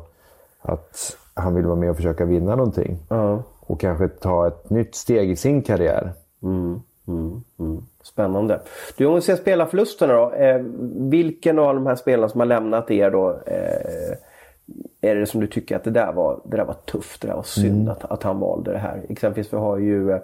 att 0.61 1.17
han 1.33 1.55
vill 1.55 1.65
vara 1.65 1.75
med 1.75 1.89
och 1.89 1.95
försöka 1.95 2.25
vinna 2.25 2.55
någonting. 2.55 2.97
Ja. 3.09 3.43
Och 3.59 3.79
kanske 3.79 4.07
ta 4.07 4.47
ett 4.47 4.69
nytt 4.69 4.95
steg 4.95 5.31
i 5.31 5.35
sin 5.35 5.61
karriär. 5.61 6.13
Mm, 6.43 6.81
mm, 7.09 7.43
mm. 7.59 7.83
Spännande. 8.03 8.59
Du, 8.97 9.05
om 9.05 9.15
vi 9.15 9.21
ser 9.21 9.35
spelarförlusterna 9.35 10.13
då. 10.13 10.31
Eh, 10.31 10.61
vilken 11.09 11.59
av 11.59 11.75
de 11.75 11.87
här 11.87 11.95
spelarna 11.95 12.29
som 12.29 12.39
har 12.39 12.47
lämnat 12.47 12.91
er 12.91 13.11
då 13.11 13.29
eh, 13.45 14.17
är 15.01 15.15
det 15.15 15.25
som 15.25 15.41
du 15.41 15.47
tycker 15.47 15.75
att 15.75 15.83
det 15.83 15.91
där 15.91 16.13
var, 16.13 16.39
det 16.45 16.57
där 16.57 16.65
var 16.65 16.73
tufft, 16.73 17.21
det 17.21 17.27
där 17.27 17.35
var 17.35 17.43
synd 17.43 17.89
att, 17.89 18.11
att 18.11 18.23
han 18.23 18.39
valde 18.39 18.71
det 18.71 18.77
här? 18.77 19.01
Exempelvis 19.09 19.53
vi 19.53 19.57
har 19.57 19.77
ju 19.77 20.11
eh, 20.11 20.19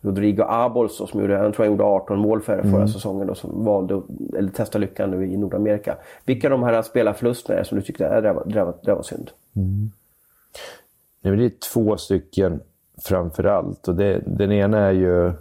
Rodrigo 0.00 0.44
Abols 0.48 0.96
som 0.96 1.20
gjorde, 1.20 1.32
jag 1.32 1.54
tror 1.54 1.64
han 1.64 1.72
gjorde 1.72 1.84
18 1.84 2.18
mål 2.18 2.40
för 2.42 2.62
förra 2.62 2.88
säsongen 2.88 3.26
då, 3.26 3.34
som 3.34 3.64
valde 3.64 4.02
eller 4.38 4.50
testa 4.50 4.78
lyckan 4.78 5.10
nu 5.10 5.26
i 5.26 5.36
Nordamerika. 5.36 5.96
Vilka 6.24 6.46
av 6.46 6.50
de 6.50 6.62
här 6.62 6.82
spelarförlusterna 6.82 7.54
är 7.54 7.62
det 7.62 7.68
som 7.68 7.78
du 7.78 7.84
tyckte 7.84 8.08
att 8.08 8.22
det 8.22 8.28
där 8.28 8.34
var, 8.34 8.44
det 8.46 8.54
där 8.54 8.64
var, 8.64 8.72
det 8.72 8.90
där 8.90 8.94
var 8.94 9.02
synd? 9.02 9.30
Men 11.22 11.38
det 11.38 11.44
är 11.44 11.52
två 11.72 11.96
stycken 11.96 12.60
framför 13.02 13.44
allt. 13.44 13.88
Och 13.88 13.94
det, 13.94 14.22
den 14.26 14.52
ena 14.52 14.78
är 14.78 14.92
ju 14.92 15.32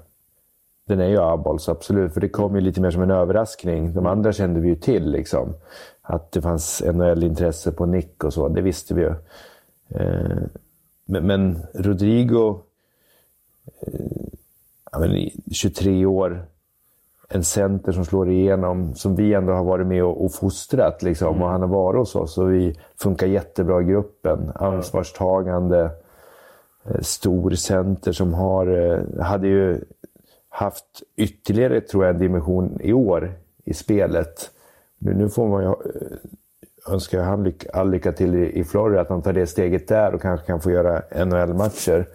den 0.89 0.99
är 0.99 1.07
ju 1.07 1.21
Abols, 1.21 1.69
absolut. 1.69 2.13
För 2.13 2.21
det 2.21 2.29
kom 2.29 2.55
ju 2.55 2.61
lite 2.61 2.81
mer 2.81 2.91
som 2.91 3.01
en 3.01 3.11
överraskning. 3.11 3.93
De 3.93 4.05
andra 4.05 4.33
kände 4.33 4.59
vi 4.59 4.69
ju 4.69 4.75
till. 4.75 5.11
Liksom. 5.11 5.53
Att 6.01 6.31
det 6.31 6.41
fanns 6.41 6.83
NHL-intresse 6.85 7.71
på 7.71 7.85
Nick 7.85 8.23
och 8.23 8.33
så, 8.33 8.47
det 8.47 8.61
visste 8.61 8.93
vi 8.93 9.01
ju. 9.01 9.13
Eh, 9.89 10.37
men, 11.05 11.27
men 11.27 11.59
Rodrigo, 11.73 12.61
eh, 13.81 14.99
men 14.99 15.11
i 15.15 15.41
23 15.51 16.05
år, 16.05 16.45
en 17.29 17.43
center 17.43 17.91
som 17.91 18.05
slår 18.05 18.29
igenom, 18.29 18.95
som 18.95 19.15
vi 19.15 19.33
ändå 19.33 19.53
har 19.53 19.63
varit 19.63 19.87
med 19.87 20.03
och, 20.03 20.25
och 20.25 20.33
fostrat. 20.33 21.03
Liksom, 21.03 21.41
Och 21.41 21.49
han 21.49 21.61
har 21.61 21.67
varit 21.67 21.99
hos 21.99 22.15
oss 22.15 22.37
och 22.37 22.53
vi 22.53 22.79
funkar 23.01 23.27
jättebra 23.27 23.81
i 23.81 23.85
gruppen. 23.85 24.51
Ansvarstagande, 24.55 25.89
eh, 26.85 27.01
stor 27.01 27.51
center 27.51 28.11
som 28.11 28.33
har, 28.33 28.67
eh, 28.67 29.23
hade 29.23 29.47
ju 29.47 29.81
haft 30.59 31.03
ytterligare, 31.15 31.81
tror 31.81 32.05
jag, 32.05 32.15
en 32.15 32.21
dimension 32.21 32.77
i 32.81 32.93
år 32.93 33.31
i 33.65 33.73
spelet. 33.73 34.51
Nu, 34.97 35.13
nu 35.13 35.29
får 35.29 35.47
man 35.47 35.63
ju 35.63 35.69
eh, 35.69 36.93
önska 36.93 37.21
han 37.21 37.43
lyck, 37.43 37.65
all 37.73 37.91
lycka 37.91 38.11
till 38.11 38.35
i, 38.35 38.59
i 38.59 38.63
Florida, 38.63 39.01
att 39.01 39.09
han 39.09 39.21
tar 39.21 39.33
det 39.33 39.47
steget 39.47 39.87
där 39.87 40.13
och 40.13 40.21
kanske 40.21 40.47
kan 40.47 40.61
få 40.61 40.71
göra 40.71 41.25
NHL-matcher. 41.25 42.05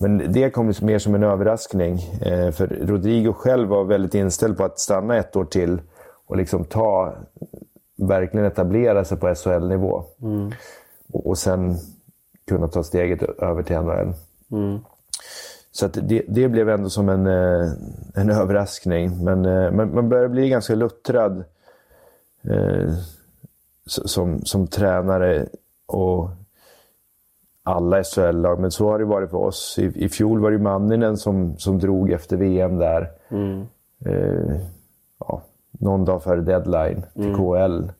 Men 0.00 0.32
det 0.32 0.50
kom 0.50 0.66
mer 0.82 0.98
som 0.98 1.14
en 1.14 1.22
överraskning. 1.22 1.98
Eh, 2.22 2.50
för 2.50 2.66
Rodrigo 2.66 3.32
själv 3.32 3.68
var 3.68 3.84
väldigt 3.84 4.14
inställd 4.14 4.56
på 4.56 4.64
att 4.64 4.78
stanna 4.78 5.16
ett 5.16 5.36
år 5.36 5.44
till 5.44 5.80
och 6.26 6.36
liksom 6.36 6.64
ta, 6.64 7.14
verkligen 7.96 8.46
etablera 8.46 9.04
sig 9.04 9.18
på 9.18 9.34
SHL-nivå. 9.34 10.04
Och, 11.12 11.26
och 11.26 11.38
sen 11.38 11.76
kunna 12.48 12.68
ta 12.68 12.82
steget 12.82 13.22
över 13.22 13.62
till 13.62 13.76
NHL. 13.76 14.14
Så 15.80 15.88
det, 15.88 16.22
det 16.28 16.48
blev 16.48 16.68
ändå 16.68 16.90
som 16.90 17.08
en, 17.08 17.26
eh, 17.26 17.72
en 18.14 18.30
överraskning. 18.30 19.24
Men 19.24 19.44
eh, 19.44 19.70
man, 19.70 19.94
man 19.94 20.08
börjar 20.08 20.28
bli 20.28 20.48
ganska 20.48 20.74
luttrad 20.74 21.44
eh, 22.42 22.92
som, 23.86 24.44
som 24.44 24.66
tränare 24.66 25.46
och 25.86 26.30
alla 27.62 28.04
SHL-lag. 28.04 28.60
Men 28.60 28.70
så 28.70 28.90
har 28.90 28.98
det 28.98 29.04
varit 29.04 29.30
för 29.30 29.38
oss. 29.38 29.78
I, 29.78 30.04
i 30.04 30.08
fjol 30.08 30.40
var 30.40 30.50
det 30.50 30.58
Manninen 30.58 31.16
som, 31.16 31.56
som 31.58 31.78
drog 31.78 32.10
efter 32.10 32.36
VM 32.36 32.78
där. 32.78 33.10
Eh, 34.04 34.60
ja, 35.18 35.42
någon 35.70 36.04
dag 36.04 36.22
före 36.22 36.40
deadline 36.40 37.02
till 37.14 37.34
KL. 37.34 37.90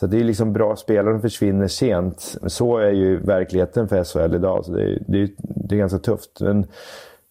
Så 0.00 0.06
det 0.06 0.20
är 0.20 0.24
liksom 0.24 0.52
bra 0.52 0.76
spelare 0.76 1.14
som 1.14 1.20
försvinner 1.20 1.68
sent. 1.68 2.36
Så 2.46 2.78
är 2.78 2.90
ju 2.90 3.16
verkligheten 3.16 3.88
för 3.88 4.04
SHL 4.04 4.34
idag. 4.34 4.64
Så 4.64 4.72
det, 4.72 4.82
är, 4.82 5.02
det, 5.06 5.22
är, 5.22 5.30
det 5.38 5.74
är 5.74 5.78
ganska 5.78 5.98
tufft 5.98 6.40
men, 6.40 6.66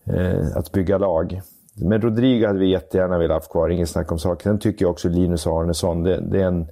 eh, 0.05 0.57
att 0.57 0.71
bygga 0.71 0.97
lag. 0.97 1.41
Men 1.75 2.01
Rodrigo 2.01 2.47
hade 2.47 2.59
vi 2.59 2.69
jättegärna 2.69 3.17
velat 3.17 3.43
ha 3.43 3.51
kvar, 3.51 3.69
inget 3.69 3.89
snack 3.89 4.11
om 4.11 4.19
saken. 4.19 4.43
Sen 4.43 4.59
tycker 4.59 4.85
jag 4.85 4.91
också 4.91 5.09
Linus 5.09 5.47
Arnesson, 5.47 6.03
det, 6.03 6.19
det 6.21 6.41
är 6.41 6.45
en 6.47 6.67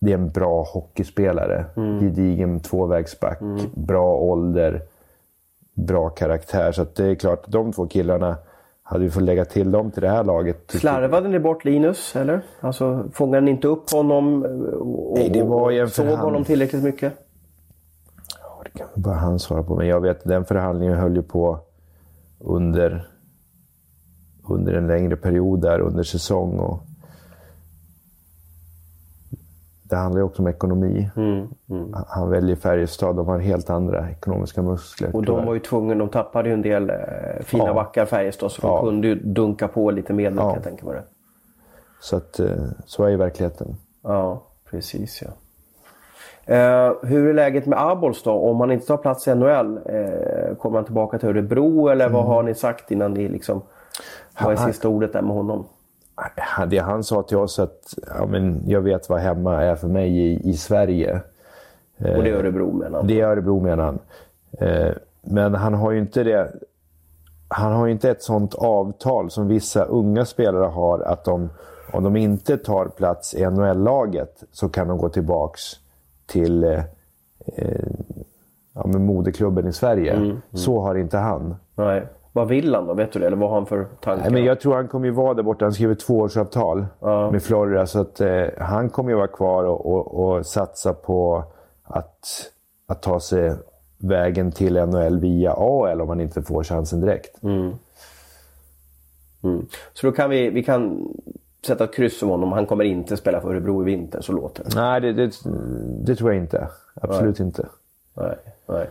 det 0.00 0.10
är 0.10 0.14
en 0.14 0.30
bra 0.30 0.62
hockeyspelare. 0.62 1.64
Gedigen 2.00 2.60
tvåvägsback, 2.60 3.38
bra 3.74 4.14
ålder, 4.14 4.82
bra 5.74 6.08
karaktär. 6.08 6.72
Så 6.72 6.82
att 6.82 6.94
det 6.94 7.06
är 7.06 7.14
klart, 7.14 7.44
de 7.46 7.72
två 7.72 7.86
killarna, 7.86 8.36
hade 8.82 9.04
vi 9.04 9.10
fått 9.10 9.22
lägga 9.22 9.44
till 9.44 9.70
dem 9.70 9.90
till 9.90 10.02
det 10.02 10.08
här 10.08 10.24
laget. 10.24 10.70
Slarvade 10.70 11.28
ni 11.28 11.38
bort 11.38 11.64
Linus, 11.64 12.16
eller? 12.16 12.40
Alltså, 12.60 13.04
fångade 13.12 13.40
ni 13.40 13.50
inte 13.50 13.68
upp 13.68 13.90
honom 13.90 14.42
och, 14.80 15.18
Nej, 15.18 15.30
det 15.30 15.42
var 15.42 15.70
ju 15.70 15.78
en 15.78 15.90
såg 15.90 16.06
honom 16.06 16.44
tillräckligt 16.44 16.82
mycket? 16.82 17.12
Ja, 18.40 18.62
Det 18.64 18.78
kan 18.78 18.86
väl 18.94 19.02
bara 19.02 19.14
han 19.14 19.38
svara 19.38 19.62
på. 19.62 19.74
Men 19.76 19.86
jag 19.86 20.00
vet 20.00 20.24
den 20.24 20.44
förhandlingen 20.44 20.96
höll 20.96 21.16
ju 21.16 21.22
på 21.22 21.58
under, 22.40 23.08
under 24.48 24.72
en 24.74 24.86
längre 24.86 25.16
period 25.16 25.60
där 25.62 25.80
under 25.80 26.02
säsong. 26.02 26.58
Och 26.58 26.82
det 29.82 29.96
handlar 29.96 30.20
ju 30.20 30.24
också 30.24 30.42
om 30.42 30.48
ekonomi. 30.48 31.10
Mm, 31.16 31.48
Han 32.08 32.30
väljer 32.30 32.56
Färjestad. 32.56 33.16
De 33.16 33.28
har 33.28 33.38
helt 33.38 33.70
andra 33.70 34.10
ekonomiska 34.10 34.62
muskler. 34.62 35.16
Och 35.16 35.22
de 35.22 35.26
tyvärr. 35.26 35.46
var 35.46 35.54
ju 35.54 35.60
tvungna, 35.60 35.94
de 35.94 36.08
tappade 36.08 36.48
ju 36.48 36.52
en 36.54 36.62
del 36.62 36.90
eh, 36.90 36.96
fina 37.44 37.64
Ja. 37.66 37.74
backar 37.74 38.06
Färjestad 38.06 38.52
så 38.52 38.62
de 38.62 38.68
Ja. 38.68 38.80
kunde 38.82 39.08
ju 39.08 39.14
dunka 39.14 39.68
på 39.68 39.90
lite 39.90 40.12
medel 40.12 40.36
Ja. 40.36 40.42
kan 40.42 40.54
jag 40.54 40.62
tänka 40.64 40.86
mig. 40.86 40.94
Det. 40.94 41.04
Så, 42.00 42.16
att, 42.16 42.40
eh, 42.40 42.64
så 42.86 43.04
är 43.04 43.08
ju 43.08 43.16
verkligheten. 43.16 43.76
Ja, 44.02 44.42
precis 44.70 45.22
ja. 45.22 45.30
Eh, 46.50 46.92
hur 47.02 47.28
är 47.28 47.34
läget 47.34 47.66
med 47.66 47.82
Abols 47.82 48.22
då? 48.22 48.32
Om 48.32 48.60
han 48.60 48.72
inte 48.72 48.86
tar 48.86 48.96
plats 48.96 49.28
i 49.28 49.34
NHL, 49.34 49.76
eh, 49.76 50.56
kommer 50.56 50.76
han 50.76 50.84
tillbaka 50.84 51.18
till 51.18 51.28
Örebro 51.28 51.88
eller 51.88 52.08
vad 52.08 52.24
har 52.24 52.42
ni 52.42 52.54
sagt 52.54 52.90
innan 52.90 53.12
ni 53.12 53.28
liksom... 53.28 53.62
Vad 54.42 54.52
är 54.52 54.56
sista 54.56 54.88
ordet 54.88 55.12
där 55.12 55.22
med 55.22 55.36
honom? 55.36 55.64
Det 56.68 56.78
han 56.78 57.04
sa 57.04 57.22
till 57.22 57.36
oss 57.36 57.58
att 57.58 57.94
ja, 58.18 58.26
men 58.26 58.62
jag 58.66 58.80
vet 58.80 59.08
vad 59.08 59.20
hemma 59.20 59.62
är 59.62 59.76
för 59.76 59.88
mig 59.88 60.18
i, 60.18 60.50
i 60.50 60.54
Sverige. 60.54 61.20
Och 61.98 62.22
det 62.22 62.30
är 62.30 62.34
Örebro 62.34 62.72
menar 62.72 62.98
han. 62.98 63.06
Det 63.06 63.20
är 63.20 63.26
Örebro 63.26 63.60
menar 63.60 63.84
han. 63.84 63.98
Eh, 64.58 64.92
Men 65.22 65.54
han 65.54 65.74
har 65.74 65.90
ju 65.90 65.98
inte 65.98 66.24
det. 66.24 66.52
Han 67.48 67.72
har 67.72 67.86
ju 67.86 67.92
inte 67.92 68.10
ett 68.10 68.22
sånt 68.22 68.54
avtal 68.54 69.30
som 69.30 69.48
vissa 69.48 69.84
unga 69.84 70.24
spelare 70.24 70.64
har 70.66 71.00
att 71.00 71.24
de, 71.24 71.50
om 71.92 72.04
de 72.04 72.16
inte 72.16 72.56
tar 72.56 72.86
plats 72.86 73.34
i 73.34 73.46
NHL-laget 73.46 74.42
så 74.52 74.68
kan 74.68 74.88
de 74.88 74.98
gå 74.98 75.08
tillbaks 75.08 75.62
till 76.30 76.64
eh, 76.64 76.78
eh, 77.56 77.86
ja, 78.74 78.86
men 78.86 79.06
moderklubben 79.06 79.66
i 79.66 79.72
Sverige. 79.72 80.36
Så 80.52 80.80
har 80.80 80.94
inte 80.94 81.18
han. 81.18 81.54
Nej. 81.74 82.06
Vad 82.32 82.48
vill 82.48 82.74
han 82.74 82.86
då? 82.86 82.94
Vet 82.94 83.12
du 83.12 83.18
det? 83.18 83.26
Eller 83.26 83.36
vad 83.36 83.48
har 83.48 83.56
han 83.56 83.66
för 83.66 83.84
tankar? 83.84 84.22
Nej, 84.22 84.32
men 84.32 84.44
jag 84.44 84.60
tror 84.60 84.74
han 84.74 84.88
kommer 84.88 85.06
ju 85.06 85.12
vara 85.12 85.34
där 85.34 85.42
borta. 85.42 85.64
Han 85.64 85.72
skriver 85.72 85.94
tvåårsavtal 85.94 86.86
med 87.32 87.42
Florida. 87.42 87.86
Så 87.86 88.00
att, 88.00 88.20
eh, 88.20 88.44
han 88.58 88.90
kommer 88.90 89.10
ju 89.10 89.16
vara 89.16 89.28
kvar 89.28 89.64
och, 89.64 89.86
och, 89.86 90.14
och 90.36 90.46
satsa 90.46 90.92
på 90.92 91.44
att, 91.82 92.50
att 92.86 93.02
ta 93.02 93.20
sig 93.20 93.52
vägen 93.98 94.52
till 94.52 94.74
NHL 94.74 95.20
via 95.20 95.52
AL 95.52 96.00
om 96.00 96.08
han 96.08 96.20
inte 96.20 96.42
får 96.42 96.64
chansen 96.64 97.00
direkt. 97.00 97.36
Så 99.92 100.06
då 100.06 100.12
kan 100.12 100.30
vi, 100.30 100.50
vi 100.50 100.62
kan 100.62 101.08
sätta 101.66 101.84
ett 101.84 101.94
kryss 101.94 102.18
för 102.18 102.26
honom. 102.26 102.52
Han 102.52 102.66
kommer 102.66 102.84
inte 102.84 103.16
spela 103.16 103.40
för 103.40 103.48
Örebro 103.50 103.82
i 103.82 103.84
vinter, 103.84 104.20
så 104.20 104.32
låter 104.32 104.64
det. 104.64 104.70
Nej, 104.74 105.00
det, 105.00 105.12
det, 105.12 105.32
det 106.04 106.16
tror 106.16 106.32
jag 106.32 106.42
inte. 106.42 106.68
Absolut 106.94 107.40
inte. 107.40 107.66
Nej, 108.14 108.36
nej. 108.66 108.90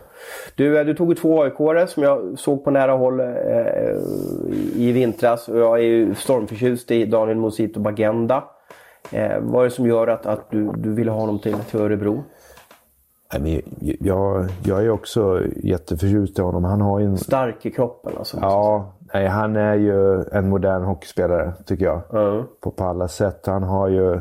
Du, 0.54 0.78
eh, 0.78 0.86
du 0.86 0.94
tog 0.94 1.08
ju 1.08 1.14
två 1.14 1.42
aik 1.42 1.90
som 1.90 2.02
jag 2.02 2.38
såg 2.38 2.64
på 2.64 2.70
nära 2.70 2.92
håll 2.92 3.20
eh, 3.20 3.26
i 4.74 4.92
vintras. 4.92 5.48
Och 5.48 5.58
jag 5.58 5.78
är 5.78 5.82
ju 5.84 6.14
stormförtjust 6.14 6.90
i 6.90 7.04
Daniel 7.04 7.38
Mosito 7.38 7.80
Bagenda. 7.80 8.44
Eh, 9.12 9.40
vad 9.40 9.60
är 9.60 9.64
det 9.64 9.74
som 9.74 9.86
gör 9.86 10.06
att, 10.06 10.26
att 10.26 10.50
du, 10.50 10.72
du 10.76 10.94
ville 10.94 11.10
ha 11.10 11.20
honom 11.20 11.38
till, 11.38 11.56
till 11.70 11.80
Örebro? 11.80 12.24
Nej, 13.32 13.42
men 13.42 13.62
jag, 14.00 14.48
jag 14.64 14.84
är 14.84 14.90
också 14.90 15.42
jätteförtjust 15.56 16.38
i 16.38 16.42
honom. 16.42 16.64
Han 16.64 16.80
har 16.80 17.00
en... 17.00 17.18
Stark 17.18 17.66
i 17.66 17.70
kroppen 17.70 18.12
alltså. 18.18 18.38
Ja, 18.40 18.92
nej, 19.14 19.26
han 19.26 19.56
är 19.56 19.74
ju 19.74 20.24
en 20.32 20.48
modern 20.48 20.82
hockeyspelare 20.82 21.52
tycker 21.66 21.84
jag. 21.84 22.02
Ja. 22.12 22.44
På, 22.60 22.70
på 22.70 22.84
alla 22.84 23.08
sätt. 23.08 23.46
Han 23.46 23.62
har 23.62 23.88
ju... 23.88 24.20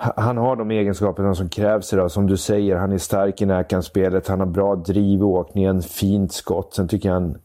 Han 0.00 0.36
har 0.36 0.56
de 0.56 0.70
egenskaperna 0.70 1.34
som 1.34 1.48
krävs 1.48 1.92
idag. 1.92 2.10
Som 2.10 2.26
du 2.26 2.36
säger, 2.36 2.76
han 2.76 2.92
är 2.92 2.98
stark 2.98 3.42
i 3.42 3.46
närkampsspelet. 3.46 4.28
Han 4.28 4.40
har 4.40 4.46
bra 4.46 4.74
driv 4.74 5.20
i 5.20 5.22
åkningen, 5.22 5.82
fint 5.82 6.32
skott. 6.32 6.74
Sen 6.74 6.88
tycker 6.88 7.08
jag 7.08 7.14
han... 7.14 7.38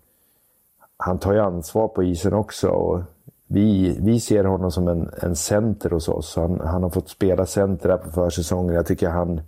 Han 0.98 1.20
tar 1.20 1.34
ju 1.34 1.40
ansvar 1.40 1.88
på 1.88 2.04
isen 2.04 2.34
också. 2.34 2.68
Och 2.68 3.02
vi, 3.48 3.98
vi 4.02 4.20
ser 4.20 4.44
honom 4.44 4.72
som 4.72 4.88
en, 4.88 5.10
en 5.22 5.36
center 5.36 5.90
hos 5.90 6.10
oss. 6.10 6.36
Han, 6.36 6.60
han 6.60 6.84
har 6.84 6.90
fått 6.90 7.10
spela 7.10 7.46
center 7.46 7.90
här 7.90 7.98
på 7.98 8.10
försäsongen. 8.12 8.76
Jag 8.76 8.86
tycker 8.86 9.10
han... 9.10 9.42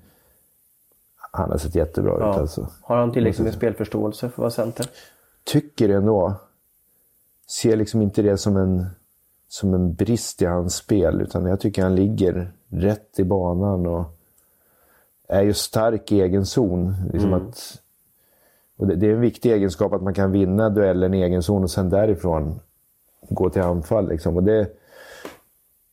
Han 1.31 1.51
har 1.51 1.57
sett 1.57 1.75
jättebra 1.75 2.13
ut 2.13 2.19
Ja. 2.19 2.39
alltså. 2.39 2.67
Har 2.81 2.97
han 2.97 3.11
tillräckligt 3.11 3.45
med 3.45 3.53
spelförståelse 3.53 4.19
för 4.19 4.33
att 4.33 4.37
vara 4.37 4.49
center? 4.49 4.85
Tycker 5.45 5.89
ändå. 5.89 6.33
Ser 7.47 7.75
liksom 7.75 8.01
inte 8.01 8.21
det 8.21 8.37
som 8.37 8.57
en, 8.57 8.85
som 9.47 9.73
en 9.73 9.93
brist 9.93 10.41
i 10.41 10.45
hans 10.45 10.75
spel. 10.75 11.21
Utan 11.21 11.45
jag 11.45 11.59
tycker 11.59 11.83
han 11.83 11.95
ligger 11.95 12.51
rätt 12.69 13.19
i 13.19 13.23
banan 13.23 13.85
och 13.85 14.05
är 15.27 15.41
ju 15.41 15.53
stark 15.53 16.11
i 16.11 16.21
egen 16.21 16.45
zon. 16.45 16.95
Liksom 17.13 17.33
att, 17.33 17.81
och 18.77 18.87
det, 18.87 18.95
det 18.95 19.07
är 19.07 19.13
en 19.13 19.21
viktig 19.21 19.51
egenskap 19.51 19.93
att 19.93 20.03
man 20.03 20.13
kan 20.13 20.31
vinna 20.31 20.69
duellen 20.69 21.13
i 21.13 21.21
egen 21.21 21.43
zon 21.43 21.63
och 21.63 21.71
sen 21.71 21.89
därifrån 21.89 22.59
gå 23.29 23.49
till 23.49 23.61
anfall. 23.61 24.09
Liksom. 24.09 24.35
Och 24.37 24.43
det, 24.43 24.67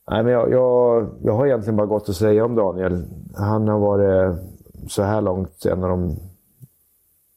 nej, 0.09 0.23
men 0.23 0.33
jag, 0.33 0.51
jag, 0.51 1.09
jag 1.23 1.33
har 1.33 1.45
egentligen 1.45 1.75
bara 1.75 1.87
gott 1.87 2.09
att 2.09 2.15
säga 2.15 2.45
om 2.45 2.55
Daniel. 2.55 3.05
Han 3.35 3.67
har 3.67 3.79
varit 3.79 4.37
så 4.87 5.03
här 5.03 5.21
långt 5.21 5.65
en 5.65 5.83
av 5.83 5.89
de 5.89 6.19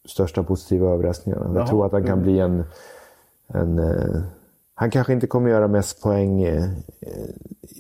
största 0.07 0.43
positiva 0.43 0.91
överraskningarna. 0.93 1.59
Jag 1.59 1.67
tror 1.69 1.87
att 1.87 1.93
han 1.93 2.05
kan 2.05 2.23
bli 2.23 2.39
en... 2.41 2.65
en 3.55 3.79
eh, 3.79 4.23
han 4.79 4.91
kanske 4.91 5.13
inte 5.13 5.27
kommer 5.27 5.51
göra 5.51 5.69
mest 5.69 6.03
poäng 6.03 6.43
eh, 6.43 6.65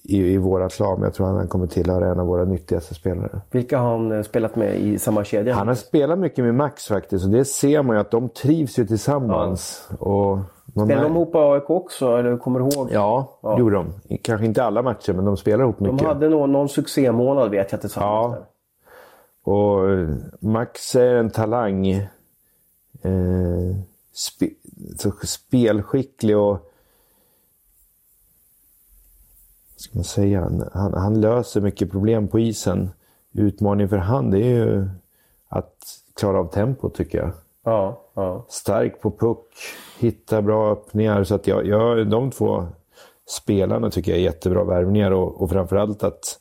i, 0.05 0.33
i 0.33 0.39
vårat 0.39 0.79
lag, 0.81 0.99
men 0.99 1.05
jag 1.05 1.15
tror 1.15 1.29
att 1.31 1.37
han 1.37 1.49
kommer 1.49 1.67
tillhöra 1.67 2.11
en 2.11 2.21
av 2.21 2.27
våra 2.27 2.45
nyttigaste 2.45 2.95
spelare. 2.95 3.41
Vilka 3.51 3.79
har 3.79 3.91
han 3.91 4.13
eh, 4.13 4.23
spelat 4.23 4.57
med 4.57 4.75
i 4.77 4.99
samma 4.99 5.25
kedja? 5.25 5.55
Han 5.55 5.69
har 5.69 5.75
spelat 5.75 6.19
mycket 6.19 6.45
med 6.45 6.55
Max 6.55 6.87
faktiskt 6.89 7.25
och 7.25 7.31
det 7.31 7.45
ser 7.45 7.83
man 7.83 7.97
ju 7.97 8.01
att 8.01 8.11
de 8.11 8.29
trivs 8.29 8.79
ju 8.79 8.87
tillsammans. 8.87 9.89
Och 9.99 10.39
de 10.65 10.85
Spelar 10.87 11.01
är- 11.03 11.09
de 11.09 11.17
ihop 11.17 11.33
på 11.33 11.53
AIK 11.53 11.71
också? 11.71 12.17
Eller 12.17 12.37
kommer 12.37 12.61
du 12.61 12.65
ihåg? 12.67 12.89
Ja, 12.93 13.39
det 13.43 13.61
gjorde 13.61 13.77
de. 13.77 14.17
Kanske 14.23 14.47
inte 14.47 14.65
alla 14.65 14.83
matcher, 14.83 15.13
men 15.13 15.25
de 15.25 15.37
spelar 15.37 15.65
ihop 15.65 15.77
De 15.79 15.93
mycket. 15.93 16.09
hade 16.09 16.29
någon, 16.29 16.53
någon 16.53 16.69
succémånad 16.69 17.51
vet 17.51 17.73
jag 17.73 17.81
tillsammans. 17.81 18.27
Ja. 18.33 18.37
där. 18.39 19.53
Och 19.53 19.91
eh, 19.91 20.09
Max 20.41 20.95
är 20.97 21.15
en 21.15 21.31
talang. 21.31 22.09
Eh, 23.03 23.77
så 24.97 25.13
spelskicklig 25.23 26.37
och... 26.37 26.73
Vad 29.73 29.81
ska 29.81 29.99
man 29.99 30.05
säga? 30.05 30.41
Han, 30.73 30.95
han, 30.95 31.21
löser 31.21 31.61
mycket 31.61 31.91
problem 31.91 32.29
på 32.29 32.41
isen. 32.41 32.91
Utmaningen 33.33 33.89
för 33.89 33.97
han 33.97 34.31
det 34.31 34.39
är 34.39 34.65
ju 34.65 34.89
att 35.49 35.77
klara 36.15 36.39
av 36.39 36.53
tempo 36.53 36.91
tycker 36.91 37.19
jag. 37.19 37.33
Ja, 37.65 38.03
ja. 38.15 38.47
Stark 38.49 39.01
på 39.01 39.11
puck, 39.11 39.47
hittar 39.99 40.43
bra 40.43 40.73
öppningar. 40.73 41.25
Så 41.25 41.35
att 41.35 41.47
jag, 41.47 41.67
jag, 41.67 42.11
de 42.11 42.31
två 42.31 42.67
spelarna 43.27 43.91
tycker 43.91 44.13
jag 44.13 44.19
är 44.19 44.25
jättebra 44.25 44.65
värvningar. 44.65 45.11
Och, 45.11 45.43
och 45.43 45.51
framförallt 45.51 46.03
att 46.03 46.41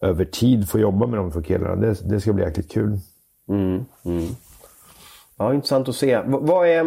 över 0.00 0.24
tid 0.24 0.68
få 0.68 0.78
jobba 0.78 1.06
med 1.06 1.18
de 1.18 1.32
två 1.32 1.42
killarna. 1.42 1.76
Det, 1.76 2.08
det 2.08 2.20
ska 2.20 2.32
bli 2.32 2.44
jäkligt 2.44 2.72
kul. 2.72 2.98
Ja, 5.40 5.54
intressant 5.54 5.88
att 5.88 5.94
se. 5.94 6.16
V- 6.16 6.38
vad 6.40 6.68
är, 6.68 6.80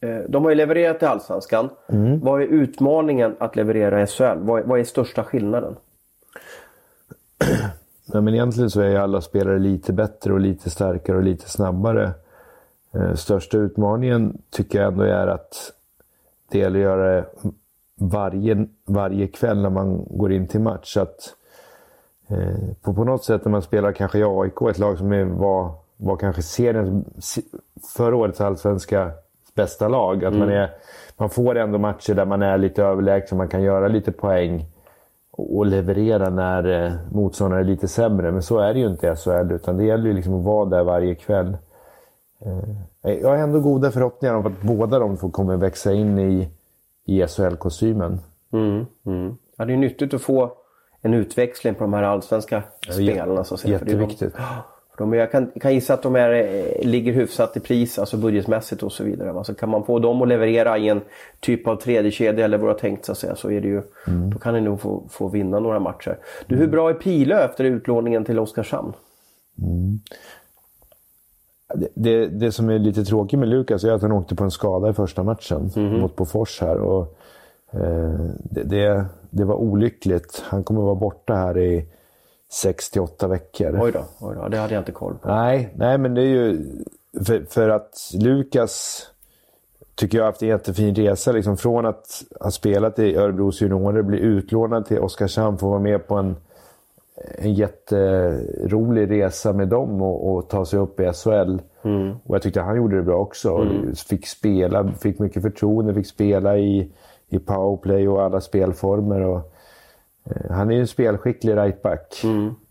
eh, 0.00 0.18
de 0.28 0.42
har 0.44 0.50
ju 0.50 0.54
levererat 0.56 1.02
i 1.02 1.06
Allsvenskan. 1.06 1.68
Mm. 1.88 2.20
Vad 2.20 2.42
är 2.42 2.46
utmaningen 2.46 3.36
att 3.40 3.56
leverera 3.56 4.02
i 4.02 4.06
SHL? 4.06 4.38
Vad 4.38 4.60
är, 4.60 4.64
vad 4.64 4.80
är 4.80 4.84
största 4.84 5.24
skillnaden? 5.24 5.76
Ja, 8.12 8.20
men 8.20 8.34
egentligen 8.34 8.70
så 8.70 8.80
är 8.80 8.88
ju 8.88 8.96
alla 8.96 9.20
spelare 9.20 9.58
lite 9.58 9.92
bättre 9.92 10.32
och 10.32 10.40
lite 10.40 10.70
starkare 10.70 11.16
och 11.16 11.22
lite 11.22 11.48
snabbare. 11.48 12.10
Eh, 12.94 13.14
största 13.14 13.58
utmaningen 13.58 14.38
tycker 14.50 14.78
jag 14.78 14.92
ändå 14.92 15.04
är 15.04 15.26
att 15.26 15.72
det 16.50 16.58
gäller 16.58 16.78
att 16.78 16.84
göra 16.84 17.16
det 17.16 17.24
varje, 18.00 18.66
varje 18.84 19.26
kväll 19.26 19.62
när 19.62 19.70
man 19.70 20.04
går 20.10 20.32
in 20.32 20.46
till 20.48 20.60
match. 20.60 20.94
Så 20.94 21.00
att, 21.00 21.34
eh, 22.28 22.74
på, 22.82 22.94
på 22.94 23.04
något 23.04 23.24
sätt 23.24 23.44
när 23.44 23.52
man 23.52 23.62
spelar 23.62 23.92
kanske 23.92 24.18
i 24.18 24.24
AIK, 24.24 24.62
ett 24.70 24.78
lag 24.78 24.98
som 24.98 25.12
är, 25.12 25.24
var, 25.24 25.72
var 26.00 26.16
kanske 26.16 26.42
serien, 26.42 27.04
förra 27.96 28.16
årets 28.16 28.40
allsvenska 28.40 29.10
bästa 29.54 29.88
lag. 29.88 30.24
Att 30.24 30.34
man, 30.34 30.48
är, 30.48 30.70
man 31.16 31.30
får 31.30 31.54
ändå 31.58 31.78
matcher 31.78 32.14
där 32.14 32.24
man 32.24 32.42
är 32.42 32.58
lite 32.58 32.82
överlägsen, 32.84 33.38
man 33.38 33.48
kan 33.48 33.62
göra 33.62 33.88
lite 33.88 34.12
poäng 34.12 34.66
och 35.30 35.66
leverera 35.66 36.30
när 36.30 36.84
eh, 36.86 36.92
motståndare 37.12 37.60
är 37.60 37.64
lite 37.64 37.88
sämre. 37.88 38.32
Men 38.32 38.42
så 38.42 38.58
är 38.58 38.74
det 38.74 38.80
ju 38.80 38.86
inte 38.86 39.06
i 39.08 39.16
SHL, 39.16 39.52
utan 39.52 39.76
det 39.76 39.84
gäller 39.84 40.06
ju 40.06 40.12
liksom 40.12 40.34
att 40.34 40.44
vara 40.44 40.64
där 40.64 40.84
varje 40.84 41.14
kväll. 41.14 41.56
Eh, 43.02 43.12
jag 43.12 43.28
har 43.28 43.36
ändå 43.36 43.60
goda 43.60 43.90
förhoppningar 43.90 44.34
om 44.34 44.46
att 44.46 44.62
båda 44.62 44.98
de 44.98 45.16
två 45.16 45.30
kommer 45.30 45.56
växa 45.56 45.92
in 45.92 46.18
i, 46.18 46.48
i 47.04 47.26
SHL-kostymen. 47.26 48.20
Mm, 48.52 48.86
mm. 49.06 49.36
Ja, 49.56 49.64
det 49.64 49.72
är 49.72 49.76
nyttigt 49.76 50.14
att 50.14 50.22
få 50.22 50.52
en 51.02 51.14
utväxling 51.14 51.74
på 51.74 51.84
de 51.84 51.92
här 51.92 52.02
allsvenska 52.02 52.62
spelarna. 52.90 53.44
Så. 53.44 53.56
För 53.56 53.68
det 53.68 53.74
är 53.74 53.78
de- 53.78 53.90
Jätteviktigt. 53.90 54.34
De, 54.98 55.12
jag 55.12 55.30
kan, 55.30 55.50
kan 55.60 55.74
gissa 55.74 55.94
att 55.94 56.02
de 56.02 56.16
är, 56.16 56.32
eh, 56.32 56.88
ligger 56.88 57.12
hyfsat 57.12 57.56
i 57.56 57.60
pris, 57.60 57.98
alltså 57.98 58.16
budgetmässigt 58.16 58.82
och 58.82 58.92
så 58.92 59.04
vidare. 59.04 59.32
Va? 59.32 59.44
Så 59.44 59.54
kan 59.54 59.68
man 59.68 59.84
få 59.84 59.98
dem 59.98 60.22
att 60.22 60.28
leverera 60.28 60.78
i 60.78 60.88
en 60.88 61.00
typ 61.40 61.66
av 61.66 61.76
tredje 61.76 62.10
kedja 62.10 62.44
eller 62.44 62.58
vad 62.58 62.68
du 62.68 62.72
har 62.72 62.78
tänkt 62.78 63.04
så 63.04 63.12
att 63.12 63.18
säga, 63.18 63.36
så 63.36 63.50
är 63.50 63.60
det 63.60 63.68
ju, 63.68 63.82
då 64.32 64.38
kan 64.38 64.54
ni 64.54 64.60
nog 64.60 64.80
få, 64.80 65.02
få 65.10 65.28
vinna 65.28 65.60
några 65.60 65.80
matcher. 65.80 66.18
Du, 66.46 66.56
hur 66.56 66.66
bra 66.66 66.90
är 66.90 66.94
Pilö 66.94 67.44
efter 67.44 67.64
utlåningen 67.64 68.24
till 68.24 68.38
Oskarshamn? 68.38 68.92
Det, 71.74 71.88
det, 71.94 72.26
det 72.26 72.52
som 72.52 72.70
är 72.70 72.78
lite 72.78 73.04
tråkigt 73.04 73.38
med 73.38 73.48
Lukas 73.48 73.84
är 73.84 73.92
att 73.92 74.02
han 74.02 74.12
åkte 74.12 74.34
på 74.34 74.44
en 74.44 74.50
skada 74.50 74.90
i 74.90 74.92
första 74.92 75.22
matchen 75.22 75.70
mot 75.76 76.16
Bofors 76.16 76.60
här. 76.60 76.78
Och, 76.80 77.18
eh, 77.70 78.20
det, 78.50 78.62
det, 78.62 79.04
det 79.30 79.44
var 79.44 79.54
olyckligt. 79.54 80.42
Han 80.46 80.64
kommer 80.64 80.80
vara 80.80 80.94
borta 80.94 81.34
här 81.34 81.58
i 81.58 81.86
6 82.50 82.90
till 82.90 83.00
8 83.00 83.28
veckor. 83.28 83.78
Oj 83.82 83.92
då, 83.92 84.04
oj 84.20 84.36
då, 84.36 84.48
det 84.48 84.58
hade 84.58 84.74
jag 84.74 84.80
inte 84.80 84.92
koll 84.92 85.14
på. 85.14 85.28
Nej, 85.28 85.72
nej, 85.76 85.98
men 85.98 86.14
det 86.14 86.20
är 86.20 86.26
ju 86.26 86.64
för, 87.24 87.44
för 87.50 87.68
att 87.68 88.10
Lukas 88.14 89.06
tycker 89.94 90.18
jag 90.18 90.24
har 90.24 90.30
haft 90.30 90.42
en 90.42 90.48
jättefin 90.48 90.94
resa. 90.94 91.32
Liksom, 91.32 91.56
från 91.56 91.86
att 91.86 92.22
ha 92.40 92.50
spelat 92.50 92.98
i 92.98 93.16
Örebros 93.16 93.62
juniorer, 93.62 94.02
bli 94.02 94.18
utlånad 94.18 94.86
till 94.86 94.98
Oskarshamn, 94.98 95.58
få 95.58 95.68
vara 95.68 95.80
med 95.80 96.06
på 96.06 96.14
en, 96.14 96.36
en 97.38 97.54
jätterolig 97.54 99.10
resa 99.10 99.52
med 99.52 99.68
dem 99.68 100.02
och, 100.02 100.32
och 100.32 100.48
ta 100.48 100.64
sig 100.64 100.78
upp 100.78 101.00
i 101.00 101.12
SHL. 101.12 101.58
Och 102.24 102.34
jag 102.34 102.42
tyckte 102.42 102.60
han 102.60 102.76
gjorde 102.76 102.96
det 102.96 103.02
bra 103.02 103.16
också. 103.16 103.66
Fick 104.08 104.26
spela, 104.26 104.92
fick 104.92 105.18
mycket 105.18 105.42
förtroende, 105.42 105.94
fick 105.94 106.06
spela 106.06 106.58
i, 106.58 106.90
i 107.28 107.38
powerplay 107.38 108.08
och 108.08 108.22
alla 108.22 108.40
spelformer. 108.40 109.20
Och, 109.20 109.52
han 110.50 110.70
är 110.70 110.74
ju 110.74 110.80
en 110.80 110.86
spelskicklig 110.86 111.56
rightback. 111.56 112.24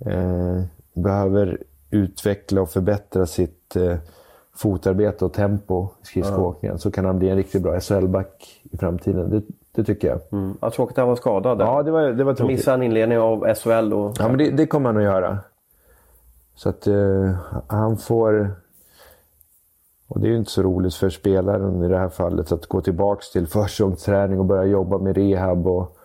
Eh, 0.05 0.61
behöver 0.93 1.57
utveckla 1.89 2.61
och 2.61 2.69
förbättra 2.69 3.25
sitt 3.25 3.75
eh, 3.75 3.97
fotarbete 4.55 5.25
och 5.25 5.33
tempo 5.33 5.87
i 6.01 6.05
skridskoåkningen. 6.05 6.79
Så 6.79 6.91
kan 6.91 7.05
han 7.05 7.19
bli 7.19 7.29
en 7.29 7.37
riktigt 7.37 7.63
bra 7.63 7.79
SHL-back 7.79 8.61
i 8.71 8.77
framtiden. 8.77 9.29
Det, 9.29 9.41
det 9.71 9.83
tycker 9.83 10.07
jag. 10.07 10.19
Mm. 10.31 10.57
Ja, 10.61 10.71
tråkigt 10.71 10.93
att 10.93 11.01
han 11.01 11.07
var 11.07 11.15
skadad 11.15 11.57
där. 11.57 11.65
Ja, 11.65 11.83
det 11.83 11.91
var, 11.91 12.01
det 12.01 12.23
var 12.23 12.33
tråkigt. 12.33 12.57
Missade 12.57 12.75
en 12.75 12.83
inledning 12.83 13.17
av 13.17 13.53
SHL 13.55 13.93
och... 13.93 14.15
Ja, 14.19 14.27
men 14.27 14.37
det, 14.37 14.51
det 14.51 14.67
kommer 14.67 14.89
han 14.89 14.97
att 14.97 15.03
göra. 15.03 15.37
Så 16.55 16.69
att 16.69 16.87
eh, 16.87 17.31
han 17.67 17.97
får... 17.97 18.51
Och 20.07 20.19
det 20.19 20.27
är 20.27 20.29
ju 20.29 20.37
inte 20.37 20.51
så 20.51 20.63
roligt 20.63 20.95
för 20.95 21.09
spelaren 21.09 21.83
i 21.83 21.87
det 21.87 21.97
här 21.97 22.09
fallet 22.09 22.51
att 22.51 22.65
gå 22.65 22.81
tillbaka 22.81 23.21
till 23.33 23.47
försäsongsträning 23.47 24.39
och 24.39 24.45
börja 24.45 24.63
jobba 24.63 24.97
med 24.97 25.17
rehab 25.17 25.67
och, 25.67 25.96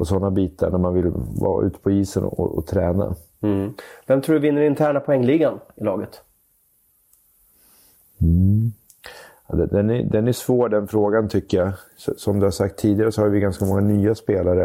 och 0.00 0.06
sådana 0.08 0.30
bitar 0.30 0.70
när 0.70 0.78
man 0.78 0.94
vill 0.94 1.12
vara 1.40 1.66
ute 1.66 1.78
på 1.78 1.90
isen 1.90 2.24
och, 2.24 2.58
och 2.58 2.66
träna. 2.66 3.14
Mm. 3.40 3.74
Vem 4.06 4.20
tror 4.22 4.34
du 4.34 4.40
vinner 4.40 4.62
interna 4.62 5.00
poängligan 5.00 5.60
i 5.76 5.84
laget? 5.84 6.22
Ja, 9.46 9.54
den- 9.56 9.90
är, 9.90 10.02
den 10.02 10.28
är 10.28 10.32
svår 10.32 10.68
den 10.68 10.88
frågan 10.88 11.28
tycker 11.28 11.58
jag. 11.58 11.72
Som 12.18 12.38
du 12.40 12.46
har 12.46 12.50
sagt 12.50 12.78
tidigare 12.78 13.12
så 13.12 13.22
har 13.22 13.28
vi 13.28 13.40
ganska 13.40 13.64
många 13.64 13.80
nya 13.80 14.14
spelare. 14.14 14.64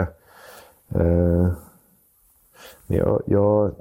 Eh, 0.89 1.51
Men 2.87 2.97
jag, 2.97 3.21
jag 3.25 3.71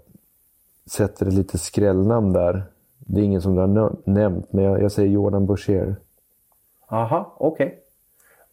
sätter 0.87 1.27
ett 1.27 1.35
lite 1.35 1.59
skrällnamn 1.59 2.33
där. 2.33 2.63
Det 2.99 3.21
är 3.21 3.25
ingen 3.25 3.43
som 3.43 3.55
du 3.55 3.61
har 3.61 3.97
nämnt, 4.05 4.53
men 4.53 4.65
jag, 4.65 4.83
jag 4.83 4.93
säger 4.93 5.09
Jordan 5.09 5.47
Boucher. 5.47 5.97
Aha, 6.89 7.35
okej. 7.39 7.84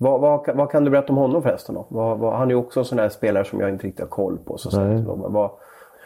Vad, 0.02 0.22
vad, 0.22 0.56
vad 0.56 0.72
kan 0.72 0.84
du 0.84 0.92
berätta 0.92 1.14
om 1.14 1.18
honom 1.18 1.44
förresten? 1.44 1.76
Då? 1.76 1.86
Vad, 1.90 2.20
vad, 2.20 2.34
han 2.34 2.48
är 2.48 2.52
ju 2.52 2.56
också 2.56 2.80
en 2.80 2.86
sån 2.86 2.98
där 2.98 3.10
spelare 3.10 3.46
som 3.46 3.60
jag 3.60 3.70
inte 3.70 3.88
riktigt 3.88 4.02
har 4.02 4.08
koll 4.08 4.38
på. 4.38 4.58
Så 4.58 4.72
sätt. 4.72 5.06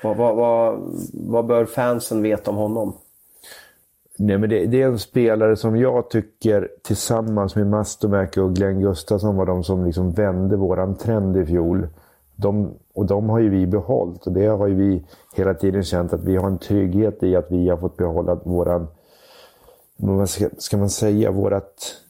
Vad, 0.03 0.79
vad 1.13 1.45
bör 1.45 1.65
fansen 1.65 2.21
veta 2.21 2.51
om 2.51 2.57
honom? 2.57 2.93
Nej, 4.17 4.37
men 4.37 4.49
det, 4.49 4.65
det 4.65 4.81
är 4.81 4.87
en 4.87 4.99
spelare 4.99 5.55
som 5.55 5.77
jag 5.77 6.09
tycker 6.09 6.69
tillsammans 6.83 7.55
med 7.55 7.67
Mastomäki 7.67 8.39
och 8.39 8.55
Glenn 8.55 8.79
Gustafsson 8.79 9.35
var 9.35 9.45
de 9.45 9.63
som 9.63 9.85
liksom 9.85 10.11
vände 10.11 10.55
våran 10.55 10.95
trend 10.95 11.37
i 11.37 11.45
fjol. 11.45 11.87
De, 12.35 12.73
och 12.93 13.05
de 13.05 13.29
har 13.29 13.39
ju 13.39 13.49
vi 13.49 13.67
behållit 13.67 14.27
och 14.27 14.33
det 14.33 14.45
har 14.45 14.67
ju 14.67 14.75
vi 14.75 15.05
hela 15.35 15.53
tiden 15.53 15.83
känt 15.83 16.13
att 16.13 16.23
vi 16.23 16.35
har 16.35 16.47
en 16.47 16.57
trygghet 16.57 17.23
i 17.23 17.35
att 17.35 17.51
vi 17.51 17.69
har 17.69 17.77
fått 17.77 17.97
behålla 17.97 18.35
våran, 18.35 18.87
vad 19.97 20.29
ska, 20.29 20.49
ska 20.57 20.77
man 20.77 20.89
säga, 20.89 21.31
vårat, 21.31 22.01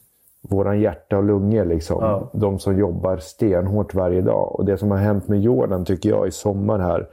våran 0.48 0.80
hjärta 0.80 1.16
och 1.16 1.24
lungor 1.24 1.64
liksom. 1.64 1.98
Ja. 2.02 2.30
De 2.32 2.58
som 2.58 2.78
jobbar 2.78 3.16
stenhårt 3.16 3.94
varje 3.94 4.20
dag. 4.20 4.54
Och 4.54 4.64
det 4.64 4.78
som 4.78 4.90
har 4.90 4.98
hänt 4.98 5.28
med 5.28 5.40
Jordan 5.40 5.84
tycker 5.84 6.08
jag 6.08 6.28
i 6.28 6.30
sommar 6.30 6.78
här, 6.78 7.08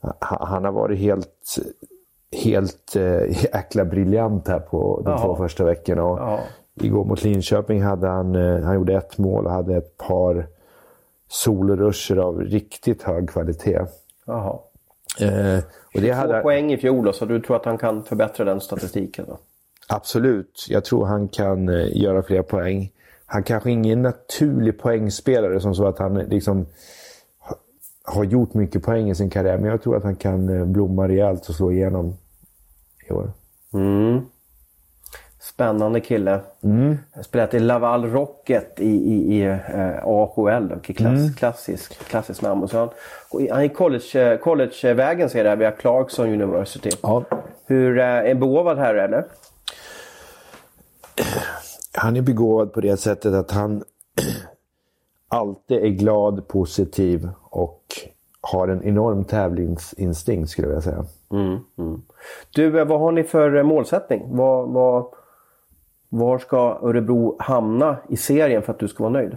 ha- 0.00 0.46
han 0.46 0.64
har 0.64 0.72
varit 0.72 0.98
helt 0.98 1.56
helt 2.44 2.96
eh, 2.96 3.44
jäkla 3.44 3.84
briljant 3.84 4.48
här 4.48 4.58
på 4.60 5.02
de 5.04 5.10
Ja. 5.10 5.18
två 5.18 5.36
första 5.36 5.64
veckorna. 5.64 6.04
Och 6.04 6.18
Ja. 6.18 6.38
Igår 6.80 7.04
mot 7.04 7.24
Linköping 7.24 7.82
hade 7.82 8.08
han, 8.08 8.34
eh, 8.34 8.60
han 8.64 8.74
gjorde 8.74 8.96
ett 8.96 9.18
mål 9.18 9.46
och 9.46 9.52
hade 9.52 9.76
ett 9.76 9.96
par 9.96 10.46
solruscher 11.28 12.16
av 12.16 12.40
riktigt 12.40 13.02
hög 13.02 13.30
kvalitet. 13.30 13.78
Eh, 15.20 15.58
och 15.94 16.00
det 16.00 16.10
hade, 16.10 16.40
poäng 16.40 16.72
i 16.72 16.76
fjol 16.76 17.14
så 17.14 17.24
du 17.24 17.40
tror 17.40 17.56
att 17.56 17.64
han 17.64 17.78
kan 17.78 18.02
förbättra 18.04 18.44
den 18.44 18.60
statistiken? 18.60 19.24
Då? 19.28 19.36
Absolut. 19.88 20.66
Jag 20.68 20.84
tror 20.84 21.06
han 21.06 21.28
kan 21.28 21.68
eh, 21.68 21.96
göra 21.96 22.22
fler 22.22 22.42
poäng. 22.42 22.90
Han 23.26 23.42
kanske 23.42 23.68
är 23.70 23.72
ingen 23.72 24.02
naturlig 24.02 24.78
poängspelare 24.78 25.60
som 25.60 25.74
så 25.74 25.86
att 25.86 25.98
han 25.98 26.16
eh, 26.16 26.26
liksom 26.28 26.66
ha- 27.38 27.56
har 28.04 28.24
gjort 28.24 28.54
mycket 28.54 28.82
poäng 28.82 29.10
i 29.10 29.14
sin 29.14 29.30
karriär. 29.30 29.58
Men 29.58 29.70
jag 29.70 29.82
tror 29.82 29.96
att 29.96 30.04
han 30.04 30.16
kan 30.16 30.48
eh, 30.58 30.64
blomma 30.66 31.08
rejält 31.08 31.48
och 31.48 31.54
slå 31.54 31.72
igenom 31.72 32.16
i 33.08 33.12
år. 33.12 33.32
Mm. 33.74 34.20
Spännande 35.40 36.00
kille. 36.00 36.40
Mm. 36.62 36.98
Spelat 37.24 37.54
i 37.54 37.58
Laval 37.60 38.04
Rocket 38.10 38.80
i, 38.80 38.90
i, 38.90 39.36
i 39.38 39.44
eh, 39.44 40.04
AHL. 40.04 40.80
Klass, 40.82 40.98
Mm. 41.00 41.32
klassisk, 41.34 41.98
klassisk 42.08 42.42
namn. 42.42 42.62
Och 42.62 42.70
så 42.70 42.78
han, 43.50 43.62
är 43.62 43.68
college, 43.68 44.20
eh, 44.32 44.38
collegevägen 44.38 45.30
ser 45.30 45.38
jag 45.38 45.46
där 45.46 45.56
via 45.56 45.70
Clarkson 45.70 46.28
University. 46.28 46.90
Ja. 47.02 47.24
Hur, 47.66 47.98
eh, 47.98 48.06
en 48.30 48.40
begåvad 48.40 48.78
herre 48.78 49.04
eller? 49.04 49.24
Han 51.92 52.16
är 52.16 52.22
begåvad 52.22 52.72
på 52.72 52.80
det 52.80 52.96
sättet 52.96 53.34
att 53.34 53.50
han 53.50 53.84
alltid 55.28 55.76
är 55.76 55.88
glad, 55.88 56.48
positiv 56.48 57.28
och 57.42 57.82
har 58.40 58.68
en 58.68 58.82
enorm 58.82 59.24
tävlingsinstinkt 59.24 60.50
skulle 60.50 60.68
jag 60.68 60.74
vilja 60.74 60.82
säga. 60.82 61.04
Du, 62.54 62.80
eh, 62.80 62.86
vad 62.86 63.00
har 63.00 63.12
ni 63.12 63.24
för 63.24 63.56
eh, 63.56 63.62
målsättning? 63.62 64.36
Vad, 64.36 64.68
vad, 64.68 65.06
var 66.08 66.38
ska 66.38 66.78
Örebro 66.82 67.36
hamna 67.38 67.96
i 68.08 68.16
serien 68.16 68.62
för 68.62 68.72
att 68.72 68.78
du 68.78 68.88
ska 68.88 69.02
vara 69.04 69.12
nöjd? 69.12 69.36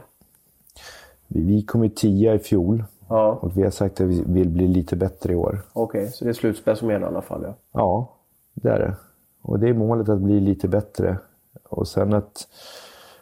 Vi, 1.27 1.61
kom 1.61 1.83
ju 1.83 1.89
tia 1.89 2.35
i 2.35 2.39
fjol 2.39 2.83
Ja, 3.09 3.39
och 3.41 3.57
vi 3.57 3.63
har 3.63 3.69
sagt 3.69 4.01
att 4.01 4.07
vi 4.07 4.23
vill 4.27 4.49
bli 4.49 4.67
lite 4.67 4.95
bättre 4.95 5.33
i 5.33 5.35
år. 5.35 5.61
okej. 5.73 6.07
Så 6.07 6.23
det 6.25 6.31
är 6.31 6.33
slutspel 6.33 6.77
som 6.77 6.89
gäller 6.89 7.05
i 7.05 7.09
alla 7.09 7.21
fall. 7.21 7.41
Ja. 7.43 7.53
Ja, 7.71 8.15
det 8.53 8.69
är 8.69 8.79
det. 8.79 8.95
Och 9.41 9.59
det 9.59 9.69
är 9.69 9.73
målet 9.73 10.09
att 10.09 10.19
bli 10.19 10.39
lite 10.39 10.67
bättre. 10.67 11.17
Och 11.63 11.87
sen 11.87 12.13
att, 12.13 12.47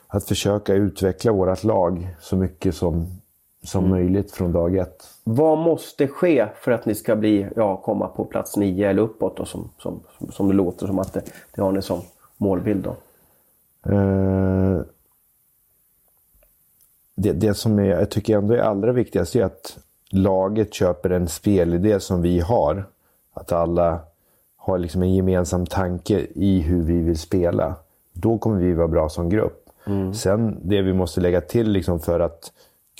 att 0.08 0.24
försöka 0.24 0.74
utveckla 0.74 1.32
vårt 1.32 1.64
lag 1.64 2.16
så 2.20 2.36
mycket 2.36 2.76
som, 2.76 3.08
som 3.64 3.90
möjligt 3.90 4.32
från 4.32 4.52
dag 4.52 4.76
ett. 4.76 5.08
Vad 5.24 5.58
måste 5.58 6.08
ske 6.08 6.48
för 6.56 6.72
att 6.72 6.86
ni 6.86 6.96
ska 6.96 7.16
bli, 7.16 7.48
ja, 7.56 7.78
komma 7.78 8.08
på 8.08 8.26
plats 8.26 8.58
nio 8.58 8.90
eller 8.90 9.02
uppåt 9.02 9.38
då, 9.38 9.46
som, 9.46 9.70
som, 9.78 10.00
som, 10.18 10.32
som 10.32 10.48
det 10.48 10.54
låter 10.54 10.88
som 10.88 11.00
att 11.00 11.14
det, 11.14 11.22
det 11.56 11.62
har 11.62 11.72
ni 11.72 11.82
som 11.82 12.02
målbild 12.38 12.84
då? 12.84 12.96
Eh, 13.92 14.82
det, 17.16 17.34
det 17.34 17.54
som 17.54 17.80
är, 17.80 17.86
jag 17.86 18.12
tycker 18.12 18.38
ändå 18.38 18.54
är 18.54 18.60
allra 18.60 18.92
viktigast 18.92 19.36
är 19.36 19.44
att 19.44 19.78
laget 20.10 20.74
köper 20.74 21.10
en 21.10 21.28
spelidé 21.28 22.00
som 22.00 22.22
vi 22.22 22.40
har. 22.40 22.86
Att 23.34 23.52
alla 23.52 24.00
har 24.56 24.78
liksom 24.78 25.02
en 25.02 25.14
gemensam 25.14 25.66
tanke 25.66 26.28
i 26.36 26.60
hur 26.60 26.82
vi 26.82 27.00
vill 27.02 27.20
spela. 27.20 27.76
Då 28.16 28.38
kommer 28.38 28.58
vi 28.58 28.74
vara 28.74 28.88
bra 28.88 29.10
som 29.10 29.30
grupp. 29.30 29.70
Sen 30.14 30.60
det 30.64 30.82
vi 30.82 30.94
måste 30.94 31.22
lägga 31.22 31.42
till 31.42 31.72
liksom 31.72 32.00
för 32.00 32.20
att 32.20 32.52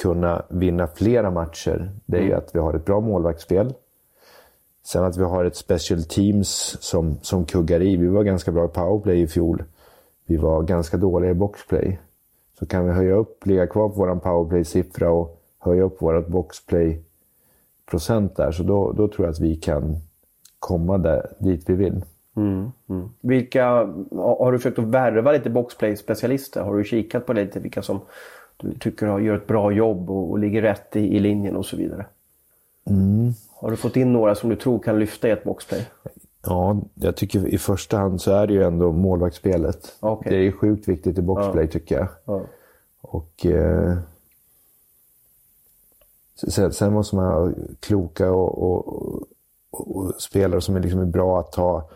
kunna 0.02 0.46
vinna 0.50 0.88
flera 0.88 1.32
matcher, 1.32 1.92
det 2.06 2.18
är 2.18 2.22
ju 2.22 2.34
att 2.34 2.56
vi 2.56 2.60
har 2.60 2.74
ett 2.74 2.86
bra 2.86 3.00
målvaktsspel. 3.00 3.74
Sen 4.84 5.04
att 5.04 5.18
vi 5.18 5.24
har 5.24 5.46
ett 5.46 5.56
special 5.56 6.04
teams 6.04 6.78
som, 6.80 7.18
som 7.22 7.46
kuggar 7.46 7.82
i. 7.82 7.98
Vi 7.98 8.08
var 8.08 8.24
ganska 8.24 8.52
bra 8.52 8.66
i 8.66 8.68
powerplay 8.68 9.22
i 9.22 9.28
fjol. 9.28 9.64
Vi 10.26 10.38
var 10.38 10.64
ganska 10.64 10.98
dåliga 10.98 11.32
i 11.32 11.34
boxplay. 11.34 12.00
Så 12.60 12.66
kan 12.66 12.86
vi 12.86 12.92
höja 12.92 13.16
upp, 13.16 13.46
ligga 13.46 13.68
kvar 13.68 13.90
på 13.90 13.96
vår 13.96 14.16
powerplay-siffra 14.16 15.10
och 15.10 15.42
höja 15.60 15.84
upp 15.84 16.02
vårt 16.02 16.28
boxplay-procent 16.28 18.36
där. 18.36 18.52
Så 18.52 18.64
då, 18.64 18.92
då 18.92 19.08
tror 19.08 19.28
jag 19.28 19.34
att 19.34 19.40
vi 19.40 19.56
kan 19.56 19.98
komma 20.60 20.98
där, 20.98 21.32
dit 21.40 21.70
vi 21.70 21.74
vill. 21.74 22.04
Vilka, 23.22 23.66
har 24.12 24.52
du 24.52 24.58
försökt 24.60 24.80
att 24.80 24.86
värva 24.86 25.32
lite 25.32 25.50
boxplay-specialister? 25.50 26.62
Har 26.62 26.78
du 26.78 26.84
kikat 26.84 27.26
på 27.26 27.34
lite? 27.34 27.60
Vilka 27.60 27.82
som 27.82 28.00
du 28.58 28.74
tycker 28.74 29.08
har- 29.08 29.20
gör 29.20 29.36
ett 29.36 29.48
bra 29.48 29.72
jobb 29.72 30.10
och, 30.10 30.32
och 30.32 30.40
ligger 30.40 30.62
rätt 30.62 30.96
i, 30.96 31.16
i 31.16 31.20
linjen 31.20 31.56
och 31.56 31.66
så 31.66 31.78
vidare? 31.78 32.06
Har 33.56 33.72
du 33.72 33.78
fått 33.78 33.96
in 33.96 34.14
några 34.14 34.36
som 34.36 34.50
du 34.50 34.56
tror 34.56 34.80
kan 34.80 35.00
lyfta 35.00 35.28
i 35.28 35.32
ett 35.32 35.44
boxplay? 35.44 35.88
Ja, 36.46 36.78
jag 36.94 37.16
tycker 37.16 37.48
i 37.48 37.58
första 37.58 37.98
hand 37.98 38.22
så 38.22 38.32
är 38.32 38.48
det 38.48 38.54
ju 38.54 38.64
ändå 38.64 38.92
målvaktsspelet. 38.92 39.96
Okej. 40.00 40.32
Det 40.32 40.38
är 40.38 40.42
ju 40.42 40.52
sjukt 40.52 40.88
viktigt 40.88 41.18
i 41.18 41.22
boxplay 41.22 41.68
tycker 41.68 41.96
jag. 41.96 42.08
Ja. 42.26 42.42
Och... 43.02 43.46
Eh, 43.46 43.98
sen, 46.36 46.74
sen 46.74 46.94
måste 46.94 47.16
man 47.16 47.26
ha 47.26 47.52
kloka 47.80 48.32
och, 48.32 48.64
och, 48.64 48.88
och, 49.72 49.96
och 49.96 50.14
spelare 50.22 50.62
som 50.62 50.76
är, 50.76 50.80
liksom 50.80 51.00
är 51.00 51.06
bra 51.06 51.40
att 51.40 51.52
ta 51.52 51.90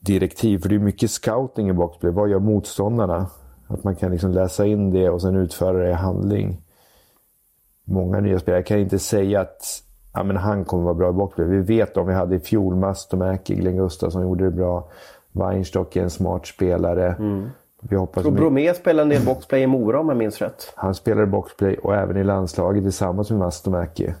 direktiv. 0.00 0.58
För 0.58 0.68
det 0.68 0.74
är 0.74 0.78
mycket 0.78 1.10
scouting 1.10 1.68
i 1.68 1.72
boxplay. 1.72 2.12
Vad 2.12 2.28
gör 2.28 2.38
motståndarna? 2.38 3.26
Att 3.66 3.84
man 3.84 3.96
kan 3.96 4.10
liksom 4.12 4.30
läsa 4.30 4.66
in 4.66 4.90
det 4.90 5.10
och 5.10 5.22
sen 5.22 5.36
utföra 5.36 5.78
det 5.78 5.90
i 5.90 5.92
handling. 5.92 6.60
Många 7.84 8.20
nya 8.20 8.38
spelare. 8.38 8.58
Jag 8.58 8.66
kan 8.66 8.78
inte 8.78 8.98
säga 8.98 9.40
att 9.40 9.82
ja, 10.12 10.22
men 10.22 10.36
han 10.36 10.64
kommer 10.64 10.84
vara 10.84 10.94
bra 10.94 11.10
i 11.10 11.12
boxplay. 11.12 11.46
Vi 11.46 11.60
vet 11.60 11.96
om 11.96 12.06
vi 12.06 12.14
hade 12.14 12.36
i 12.36 12.40
fjol 12.40 12.76
Mastomäki, 12.76 13.54
Glenn 13.54 13.76
Gustafsson 13.76 14.22
gjorde 14.22 14.44
det 14.44 14.50
bra. 14.50 14.88
Weinstock 15.32 15.96
är 15.96 16.02
en 16.02 16.10
smart 16.10 16.46
spelare. 16.46 17.16
Vi 17.82 17.96
hoppas 17.96 18.24
Och 18.24 18.32
Bromé 18.32 18.74
spelade 18.74 19.02
en 19.02 19.08
del 19.08 19.26
boxplay 19.26 19.62
i 19.62 19.66
Mora 19.66 20.00
om 20.00 20.08
jag 20.08 20.18
minns 20.18 20.38
rätt. 20.38 20.72
han 20.76 20.94
spelar 20.94 21.22
i 21.22 21.26
boxplay 21.26 21.76
och 21.76 21.94
även 21.94 22.16
i 22.16 22.24
landslaget 22.24 22.84
tillsammans 22.84 23.30
med 23.30 23.38
Mastomäki. 23.38 24.14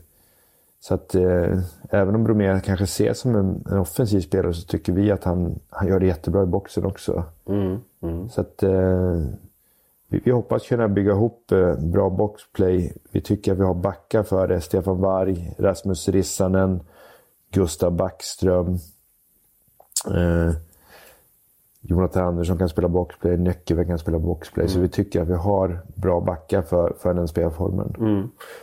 Så 0.80 0.94
att 0.94 1.14
eh, 1.14 1.58
även 1.90 2.14
om 2.14 2.24
Bromé 2.24 2.60
kanske 2.60 2.84
ses 2.84 3.18
som 3.18 3.34
en, 3.36 3.64
en 3.70 3.78
offensiv 3.78 4.20
spelare 4.20 4.54
så 4.54 4.66
tycker 4.66 4.92
vi 4.92 5.10
att 5.10 5.24
han, 5.24 5.58
han 5.68 5.88
gör 5.88 6.00
det 6.00 6.06
jättebra 6.06 6.42
i 6.42 6.46
boxen 6.46 6.84
också. 6.84 7.24
Så 8.30 8.40
att 8.40 8.62
eh, 8.62 9.20
vi, 10.08 10.20
vi 10.24 10.30
hoppas 10.30 10.66
kunna 10.68 10.88
bygga 10.88 11.10
ihop 11.12 11.52
eh, 11.52 11.74
bra 11.74 12.10
boxplay. 12.10 12.92
Vi 13.10 13.20
tycker 13.20 13.52
att 13.52 13.58
vi 13.58 13.62
har 13.62 13.74
backar 13.74 14.22
för 14.22 14.48
det. 14.48 14.60
Stefan 14.60 15.00
Varg, 15.00 15.54
Rasmus 15.58 16.08
Rissanen, 16.08 16.80
Gustav 17.50 17.92
Backström. 17.92 18.78
Jonathan 21.90 22.26
Andersson 22.26 22.58
kan 22.58 22.68
spela 22.68 22.88
boxplay, 22.88 23.36
Nyckelberg 23.36 23.86
kan 23.86 23.98
spela 23.98 24.18
boxplay. 24.18 24.68
Så 24.68 24.80
vi 24.80 24.88
tycker 24.88 25.22
att 25.22 25.28
vi 25.28 25.34
har 25.34 25.78
bra 25.94 26.20
backar 26.20 26.62
för, 26.62 26.92
för 26.98 27.14
den 27.14 27.28
spelformen. 27.28 27.94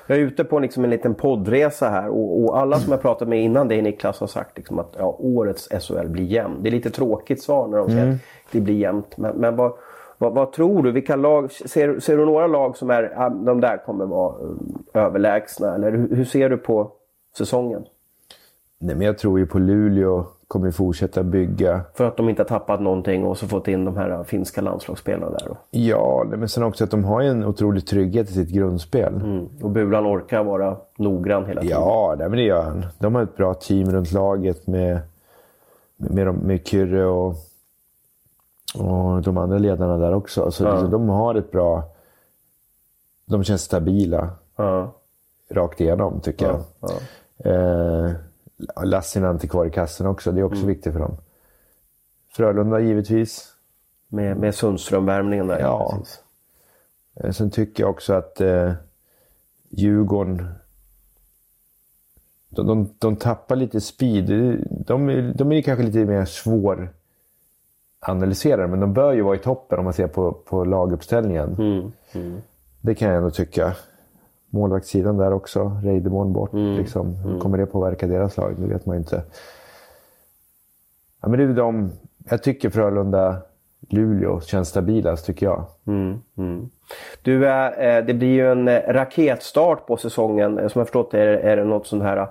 Jag 0.08 0.18
är 0.18 0.22
ute 0.22 0.44
på 0.44 0.60
liksom 0.60 0.84
en 0.84 0.90
liten 0.90 1.16
poddresa 1.16 1.90
här 1.90 2.10
och, 2.10 2.44
och 2.44 2.60
alla 2.60 2.80
som 2.80 2.92
jag 2.92 3.02
pratat 3.02 3.28
med 3.28 3.44
innan 3.44 3.68
dig 3.68 3.82
Niklas 3.82 4.20
har 4.20 4.28
sagt 4.28 4.58
liksom 4.58 4.80
att 4.80 4.96
ja, 4.98 5.16
årets 5.20 5.70
SHL 5.70 6.08
blir 6.08 6.24
jämn. 6.24 6.64
Det 6.64 6.70
är 6.70 6.72
lite 6.72 6.90
tråkigt 6.90 7.42
svar 7.42 7.68
när 7.68 7.78
de 7.78 7.90
säger 7.90 8.12
att 8.12 8.20
det 8.52 8.62
blir 8.62 8.76
jämnt. 8.76 9.18
Men, 9.18 9.36
men 9.36 9.56
vad, 9.56 9.74
vad, 10.18 10.34
vad 10.34 10.52
tror 10.52 10.84
du? 10.84 10.92
Vilka 10.92 11.16
lag, 11.16 11.52
ser, 11.52 12.00
ser 12.00 12.18
du 12.18 12.26
några 12.26 12.48
lag 12.48 12.78
som 12.78 12.90
är, 12.90 13.30
de 13.46 13.62
där 13.62 13.86
kommer 13.86 14.06
vara 14.06 14.38
um, 14.38 14.84
överlägsna? 14.94 15.76
Eller 15.76 15.92
hur, 15.92 16.16
hur 16.16 16.26
ser 16.26 16.50
du 16.50 16.58
på 16.58 16.92
säsongen? 17.38 17.86
Nej, 18.80 18.96
men 18.96 19.08
jag 19.08 19.18
tror 19.18 19.40
ju 19.40 19.46
på 19.46 19.60
Luleå 19.60 20.26
kommer 20.48 20.72
fortsätta 20.72 21.24
bygga. 21.24 21.82
För 21.94 22.04
att 22.04 22.18
de 22.18 22.30
inte 22.30 22.42
har 22.42 22.48
tappat 22.48 22.82
någonting 22.82 23.26
och 23.26 23.38
så 23.38 23.48
fått 23.48 23.68
in 23.68 23.86
de 23.86 23.98
här 23.98 24.24
finska 24.24 24.62
landslagsspelarna 24.62 25.30
där. 25.32 25.46
Då. 25.48 25.58
Ja, 25.72 26.24
men 26.28 26.50
sen 26.50 26.64
också 26.64 26.84
att 26.84 26.92
de 26.92 27.04
har 27.04 27.22
en 27.22 27.46
otrolig 27.46 27.88
trygghet 27.88 28.30
i 28.30 28.34
sitt 28.34 28.50
grundspel. 28.50 29.14
Mm. 29.16 29.46
Och 29.62 29.70
Bulan 29.70 30.08
orkar 30.08 30.44
vara 30.44 30.78
noggrann 30.98 31.46
hela 31.46 31.62
tiden. 31.62 31.78
Ja, 31.80 32.16
men 32.20 32.32
det 32.32 32.42
gör 32.42 32.62
han. 32.64 32.86
De 33.00 33.16
har 33.16 33.24
ett 33.24 33.36
bra 33.36 33.54
team 33.54 33.92
runt 33.92 34.12
laget 34.12 34.68
med, 34.68 35.00
med, 35.98 36.12
med, 36.26 36.36
med 36.36 36.68
Kyrre 36.68 37.06
och, 37.06 37.36
och 38.76 39.22
de 39.22 39.38
andra 39.38 39.58
ledarna 39.58 39.98
där 39.98 40.14
också. 40.14 40.52
Så 40.52 40.72
liksom, 40.72 40.92
de 40.92 41.10
har 41.10 41.36
ett 41.36 41.52
bra... 41.52 41.84
De 43.26 43.44
känns 43.44 43.62
stabila 43.62 44.30
Ja. 44.56 44.92
rakt 45.52 45.82
igenom, 45.82 46.20
tycker 46.20 46.46
jag. 46.46 46.60
Ja. 46.80 46.90
Eh, 47.52 48.12
Lassinen 48.84 49.36
är 49.36 49.48
kvar 49.48 49.66
i 49.66 49.72
kassen 49.72 50.08
också. 50.08 50.32
Det 50.32 50.40
är 50.40 50.44
också 50.44 50.58
Mm. 50.58 50.68
viktigt 50.68 50.94
för 50.94 51.00
dem. 51.00 51.18
Frölunda 52.30 52.80
givetvis. 52.80 53.54
Med, 54.10 54.38
med 54.38 54.56
Sundström-värmningen 54.56 55.48
där. 55.48 55.60
Ja. 55.60 55.98
precis. 56.00 56.24
Eh, 57.16 57.32
Sen 57.32 57.52
tycker 57.52 57.84
jag 57.84 57.90
också 57.90 58.14
att 58.14 58.42
eh, 58.42 58.74
Djurgården... 59.70 60.48
De, 62.50 62.68
de, 62.68 62.90
de 62.98 63.16
tappar 63.16 63.56
lite 63.56 63.82
speed. 63.82 64.26
De, 64.70 65.32
de 65.36 65.52
är 65.52 65.62
kanske 65.62 65.84
lite 65.86 66.06
mer 66.06 66.26
svår 66.26 66.90
analyserade, 68.00 68.68
men 68.68 68.80
de 68.80 68.94
bör 68.94 69.14
ju 69.14 69.22
vara 69.22 69.36
i 69.36 69.40
toppen 69.40 69.80
om 69.80 69.84
man 69.86 69.94
ser 69.94 70.08
på, 70.08 70.32
på 70.32 70.64
laguppställningen. 70.66 71.56
Mm. 72.14 72.42
Det 72.82 72.96
kan 72.96 73.08
jag 73.08 73.18
ändå 73.18 73.30
tycka. 73.32 73.76
Målvaktssidan 74.58 75.18
där 75.18 75.34
också. 75.34 75.72
Reideborn 75.84 76.34
bort. 76.34 76.50
Liksom. 76.54 77.16
Hur 77.16 77.40
kommer 77.40 77.58
det 77.58 77.66
påverka 77.66 78.08
deras 78.08 78.38
lag? 78.38 78.54
Det 78.58 78.68
vet 78.68 78.86
man 78.86 78.96
ju 78.96 79.00
inte. 79.00 79.24
Ja, 81.22 81.28
men 81.28 81.40
det 81.40 81.46
är 81.46 81.54
de... 81.54 81.92
Jag 82.30 82.44
tycker 82.44 82.70
Frölunda, 82.70 83.36
Luleå 83.90 84.42
känns 84.42 84.70
stabilast, 84.70 85.26
tycker 85.26 85.46
jag. 85.46 85.64
Du, 87.22 87.48
eh, 87.48 88.06
det 88.06 88.14
blir 88.14 88.28
ju 88.34 88.52
en 88.52 88.68
eh, 88.68 88.82
raketstart 88.88 89.88
på 89.88 89.98
säsongen. 89.98 90.60
Eh, 90.60 90.68
Som 90.68 90.80
jag 90.80 90.88
förstått 90.88 91.14
är, 91.14 91.28
är 91.28 91.58
det 91.58 91.64
något 91.64 91.88
sån 91.88 92.02
här 92.02 92.18
eh, 92.18 92.28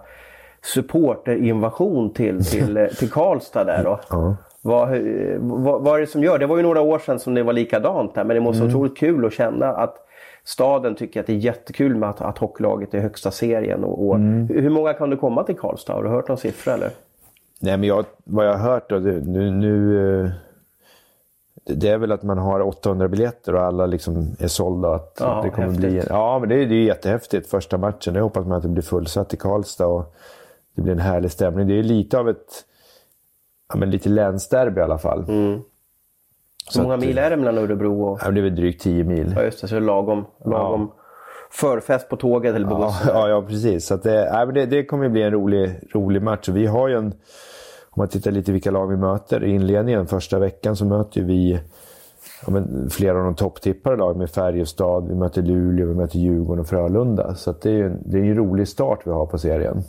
supporterinvasion 0.75 2.13
till, 2.13 2.45
till, 2.45 2.77
eh, 2.77 2.87
till 2.87 3.11
Karlstad 3.11 3.65
där 3.65 3.85
då. 3.85 4.01
Ja. 4.11 4.37
Vad, 4.63 4.95
eh, 4.95 5.37
vad, 5.39 5.83
vad 5.83 5.97
är 5.97 6.01
det 6.01 6.07
som 6.07 6.23
gör? 6.23 6.39
Det 6.39 6.47
var 6.47 6.57
ju 6.57 6.63
några 6.63 6.81
år 6.81 6.99
sedan 6.99 7.19
som 7.19 7.35
det 7.35 7.43
var 7.43 7.53
likadant 7.53 8.15
där. 8.15 8.25
Men 8.25 8.35
det 8.35 8.41
måste 8.41 8.63
vara 8.63 8.71
otroligt 8.71 8.97
kul 8.99 9.25
att 9.27 9.33
känna 9.33 9.67
att 9.67 10.06
staden 10.47 10.95
tycker 10.95 11.21
att 11.21 11.27
det 11.27 11.33
är 11.33 11.37
jättekul 11.37 11.95
med 11.97 12.09
att, 12.09 12.21
att 12.21 12.39
hockeylaget 12.39 12.95
är 12.95 12.99
i 12.99 13.01
högsta 13.01 13.31
serien. 13.31 13.85
Och, 13.85 14.07
och 14.09 14.19
hur, 14.19 14.61
hur 14.63 14.71
många 14.71 14.93
kan 14.95 15.11
du 15.11 15.17
komma 15.17 15.43
till 15.45 15.57
Karlstad? 15.57 15.93
Har 15.95 16.03
du 16.03 16.09
hört 16.09 16.29
någon 16.29 16.39
siffra 16.39 16.73
eller? 16.75 16.91
Nej, 17.61 17.77
men 17.77 17.89
jag, 17.89 18.05
vad 18.25 18.47
jag 18.47 18.53
har 18.59 18.71
hört 18.71 18.91
då, 18.91 18.97
nu, 18.97 19.51
nu, 19.51 20.25
eh, 20.25 20.31
det- 21.75 21.89
är 21.89 21.99
väl 21.99 22.13
att 22.13 22.23
man 22.23 22.39
har 22.39 22.61
800 22.61 23.09
biljetter 23.09 23.55
och 23.55 23.61
alla 23.63 23.87
liksom 23.87 24.37
är 24.39 24.49
sålda. 24.49 24.95
Att 24.95 25.17
Ja, 25.21 25.41
det 25.45 25.51
kommer 25.51 25.69
häftigt. 25.69 25.91
bli, 25.91 26.03
ja, 26.09 26.39
men 26.39 26.49
det, 26.49 26.55
är- 26.55 26.67
det 26.67 26.75
är 26.75 26.85
jättehäftigt. 26.85 27.51
Första 27.51 27.79
matchen, 27.79 28.15
det 28.15 28.21
hoppas 28.21 28.47
man 28.47 28.57
att 28.57 28.63
det 28.63 28.69
blir 28.69 28.83
fullsatt 28.83 29.35
i 29.35 29.37
Karlstad 29.37 29.87
och 29.87 30.15
det 30.75 30.83
blir 30.83 30.93
en 30.93 30.99
härlig 30.99 31.31
stämning. 31.31 31.67
Det 31.67 31.79
är 31.79 31.83
lite 31.83 32.19
av 32.19 32.29
ett 32.29 32.65
ja, 33.69 33.77
men 33.77 33.91
lite 33.91 34.09
länsderby 34.09 34.81
i 34.81 34.85
alla 34.85 34.99
fall. 34.99 35.25
Hur 36.75 36.83
många 36.83 36.97
mil 36.97 37.19
är 37.19 37.31
det 37.31 37.37
mellan 37.37 37.59
Örebro 37.59 38.03
och... 38.03 38.19
Ja, 38.25 38.31
det 38.31 38.41
är 38.41 38.43
väl 38.43 38.57
drygt 38.57 38.83
10 38.83 39.05
mil. 39.05 39.33
Ja 39.37 39.43
just 39.43 39.61
det, 39.61 39.69
så 39.69 39.75
det 39.75 39.79
är 39.79 39.83
lagom, 39.85 40.25
lagom 40.45 40.91
förfest 41.51 42.09
på 42.09 42.17
tåget 42.17 42.55
eller 42.55 42.71
Ja, 42.71 42.77
bussen. 42.79 43.09
ja, 43.15 43.29
ja, 43.29 43.43
precis. 43.43 43.87
Så 43.87 43.97
det, 43.97 44.31
nej, 44.33 44.47
det, 44.55 44.67
det 44.67 44.85
kommer 44.85 45.09
bli 45.09 45.23
en 45.23 45.31
rolig, 45.31 45.71
rolig 45.95 46.23
match. 46.23 46.49
Vi 46.49 46.67
har 46.67 46.89
ju 46.89 46.95
en, 46.95 47.07
om 47.07 47.13
man 47.97 48.09
tittar 48.09 48.31
lite 48.31 48.53
vilka 48.53 48.71
lag 48.71 48.87
vi 48.87 48.97
möter 48.97 49.45
i 49.45 49.51
inledningen, 49.51 50.07
första 50.07 50.39
veckan 50.39 50.77
så 50.77 50.85
möter 50.85 51.23
vi 51.23 51.61
ja, 52.47 52.53
men 52.53 52.91
flera 52.91 53.19
av 53.19 53.25
de 53.25 53.35
topptippade 53.35 53.97
lag 53.97 54.17
med 54.17 54.31
Färjestad, 54.31 55.09
vi 55.09 55.15
möter 55.15 55.43
Luleå, 55.43 55.87
vi 55.89 55.95
möter 55.95 56.19
Djurgården 56.19 56.61
och 56.61 56.67
Frölunda. 56.69 57.35
Så 57.35 57.53
det 57.63 57.69
är 57.71 57.75
ju 57.75 57.87
en, 57.87 57.99
det 58.05 58.19
är 58.19 58.23
en 58.23 58.37
rolig 58.37 58.69
start 58.69 59.01
vi 59.05 59.11
har 59.11 59.27
på 59.27 59.39
serien. 59.39 59.83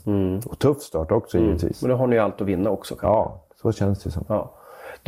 Och 0.46 0.60
tuff 0.60 0.82
start 0.82 1.12
också 1.12 1.38
givetvis. 1.38 1.82
Men 1.82 1.92
då 1.92 1.98
har 1.98 2.08
ni 2.08 2.16
ju 2.16 2.22
allt 2.22 2.42
att 2.42 2.48
vinna 2.48 2.70
också. 2.70 2.96
kanske. 2.96 3.08
Ja, 3.08 3.42
så 3.62 3.72
känns 3.72 4.04
det 4.04 4.12
som. 4.12 4.26
Ja. 4.28 4.54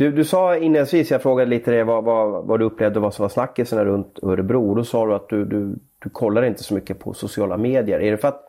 Du, 0.00 0.12
du 0.12 0.24
sa 0.24 0.56
inledningsvis, 0.56 1.10
jag 1.10 1.22
frågade 1.22 1.50
lite 1.50 1.70
det, 1.70 1.84
vad, 1.84 2.04
vad, 2.04 2.44
vad 2.44 2.60
du 2.60 2.64
upplevde 2.64 2.98
och 2.98 3.02
vad 3.02 3.14
som 3.14 3.22
var 3.22 3.28
snackisarna 3.28 3.84
runt 3.84 4.18
Örebro. 4.22 4.74
Då 4.74 4.84
sa 4.84 5.06
du 5.06 5.14
att 5.14 5.28
du, 5.28 5.44
du, 5.44 5.74
du 5.98 6.10
kollar 6.10 6.42
inte 6.42 6.62
så 6.62 6.74
mycket 6.74 6.98
på 6.98 7.14
sociala 7.14 7.56
medier. 7.56 8.00
Är 8.00 8.10
det 8.10 8.18
för 8.18 8.28
att 8.28 8.44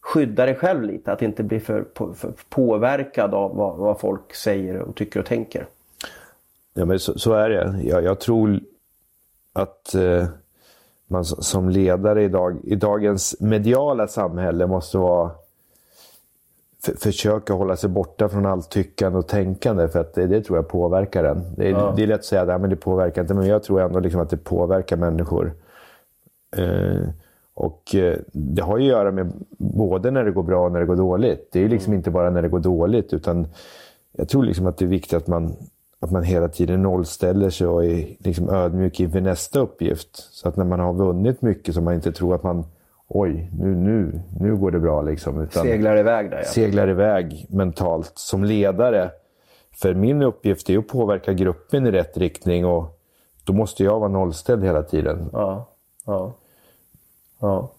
skydda 0.00 0.46
dig 0.46 0.54
själv 0.54 0.82
lite? 0.82 1.12
Att 1.12 1.22
inte 1.22 1.42
bli 1.42 1.60
för, 1.60 1.82
på- 1.82 2.14
för 2.14 2.32
påverkad 2.48 3.34
av 3.34 3.56
vad, 3.56 3.76
vad 3.76 4.00
folk 4.00 4.34
säger 4.34 4.78
och 4.78 4.94
tycker 4.94 5.20
och 5.20 5.26
tänker? 5.26 5.66
Ja, 6.74 6.84
men 6.84 6.98
så, 6.98 7.18
så 7.18 7.32
är 7.32 7.50
det. 7.50 7.80
Jag, 7.82 8.04
jag 8.04 8.20
tror 8.20 8.60
att 9.52 9.94
eh, 9.94 10.24
man 11.06 11.24
som 11.24 11.68
ledare 11.68 12.22
idag, 12.22 12.58
i 12.64 12.74
dagens 12.74 13.36
mediala 13.40 14.08
samhälle 14.08 14.66
måste 14.66 14.98
vara 14.98 15.30
försöka 16.98 17.52
hålla 17.52 17.76
sig 17.76 17.90
borta 17.90 18.28
från 18.28 18.46
allt 18.46 18.70
tyckande 18.70 19.18
och 19.18 19.26
tänkande 19.28 19.88
för 19.88 20.00
att 20.00 20.14
det, 20.14 20.26
det 20.26 20.40
tror 20.42 20.58
jag 20.58 20.68
påverkar 20.68 21.24
en. 21.24 21.42
Det, 21.56 21.68
är- 21.70 21.74
det 21.96 22.02
är 22.02 22.06
lätt 22.06 22.18
att 22.18 22.24
säga 22.24 22.42
att 22.54 22.60
men 22.60 22.70
det 22.70 22.76
påverkar 22.76 23.22
inte, 23.22 23.34
men 23.34 23.46
jag 23.46 23.62
tror 23.62 23.80
ändå 23.80 24.00
liksom 24.00 24.20
att 24.20 24.30
det 24.30 24.36
påverkar 24.36 24.96
människor. 24.96 25.52
Eh, 26.56 27.08
och 27.54 27.94
eh, 27.94 28.16
det 28.32 28.62
har 28.62 28.78
ju 28.78 28.84
att 28.84 28.90
göra 28.90 29.12
med 29.12 29.32
både 29.58 30.10
när 30.10 30.24
det 30.24 30.30
går 30.30 30.42
bra 30.42 30.64
och 30.66 30.72
när 30.72 30.80
det 30.80 30.86
går 30.86 30.96
dåligt. 30.96 31.48
Det 31.52 31.58
är 31.58 31.62
ju 31.62 31.68
liksom 31.68 31.92
inte 31.92 32.10
bara 32.10 32.30
när 32.30 32.42
det 32.42 32.48
går 32.48 32.60
dåligt 32.60 33.12
utan 33.12 33.46
jag 34.12 34.28
tror 34.28 34.44
liksom 34.44 34.66
att 34.66 34.78
det 34.78 34.84
är 34.84 34.88
viktigt 34.88 35.14
att 35.14 35.26
man, 35.26 35.52
att 36.00 36.10
man 36.10 36.22
hela 36.22 36.48
tiden 36.48 36.82
nollställer 36.82 37.50
sig 37.50 37.66
och 37.66 37.84
är 37.84 38.06
liksom 38.18 38.50
ödmjuk 38.50 39.00
inför 39.00 39.20
nästa 39.20 39.60
uppgift. 39.60 40.28
Så 40.34 40.48
att 40.48 40.56
när 40.56 40.64
man 40.64 40.80
har 40.80 40.92
vunnit 40.92 41.42
mycket 41.42 41.74
så 41.74 41.80
man 41.80 41.94
inte 41.94 42.12
tror 42.12 42.34
att 42.34 42.42
man 42.42 42.64
oj, 43.08 43.50
nu, 43.58 43.74
nu, 43.74 44.20
nu 44.40 44.56
går 44.56 44.70
det 44.70 44.78
bra. 44.78 45.02
Liksom, 45.02 45.42
utan 45.42 45.62
Seglar 45.62 45.96
iväg 45.96 46.30
där 46.30 46.38
ja. 46.38 46.44
seglar 46.44 46.88
iväg 46.88 47.46
mentalt 47.50 48.12
som 48.14 48.44
ledare. 48.44 49.10
För 49.74 49.94
min 49.94 50.22
uppgift 50.22 50.70
är 50.70 50.78
att 50.78 50.88
påverka 50.88 51.32
gruppen 51.32 51.86
i 51.86 51.90
rätt 51.90 52.16
riktning 52.16 52.66
och 52.66 52.98
då 53.44 53.52
måste 53.52 53.84
jag 53.84 54.00
vara 54.00 54.08
nollställd 54.08 54.64
hela 54.64 54.82
tiden. 54.82 55.30
Ja, 55.32 55.68
ja, 56.06 56.32
ja. 57.40 57.70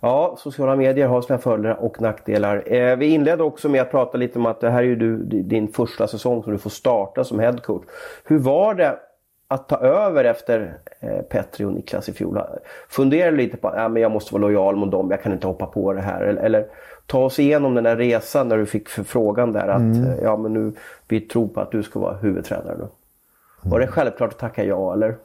Ja, 0.00 0.36
sociala 0.38 0.76
medier 0.76 1.08
har 1.08 1.22
sina 1.22 1.38
fördelar 1.38 1.74
och 1.74 2.00
nackdelar. 2.00 2.72
Eh, 2.72 2.96
vi 2.96 3.06
inledde 3.06 3.42
också 3.42 3.68
med 3.68 3.82
att 3.82 3.90
prata 3.90 4.18
lite 4.18 4.38
om 4.38 4.46
att 4.46 4.60
det 4.60 4.70
här 4.70 4.78
är 4.78 4.86
ju 4.86 4.96
du, 4.96 5.16
din 5.42 5.68
första 5.68 6.08
säsong 6.08 6.42
som 6.42 6.52
du 6.52 6.58
får 6.58 6.70
starta 6.70 7.24
som 7.24 7.38
headcoach. 7.38 7.82
Hur 8.24 8.38
var 8.38 8.74
det 8.74 8.98
att 9.48 9.68
ta 9.68 9.76
över 9.76 10.24
efter 10.24 10.78
eh, 11.00 11.22
Petri 11.22 11.64
och 11.64 11.72
Niklas 11.72 12.08
i 12.08 12.12
fjol? 12.12 12.40
Funderar 12.88 13.30
du 13.30 13.36
lite 13.36 13.56
på 13.56 13.68
att 13.68 13.76
ja, 13.76 13.98
jag 13.98 14.10
måste 14.10 14.34
vara 14.34 14.42
lojal 14.42 14.76
mot 14.76 14.90
dem, 14.90 15.10
jag 15.10 15.22
kan 15.22 15.32
inte 15.32 15.46
hoppa 15.46 15.66
på 15.66 15.92
det 15.92 16.00
här. 16.00 16.20
Eller, 16.22 16.42
eller 16.42 16.66
ta 17.06 17.24
oss 17.24 17.38
igenom 17.38 17.74
den 17.74 17.84
där 17.84 17.96
resan 17.96 18.48
när 18.48 18.58
du 18.58 18.66
fick 18.66 18.88
förfrågan 18.88 19.52
där 19.52 19.68
att 19.68 19.80
mm. 19.80 20.18
Ja, 20.22 20.36
men 20.36 20.52
nu, 20.52 20.72
vi 21.08 21.20
tror 21.20 21.48
på 21.48 21.60
att 21.60 21.70
du 21.70 21.82
ska 21.82 22.00
vara 22.00 22.16
huvudtränare 22.16 22.76
nu. 22.78 22.88
Var 23.62 23.80
det 23.80 23.86
självklart 23.86 24.32
att 24.32 24.38
tacka 24.38 24.64
ja 24.64 24.92
eller? 24.92 25.16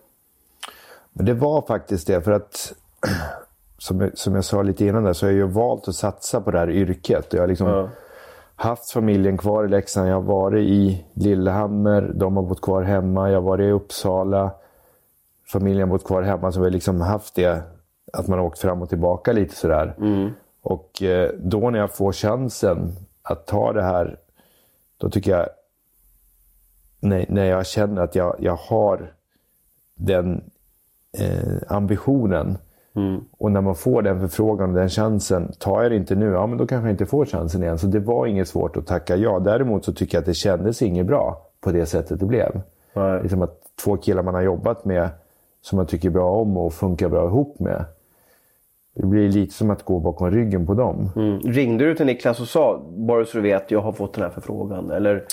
Men 1.14 1.26
det 1.26 1.34
var 1.34 1.62
faktiskt 1.62 2.08
det 2.08 2.22
för 2.22 2.32
att 2.32 2.74
som, 3.78 4.12
som 4.14 4.36
jag 4.36 4.44
sa 4.44 4.62
lite 4.62 4.86
innan 4.86 5.04
där, 5.04 5.14
så 5.14 5.26
har 5.26 5.32
jag 5.32 5.38
ju 5.38 5.48
valt 5.48 5.88
att 5.88 5.96
satsa 5.96 6.42
på 6.42 6.52
det 6.52 6.60
här 6.60 6.70
yrket. 6.70 7.34
Jag 7.34 7.42
har 7.42 7.48
liksom 7.48 7.68
ja. 7.68 7.90
Haft 8.62 8.92
familjen 8.92 9.38
kvar 9.38 9.66
i 9.66 9.68
Leksand. 9.68 10.10
Jag 10.10 10.16
har 10.16 10.22
varit 10.22 10.64
i 10.64 11.06
Lillehammer. 11.14 12.12
De 12.16 12.38
har 12.38 12.44
bott 12.44 12.62
kvar 12.62 12.84
hemma. 12.84 13.30
Jag 13.30 13.38
har 13.38 13.48
varit 13.50 13.64
i 13.64 13.72
Uppsala. 13.72 14.52
Familjen 15.48 15.90
har 15.90 15.98
bott 15.98 16.06
kvar 16.06 16.22
hemma. 16.22 16.52
Så 16.52 16.60
vi 16.60 16.66
har 16.66 16.72
liksom 16.72 17.02
haft 17.02 17.36
det, 17.36 17.64
att 18.14 18.28
man 18.28 18.40
har 18.40 18.46
åkt 18.46 18.60
fram 18.60 18.82
och 18.82 18.90
tillbaka 18.90 19.32
lite 19.32 19.56
sådär. 19.56 19.96
Mm. 19.98 20.32
Och 20.62 21.02
eh, 21.02 21.32
då 21.40 21.70
när 21.70 21.80
jag 21.80 21.96
får 21.96 22.12
chansen 22.12 22.92
att 23.22 23.48
ta 23.48 23.74
det 23.74 23.84
här, 23.84 24.18
då 24.98 25.10
tycker 25.10 25.32
jag... 25.32 25.48
När, 27.00 27.26
när 27.30 27.46
jag 27.46 27.66
känner 27.66 28.02
att 28.02 28.16
jag, 28.16 28.36
jag 28.40 28.56
har 28.56 29.14
den 29.96 30.44
eh, 31.18 31.58
ambitionen 31.68 32.58
Mm. 32.96 33.22
Och 33.38 33.52
när 33.52 33.62
man 33.62 33.76
får 33.76 34.02
den 34.02 34.20
förfrågan 34.20 34.70
och 34.70 34.76
den 34.76 34.90
chansen, 34.90 35.52
tar 35.60 35.82
jag 35.82 35.92
det 35.92 35.96
inte 35.96 36.16
nu, 36.16 36.26
ja 36.26 36.48
men 36.48 36.58
då 36.58 36.68
kanske 36.68 36.88
jag 36.88 36.94
inte 36.94 37.06
får 37.06 37.26
chansen 37.26 37.64
igen. 37.64 37.78
Så 37.78 37.88
det 37.88 38.00
var 38.00 38.26
inget 38.26 38.48
svårt 38.48 38.78
att 38.78 38.88
tacka 38.88 39.16
ja. 39.16 39.40
Däremot 39.40 39.86
så 39.86 39.94
tycker 39.94 40.18
jag 40.18 40.20
att 40.20 40.26
det 40.26 40.34
kändes 40.34 40.82
inget 40.82 41.06
bra 41.06 41.42
på 41.62 41.72
det 41.72 41.86
sättet 41.86 42.20
det 42.20 42.26
blev. 42.26 42.62
Nej. 42.94 43.22
Liksom 43.22 43.42
att 43.42 43.62
två 43.84 43.98
killar 43.98 44.24
man 44.24 44.34
har 44.34 44.42
jobbat 44.42 44.86
med, 44.86 45.10
som 45.62 45.78
man 45.78 45.86
tycker 45.86 46.10
bra 46.10 46.32
om 46.32 46.58
och 46.58 46.74
funkar 46.74 47.10
bra 47.10 47.26
ihop 47.26 47.60
med. 47.60 47.86
Det 48.96 49.06
blir 49.06 49.30
lite 49.30 49.54
som 49.54 49.70
att 49.70 49.84
gå 49.84 50.00
bakom 50.00 50.32
ryggen 50.32 50.66
på 50.66 50.74
dem. 50.74 51.10
Mm. 51.16 51.40
Ringde 51.40 51.86
du 51.86 51.96
till 51.96 52.06
Niklas 52.06 52.40
och 52.40 52.48
sa, 52.48 52.82
bara 52.90 53.26
så 53.26 53.38
du 53.38 53.44
vet, 53.44 53.72
jag 53.72 53.82
har 53.82 53.92
fått 53.92 54.14
den 54.14 54.24
här 54.24 54.30
förfrågan? 54.30 54.92
Eller 54.92 55.24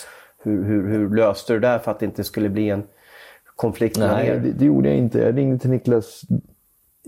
hur, 0.43 0.65
hur, 0.65 0.89
hur 0.89 1.17
löste 1.17 1.53
du 1.53 1.61
det 1.61 1.69
där 1.69 1.79
för 1.79 1.91
att 1.91 2.01
det 2.01 2.07
inte 2.07 2.25
skulle 2.25 2.49
bli 2.49 2.71
en 2.71 2.83
konflikt 3.57 3.99
Nej, 3.99 4.41
det, 4.45 4.53
det, 4.53 4.65
gjorde 4.65 4.89
jag 4.89 4.99
inte. 4.99 5.19
Jag 5.19 5.37
ringde 5.37 5.59
till 5.59 5.71
Niklas 5.71 6.23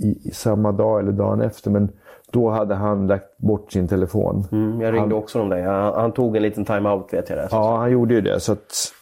i, 0.00 0.30
samma 0.32 0.72
dag 0.72 1.00
eller 1.00 1.12
dagen 1.12 1.40
efter. 1.40 1.70
Men 1.70 1.88
då 2.30 2.50
hade 2.50 2.74
han 2.74 3.06
lagt 3.06 3.38
bort 3.38 3.72
sin 3.72 3.88
telefon. 3.88 4.44
Mm, 4.52 4.80
jag 4.80 4.94
ringde 4.94 5.14
han, 5.14 5.22
också 5.22 5.40
om 5.40 5.48
det. 5.48 5.62
Han, 5.62 5.94
han, 5.94 6.12
tog 6.12 6.36
en 6.36 6.42
liten 6.42 6.64
time-out 6.64 7.12
vet 7.12 7.28
jag. 7.30 7.38
Det, 7.38 7.48
ja, 7.50 7.76
han 7.76 7.90
gjorde 7.92 8.14
ju 8.14 8.20
det. 8.20 8.40
Så 8.40 8.52
att 8.52 8.92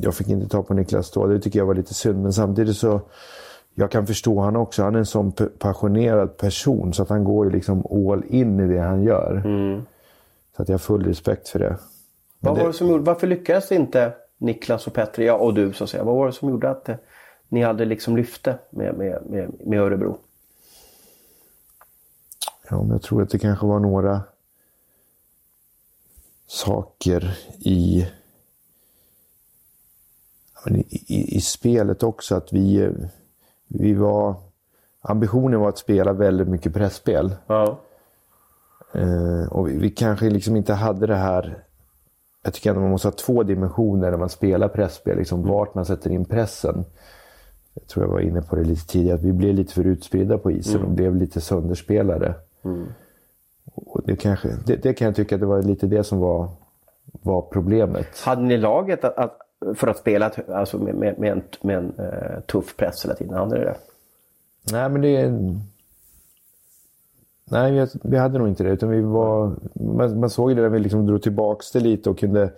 jag 0.00 0.14
fick 0.14 0.28
inte 0.28 0.48
ta 0.48 0.62
på 0.62 0.74
Niklas 0.74 1.10
då. 1.10 1.26
Det 1.26 1.40
tycker 1.40 1.58
jag 1.58 1.66
var 1.66 1.74
lite 1.74 1.94
synd. 1.94 2.22
Men 2.22 2.32
samtidigt 2.32 2.76
så 2.76 3.00
jag 3.74 3.90
kan 3.90 4.06
förstå 4.06 4.40
han 4.40 4.56
också. 4.56 4.82
Han 4.82 4.94
är 4.94 4.98
en 4.98 5.06
sån 5.06 5.32
passionerad 5.58 6.36
person 6.36 6.92
så 6.92 7.02
att 7.02 7.08
han 7.08 7.24
går 7.24 7.46
ju 7.46 7.52
liksom 7.52 7.86
all 7.86 8.24
in 8.28 8.60
i 8.60 8.66
det 8.66 8.80
han 8.80 9.02
gör. 9.02 9.42
Mm. 9.44 9.82
Så 10.56 10.62
att 10.62 10.68
jag 10.68 10.74
har 10.74 10.78
full 10.78 11.04
respekt 11.04 11.48
för 11.48 11.58
det. 11.58 11.76
Vad 12.40 12.54
det... 12.54 12.60
var 12.60 12.66
det 12.68 12.74
som 12.74 12.88
gjorde, 12.88 13.04
varför 13.04 13.26
lyckades 13.26 13.72
inte 13.72 14.12
Niklas 14.38 14.86
och 14.86 14.92
Petri, 14.92 15.26
ja, 15.26 15.34
och 15.34 15.54
du 15.54 15.72
så 15.72 15.84
att 15.84 15.90
säga. 15.90 16.04
Vad 16.04 16.16
var 16.16 16.26
det 16.26 16.32
som 16.32 16.48
gjorde 16.50 16.70
att 16.70 16.84
det, 16.84 16.98
ni 17.48 17.62
hade 17.62 17.84
liksom 17.84 18.16
lyfte 18.16 18.58
med, 18.70 18.94
med, 18.94 19.22
med, 19.26 19.52
med 19.64 19.80
Örebro? 19.80 20.18
Ja, 22.70 22.82
men 22.82 22.90
jag 22.90 23.02
tror 23.02 23.22
att 23.22 23.30
det 23.30 23.38
kanske 23.38 23.66
var 23.66 23.78
några 23.78 24.22
saker 26.46 27.38
i, 27.58 28.06
i, 30.90 31.36
i, 31.36 31.40
spelet 31.40 32.02
också. 32.02 32.34
Att 32.34 32.52
vi, 32.52 32.90
vi 33.66 33.94
var... 33.94 34.34
Ambitionen 35.00 35.60
var 35.60 35.68
att 35.68 35.78
spela 35.78 36.12
väldigt 36.12 36.48
mycket 36.48 36.74
pressspel. 36.74 37.36
Ja. 37.46 37.78
Eh, 38.92 39.52
och 39.52 39.68
vi, 39.68 39.78
vi, 39.78 39.90
kanske 39.90 40.30
liksom 40.30 40.56
inte 40.56 40.74
hade 40.74 41.06
det 41.06 41.16
här... 41.16 41.64
Jag 42.42 42.54
tycker 42.54 42.70
att 42.70 42.76
man 42.76 42.90
måste 42.90 43.08
ha 43.08 43.12
två 43.12 43.42
dimensioner 43.42 44.10
när 44.10 44.18
man 44.18 44.28
spelar 44.28 44.68
pressspel. 44.68 45.18
Liksom. 45.18 45.42
Vart 45.42 45.74
man 45.74 45.86
sätter 45.86 46.10
in 46.10 46.24
pressen 46.24 46.84
jag 47.80 47.88
tror 47.88 48.04
jag 48.04 48.12
var 48.12 48.20
inne 48.20 48.42
på 48.42 48.56
det 48.56 48.64
lite 48.64 48.86
tidigare, 48.86 49.16
att 49.16 49.24
vi 49.24 49.32
blev 49.32 49.54
lite 49.54 49.74
för 49.74 49.86
utspridda 49.86 50.38
på 50.38 50.50
isen 50.50 50.76
mm. 50.76 50.86
och 50.86 50.92
blev 50.94 51.16
lite 51.16 51.40
sönderspelade. 51.40 52.34
Mm. 52.64 52.86
Och 53.74 54.02
det, 54.04 54.16
kanske, 54.16 54.48
det, 54.66 54.76
det, 54.76 54.94
kan 54.94 55.06
jag 55.06 55.16
tycka 55.16 55.34
att 55.34 55.40
det 55.40 55.46
var 55.46 55.62
lite 55.62 55.86
det 55.86 56.04
som 56.04 56.18
var, 56.18 56.48
var 57.22 57.42
problemet. 57.42 58.20
Hade 58.20 58.42
ni 58.42 58.56
laget 58.56 59.04
att, 59.04 59.16
att, 59.16 59.38
för 59.74 59.86
att 59.88 59.98
spela 59.98 60.30
alltså 60.48 60.78
med, 60.78 60.94
med, 60.94 61.18
med 61.18 61.32
en, 61.32 61.42
med 61.60 61.76
en 61.78 61.92
uh, 61.98 62.40
tuff 62.40 62.76
press 62.76 63.04
hela 63.04 63.14
tiden? 63.14 63.34
Hade 63.34 63.58
ni 63.58 63.64
det? 63.64 63.76
Nej, 64.72 64.88
men 64.88 65.00
det... 65.00 65.32
Nej, 67.50 67.88
vi 68.02 68.16
hade 68.16 68.38
nog 68.38 68.48
inte 68.48 68.64
det. 68.64 68.70
Utan 68.70 68.90
vi 68.90 69.00
var, 69.00 69.56
man, 69.72 70.20
man 70.20 70.30
såg 70.30 70.56
det 70.56 70.62
när 70.62 70.68
vi 70.68 70.78
liksom 70.78 71.06
drog 71.06 71.22
tillbaka 71.22 71.64
det 71.72 71.80
lite 71.80 72.10
och 72.10 72.18
kunde 72.18 72.50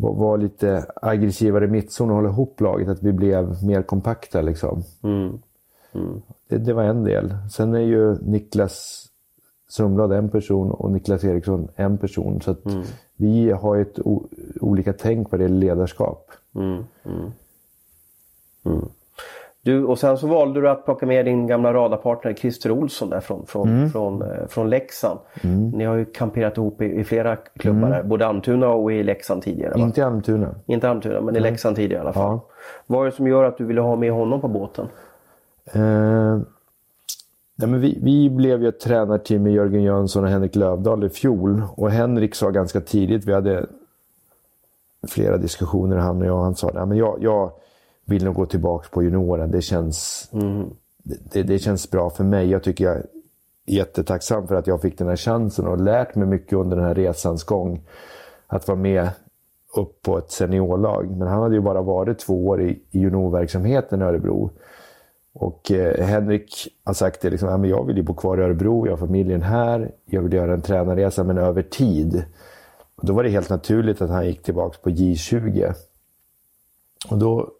var 0.00 0.38
lite 0.38 0.86
aggressivare 1.02 1.64
i 1.64 1.68
mittzon 1.68 2.10
och 2.10 2.16
hålla 2.16 2.28
ihop 2.28 2.60
laget. 2.60 2.88
Att 2.88 3.02
vi 3.02 3.12
blev 3.12 3.64
mer 3.64 3.82
kompakta 3.82 4.40
liksom. 4.40 4.82
Mm. 5.02 5.38
Mm. 5.92 6.22
Det, 6.48 6.58
det, 6.58 6.72
var 6.72 6.82
en 6.82 7.04
del. 7.04 7.34
Sen 7.50 7.74
är 7.74 7.80
ju 7.80 8.16
Niklas 8.22 9.06
Sundblad 9.68 10.12
en 10.12 10.28
person 10.28 10.70
och 10.70 10.90
Niklas 10.90 11.24
Eriksson 11.24 11.68
en 11.76 11.98
person. 11.98 12.40
Så 12.40 12.56
mm. 12.64 12.82
vi 13.16 13.50
har 13.50 13.76
ett 13.76 13.98
olika 14.60 14.92
tänk 14.92 15.30
vad 15.30 15.40
det 15.40 15.44
gäller 15.44 15.60
ledarskap. 15.60 16.30
Du, 19.62 19.84
och 19.84 19.98
sen 19.98 20.18
så 20.18 20.26
valde 20.26 20.60
du 20.60 20.70
att 20.70 20.84
plocka 20.84 21.06
med 21.06 21.24
din 21.24 21.46
gamla 21.46 21.72
radarpartner 21.72 22.34
Christer 22.34 22.70
Olsson 22.70 23.10
där 23.10 23.20
från, 23.20 23.46
från, 23.46 23.68
mm. 23.68 23.90
från, 23.90 24.22
eh, 24.22 24.46
från 24.48 24.70
Leksand. 24.70 25.18
Mm. 25.42 25.70
Ni 25.70 25.84
har 25.84 25.96
ju 25.96 26.04
kamperat 26.04 26.56
ihop 26.56 26.82
i, 26.82 26.84
i 26.84 27.04
flera 27.04 27.36
klubbar, 27.36 27.88
mm. 27.88 28.08
både 28.08 28.26
Almtuna 28.26 28.68
och 28.68 28.92
i 28.92 29.02
Leksand 29.02 29.42
tidigare. 29.42 29.72
Va? 29.74 29.80
Inte 29.80 30.00
i 30.00 30.04
Almtuna. 30.04 30.54
Inte 30.66 30.88
Almtuna, 30.90 31.20
men 31.20 31.36
i 31.36 31.40
Leksand 31.40 31.76
tidigare 31.76 32.02
i 32.02 32.04
alla 32.04 32.12
fall. 32.12 32.32
Ja. 32.32 32.46
Vad 32.86 33.00
är 33.00 33.10
det 33.10 33.16
som 33.16 33.26
gör 33.26 33.44
att 33.44 33.58
du 33.58 33.64
ville 33.64 33.80
ha 33.80 33.96
med 33.96 34.12
honom 34.12 34.40
på 34.40 34.48
båten? 34.48 34.86
Eh, 35.72 36.38
nej 37.56 37.68
men 37.68 37.80
vi, 37.80 37.98
vi 38.02 38.30
blev 38.30 38.62
ju 38.62 38.68
ett 38.68 38.80
tränarteam 38.80 39.42
med 39.42 39.52
Jörgen 39.52 39.82
Jönsson 39.82 40.24
och 40.24 40.30
Henrik 40.30 40.56
Lövdahl 40.56 41.04
i 41.04 41.08
fjol. 41.08 41.62
Och 41.76 41.90
Henrik 41.90 42.34
sa 42.34 42.50
ganska 42.50 42.80
tidigt, 42.80 43.24
vi 43.24 43.32
hade 43.32 43.66
flera 45.08 45.36
diskussioner 45.36 45.96
han 45.96 46.22
och 46.22 46.28
jag, 46.28 46.42
han 46.42 46.54
sa 46.54 46.68
att 46.68 46.96
jag, 46.96 47.18
jag 47.20 47.52
vill 48.10 48.24
nog 48.24 48.34
gå 48.34 48.46
tillbaka 48.46 48.88
på 48.90 49.02
junioren. 49.02 49.50
Det 49.50 49.62
känns, 49.62 50.28
mm. 50.32 50.70
det, 51.02 51.42
det, 51.42 51.58
känns 51.58 51.90
bra 51.90 52.10
för 52.10 52.24
mig. 52.24 52.50
Jag 52.50 52.62
tycker 52.62 52.84
jag 52.84 52.96
är 52.96 53.06
jättetacksam 53.66 54.46
för 54.46 54.54
att 54.54 54.66
jag 54.66 54.82
fick 54.82 54.98
den 54.98 55.08
här 55.08 55.16
chansen 55.16 55.66
och 55.66 55.80
lärt 55.80 56.14
mig 56.14 56.28
mycket 56.28 56.52
under 56.52 56.76
den 56.76 56.86
här 56.86 56.94
resans 56.94 57.44
gång. 57.44 57.82
Att 58.46 58.68
vara 58.68 58.78
med 58.78 59.10
upp 59.76 60.02
på 60.02 60.18
ett 60.18 60.30
seniorlag. 60.30 61.10
Men 61.10 61.28
han 61.28 61.42
hade 61.42 61.54
ju 61.54 61.60
bara 61.60 61.82
varit 61.82 62.18
två 62.18 62.46
år 62.46 62.62
i, 62.62 62.82
i 62.90 62.98
juniorverksamheten 62.98 64.02
i 64.02 64.04
Örebro. 64.04 64.50
Och 65.32 65.70
eh, 65.70 66.04
Henrik 66.04 66.68
har 66.84 66.94
sagt 66.94 67.20
det, 67.20 67.30
liksom, 67.30 67.48
ja, 67.48 67.56
men 67.56 67.70
jag 67.70 67.86
vill 67.86 67.96
ju 67.96 68.02
bo 68.02 68.14
kvar 68.14 68.38
i 68.38 68.42
Örebro, 68.42 68.86
jag 68.86 68.92
har 68.92 69.06
familjen 69.06 69.42
här, 69.42 69.92
jag 70.04 70.22
vill 70.22 70.32
göra 70.32 70.54
en 70.54 70.62
tränarresa 70.62 71.24
men 71.24 71.38
över 71.38 71.62
tid. 71.62 72.24
Och 72.94 73.06
då 73.06 73.12
var 73.12 73.22
det 73.22 73.28
helt 73.28 73.50
naturligt 73.50 74.02
att 74.02 74.10
han 74.10 74.26
gick 74.26 74.42
tillbaka 74.42 74.78
på 74.82 74.90
J20. 74.90 75.74
Och 77.10 77.18
då 77.18 77.50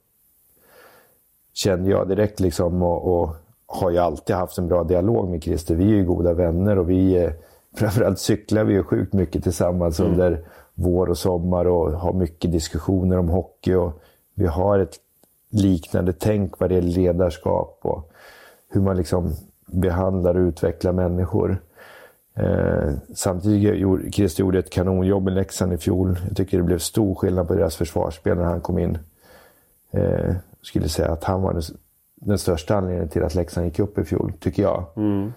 kände 1.53 1.91
jag 1.91 2.09
direkt 2.09 2.41
liksom 2.41 2.83
och, 2.83 3.21
och, 3.21 3.37
har 3.73 3.91
ju 3.91 3.99
alltid 3.99 4.37
haft 4.37 4.59
en 4.59 4.69
bra 4.69 4.85
dialog 4.85 5.29
med 5.29 5.43
Christer. 5.43 5.75
Vi 5.75 5.85
är 5.85 5.97
ju 5.97 6.05
goda 6.05 6.33
vänner 6.33 6.79
och 6.79 6.91
vi 6.91 7.31
framförallt 7.77 8.19
cyklar 8.19 8.65
vi 8.65 8.73
ju 8.73 8.83
sjukt 8.83 9.13
mycket 9.13 9.43
tillsammans 9.43 10.01
mm. 10.01 10.13
under 10.13 10.45
vår 10.75 11.07
och 11.09 11.19
sommar 11.19 11.65
och 11.65 11.93
har 11.93 12.13
mycket 12.13 12.53
diskussioner 12.53 13.19
om 13.19 13.29
hockey. 13.29 13.75
Och 13.75 14.03
vi 14.35 14.47
har 14.47 14.79
ett 14.79 14.97
liknande 15.51 16.13
tänk 16.13 16.61
vad 16.61 16.71
det 16.71 16.75
gäller 16.75 16.91
ledarskap 16.91 17.79
och 17.83 18.13
hur 18.69 18.81
man 18.81 18.97
liksom 18.97 19.33
behandlar 19.67 20.35
och 20.35 20.49
utvecklar 20.49 20.93
människor. 20.93 21.63
Eh, 22.35 22.93
samtidigt 23.15 23.79
gjorde 23.79 24.11
Christer 24.13 24.41
gjorde 24.41 24.59
ett 24.59 24.71
kanonjobb 24.71 25.29
i 25.29 25.31
Leksand 25.31 25.73
i 25.73 25.79
fjol. 25.79 26.19
Jag 26.29 26.37
tycker 26.37 26.59
det 26.59 26.65
blev 26.65 26.79
stor 26.79 27.15
skillnad 27.15 27.49
på 27.49 27.55
deras 27.55 27.77
försvarsspel 27.77 28.37
när 28.37 28.45
han 28.45 28.61
kom 28.61 28.79
in. 28.79 28.99
Eh, 29.91 30.35
skulle 30.63 30.89
säga 30.89 31.13
att 31.13 31.25
han 31.25 31.43
var 31.43 31.63
den, 32.15 32.39
största 32.39 32.77
anledningen 32.77 33.09
till 33.09 33.23
att 33.23 33.35
Leksand 33.35 33.67
gick 33.67 33.79
upp 33.79 33.99
i 33.99 34.05
fjol, 34.05 34.33
tycker 34.41 34.63
jag. 34.63 34.85
Mm. 34.97 35.33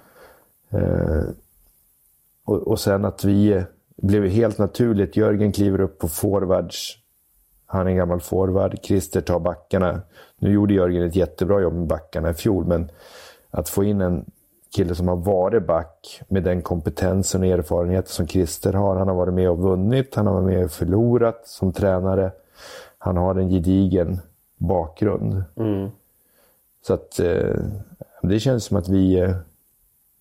Eh, 0.70 1.24
och, 2.46 2.68
och 2.68 2.80
sen 2.80 3.06
att 3.06 3.24
vi 3.24 3.64
blev 3.96 4.26
helt 4.26 4.58
naturligt. 4.58 5.18
Jörgen 5.18 5.52
kliver 5.52 5.82
upp 5.82 6.00
på 6.00 6.08
forwards. 6.08 6.98
Han 7.66 7.88
är 7.88 7.92
en 7.92 7.98
gammal 7.98 8.22
forward. 8.22 8.78
Christer 8.84 9.22
tar 9.22 9.40
backarna. 9.40 10.02
Nu 10.38 10.52
gjorde 10.52 10.74
Jörgen 10.74 11.08
ett 11.08 11.16
jättebra 11.16 11.62
jobb 11.62 11.74
med 11.74 11.88
backarna 11.88 12.30
i 12.30 12.34
fjol, 12.34 12.66
men 12.66 12.92
att 13.52 13.70
få 13.70 13.84
in 13.84 14.02
en 14.02 14.26
kille 14.76 14.96
som 14.96 15.08
har 15.08 15.16
varit 15.16 15.68
back 15.68 16.22
med 16.28 16.44
den 16.44 16.62
kompetensen 16.62 17.42
och 17.42 17.48
erfarenheten 17.48 18.12
som 18.12 18.28
Christer 18.28 18.74
har. 18.74 18.96
Han 18.96 19.08
har 19.08 19.16
varit 19.16 19.34
med 19.34 19.50
och 19.50 19.60
vunnit, 19.60 20.16
han 20.16 20.28
har 20.28 20.34
varit 20.34 20.46
med 20.46 20.66
och 20.66 20.72
förlorat 20.72 21.48
som 21.48 21.74
tränare. 21.74 22.32
Han 22.98 23.18
har 23.18 23.36
en 23.36 23.50
gedigen 23.50 24.20
bakgrund. 24.68 25.44
Mm. 25.56 25.90
Så 26.82 26.94
att 26.94 27.20
eh, 27.20 27.56
det 28.22 28.40
känns 28.40 28.64
som 28.66 28.78
att 28.78 28.90
vi, 28.90 29.20
eh, 29.20 29.36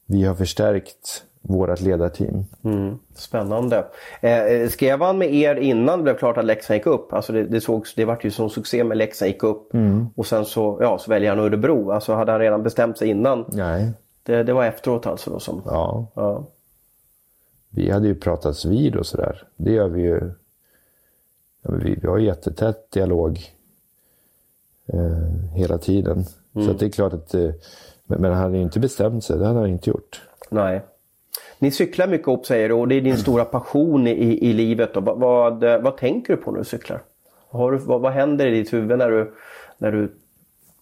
vi 0.07 0.24
har 0.24 0.34
förstärkt 0.34 1.24
vårt 1.45 1.80
ledarteam. 1.80 2.45
Mm. 2.62 2.99
Spännande. 3.14 3.84
Eh, 4.20 4.68
skrev 4.68 5.01
han 5.03 5.18
med 5.18 5.34
er 5.34 5.55
innan 5.55 5.99
det 5.99 6.03
blev 6.03 6.16
klart 6.16 6.36
att 6.38 6.45
Leksand 6.45 6.76
gick 6.76 6.86
upp? 6.86 7.12
Alltså 7.12 7.32
det, 7.32 7.45
det, 7.45 7.61
sågs, 7.61 7.95
det 7.95 8.05
var 8.05 8.18
ju 8.22 8.30
sån 8.30 8.51
succé 8.51 8.84
med 8.84 8.97
Leksand 8.99 9.28
gick 9.32 9.43
upp 9.43 9.74
Mm. 9.74 10.07
och 10.16 10.26
sen 10.26 10.45
så, 10.45 10.78
ja, 10.80 10.99
så 10.99 11.11
väljer 11.11 11.30
han 11.30 11.38
Örebro. 11.38 11.90
Alltså 11.90 12.12
hade 12.14 12.32
han 12.32 12.40
redan 12.40 12.62
bestämt 12.62 12.99
sig 12.99 13.09
innan? 13.09 13.45
Nej, 13.53 13.90
Det, 14.22 14.43
det 14.43 14.53
var 14.53 14.64
efteråt 14.64 15.07
alltså 15.07 15.30
då 15.30 15.38
som... 15.40 15.62
ja. 15.66 16.07
Ja. 16.14 16.45
Vi 17.70 17.90
hade 17.90 18.09
ju 18.09 18.14
pratats 18.14 18.64
vid 18.64 18.97
och 18.97 19.07
sådär. 19.07 19.43
Det 19.57 19.72
gör 19.72 19.88
vi 19.88 20.03
ju. 20.03 20.30
Ja, 21.62 21.70
vi, 21.70 21.99
vi 22.03 22.09
har 22.09 22.18
ju 22.18 22.26
jättetät 22.26 22.90
dialog 22.90 23.40
eh, 24.86 25.54
hela 25.54 25.78
tiden. 25.78 26.24
Så 26.54 26.70
att 26.70 26.78
det 26.78 26.86
är 26.86 26.90
klart 26.90 27.12
att... 27.12 27.34
Eh, 27.34 27.50
men, 28.04 28.24
han 28.24 28.42
hade 28.42 28.56
ju 28.56 28.62
inte 28.62 28.80
bestämt 28.80 29.24
sig. 29.24 29.38
Det 29.38 29.46
hade 29.46 29.58
han 29.58 29.68
inte 29.68 29.90
gjort. 29.90 30.22
Nej. 30.50 30.82
Ni 31.58 31.70
cyklar 31.70 32.06
mycket 32.06 32.28
upp 32.28 32.46
säger 32.46 32.68
du 32.68 32.74
och 32.74 32.88
det 32.88 32.94
är 32.94 33.00
din 33.00 33.16
stora 33.18 33.44
passion 33.44 34.06
i, 34.06 34.38
i 34.48 34.52
livet. 34.52 34.94
Då. 34.94 35.00
Vad, 35.00 35.18
vad, 35.18 35.82
vad 35.82 35.96
tänker 35.96 36.36
du 36.36 36.42
på 36.42 36.50
när 36.50 36.58
du 36.58 36.64
cyklar? 36.64 37.02
Har 37.48 37.72
du, 37.72 37.78
vad, 37.78 38.00
vad 38.00 38.12
händer 38.12 38.46
i 38.46 38.50
ditt 38.50 38.72
huvud 38.72 38.98
när 38.98 39.10
du, 39.10 39.34
när 39.78 39.92
du, 39.92 40.12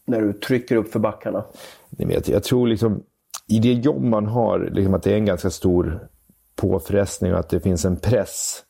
när 0.05 0.21
du 0.21 0.33
trycker 0.33 0.77
upp 0.77 0.93
för 0.93 0.99
backarna? 0.99 1.45
Ni 1.91 2.05
vet, 2.05 2.29
jag 2.29 2.43
tror 2.43 2.69
liksom 2.69 3.03
i 3.49 3.59
det 3.59 3.73
jobb 3.73 4.03
man 4.03 4.27
har, 4.27 4.71
liksom 4.73 4.95
att 4.95 5.03
det 5.03 5.13
är 5.13 5.17
en 5.17 5.25
ganska 5.25 5.51
stor 5.51 6.09
påfrestning 6.57 7.33
och 7.33 7.39
att 7.39 7.49
det 7.49 7.61
finns 7.61 7.85
en 7.85 7.97
press 7.97 8.63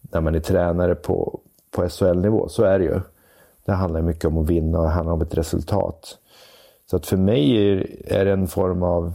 när 0.00 0.20
man 0.20 0.34
är 0.34 0.40
tränare 0.40 0.94
på, 0.94 1.40
på 1.70 1.88
SHL-nivå. 1.88 2.48
Så 2.48 2.64
är 2.64 2.78
det 2.78 2.84
ju. 2.84 3.00
Det 3.66 3.72
handlar 3.72 4.02
mycket 4.02 4.24
om 4.24 4.38
att 4.38 4.46
vinna 4.50 4.78
och 4.78 4.84
det 4.84 4.90
handlar 4.90 5.12
om 5.14 5.22
ett 5.22 5.34
resultat. 5.34 6.18
Så 6.86 6.96
att 6.96 7.06
för 7.06 7.16
mig 7.16 7.56
är, 8.04 8.24
det 8.24 8.32
en 8.32 8.48
form 8.48 8.82
av 8.82 9.14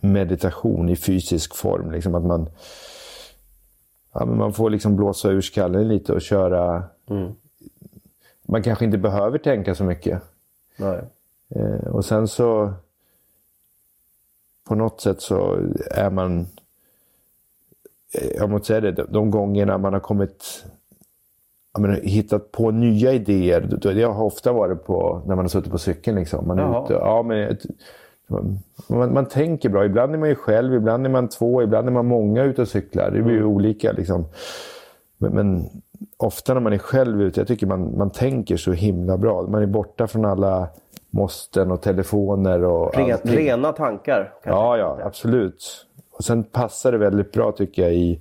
meditation 0.00 0.88
i 0.88 0.96
fysisk 0.96 1.54
form. 1.54 1.90
Liksom 1.90 2.14
att 2.14 2.24
man, 2.24 2.48
ja, 4.12 4.24
man 4.26 4.52
får 4.52 4.70
liksom 4.70 4.96
blåsa 4.96 5.30
ur 5.30 5.40
skallen 5.40 5.88
lite 5.88 6.12
och 6.12 6.22
köra. 6.22 6.84
Man 8.42 8.62
kanske 8.62 8.84
inte 8.84 8.98
behöver 8.98 9.38
tänka 9.38 9.74
så 9.74 9.84
mycket. 9.84 10.22
Eh, 11.48 11.86
och 11.88 12.04
sen 12.04 12.28
så 12.28 12.72
på 14.68 14.74
något 14.74 15.00
sätt 15.00 15.20
så 15.22 15.58
är 15.90 16.10
man 16.10 16.40
eh, 18.14 18.30
jag 18.36 18.50
måste 18.50 18.66
säga 18.66 18.80
det, 18.80 18.92
de- 18.92 19.30
gångerna 19.30 19.78
man 19.78 19.92
har 19.92 20.00
kommit 20.00 20.64
menar, 21.80 21.94
hittat 21.94 22.52
på 22.52 22.70
nya 22.70 23.12
idéer. 23.12 23.60
Det 23.94 24.02
har 24.02 24.24
ofta 24.24 24.52
varit 24.52 24.84
på 24.84 25.22
när 25.26 25.34
man 25.34 25.44
har 25.44 25.48
suttit 25.48 25.72
på 25.72 25.78
cykeln. 25.78 26.18
Liksom. 26.18 26.48
Man, 26.48 26.58
är 26.58 26.84
ute, 26.84 26.92
ja, 26.92 27.22
men, 27.22 27.58
man, 28.88 29.12
man 29.12 29.26
tänker 29.26 29.68
bra. 29.68 29.84
Ibland 29.84 30.14
är 30.14 30.18
man 30.18 30.28
ju 30.28 30.34
själv, 30.34 30.74
ibland 30.74 31.06
är 31.06 31.10
man 31.10 31.28
två, 31.28 31.62
ibland 31.62 31.88
är 31.88 31.92
man 31.92 32.06
många 32.06 32.42
ute 32.42 32.62
och 32.62 32.68
cyklar. 32.68 33.10
Det 33.10 33.22
blir 33.22 33.34
ju 33.34 33.44
olika. 33.44 33.92
Liksom. 33.92 34.24
Men, 35.18 35.32
men 35.32 35.64
ofta 36.16 36.54
när 36.54 36.60
man 36.60 36.72
är 36.72 36.78
själv 36.78 37.22
ute, 37.22 37.40
jag 37.40 37.48
tycker 37.48 37.66
man, 37.66 37.98
man 37.98 38.10
tänker 38.10 38.56
så 38.56 38.72
himla 38.72 39.16
bra. 39.16 39.42
Man 39.42 39.62
är 39.62 39.66
borta 39.66 40.06
från 40.06 40.24
alla 40.24 40.68
måsten 41.10 41.70
och 41.70 41.82
telefoner 41.82 42.64
och 42.64 42.96
Ren, 42.96 43.12
allting. 43.12 43.36
rena 43.36 43.72
tankar. 43.72 44.32
kanske. 44.42 44.50
Ja, 44.50 44.78
ja, 44.78 44.98
absolut. 45.04 45.86
Och 46.12 46.24
sen 46.24 46.44
passar 46.44 46.92
det 46.92 46.98
väldigt 46.98 47.32
bra 47.32 47.52
tycker 47.52 47.82
jag 47.82 47.94
i, 47.94 48.20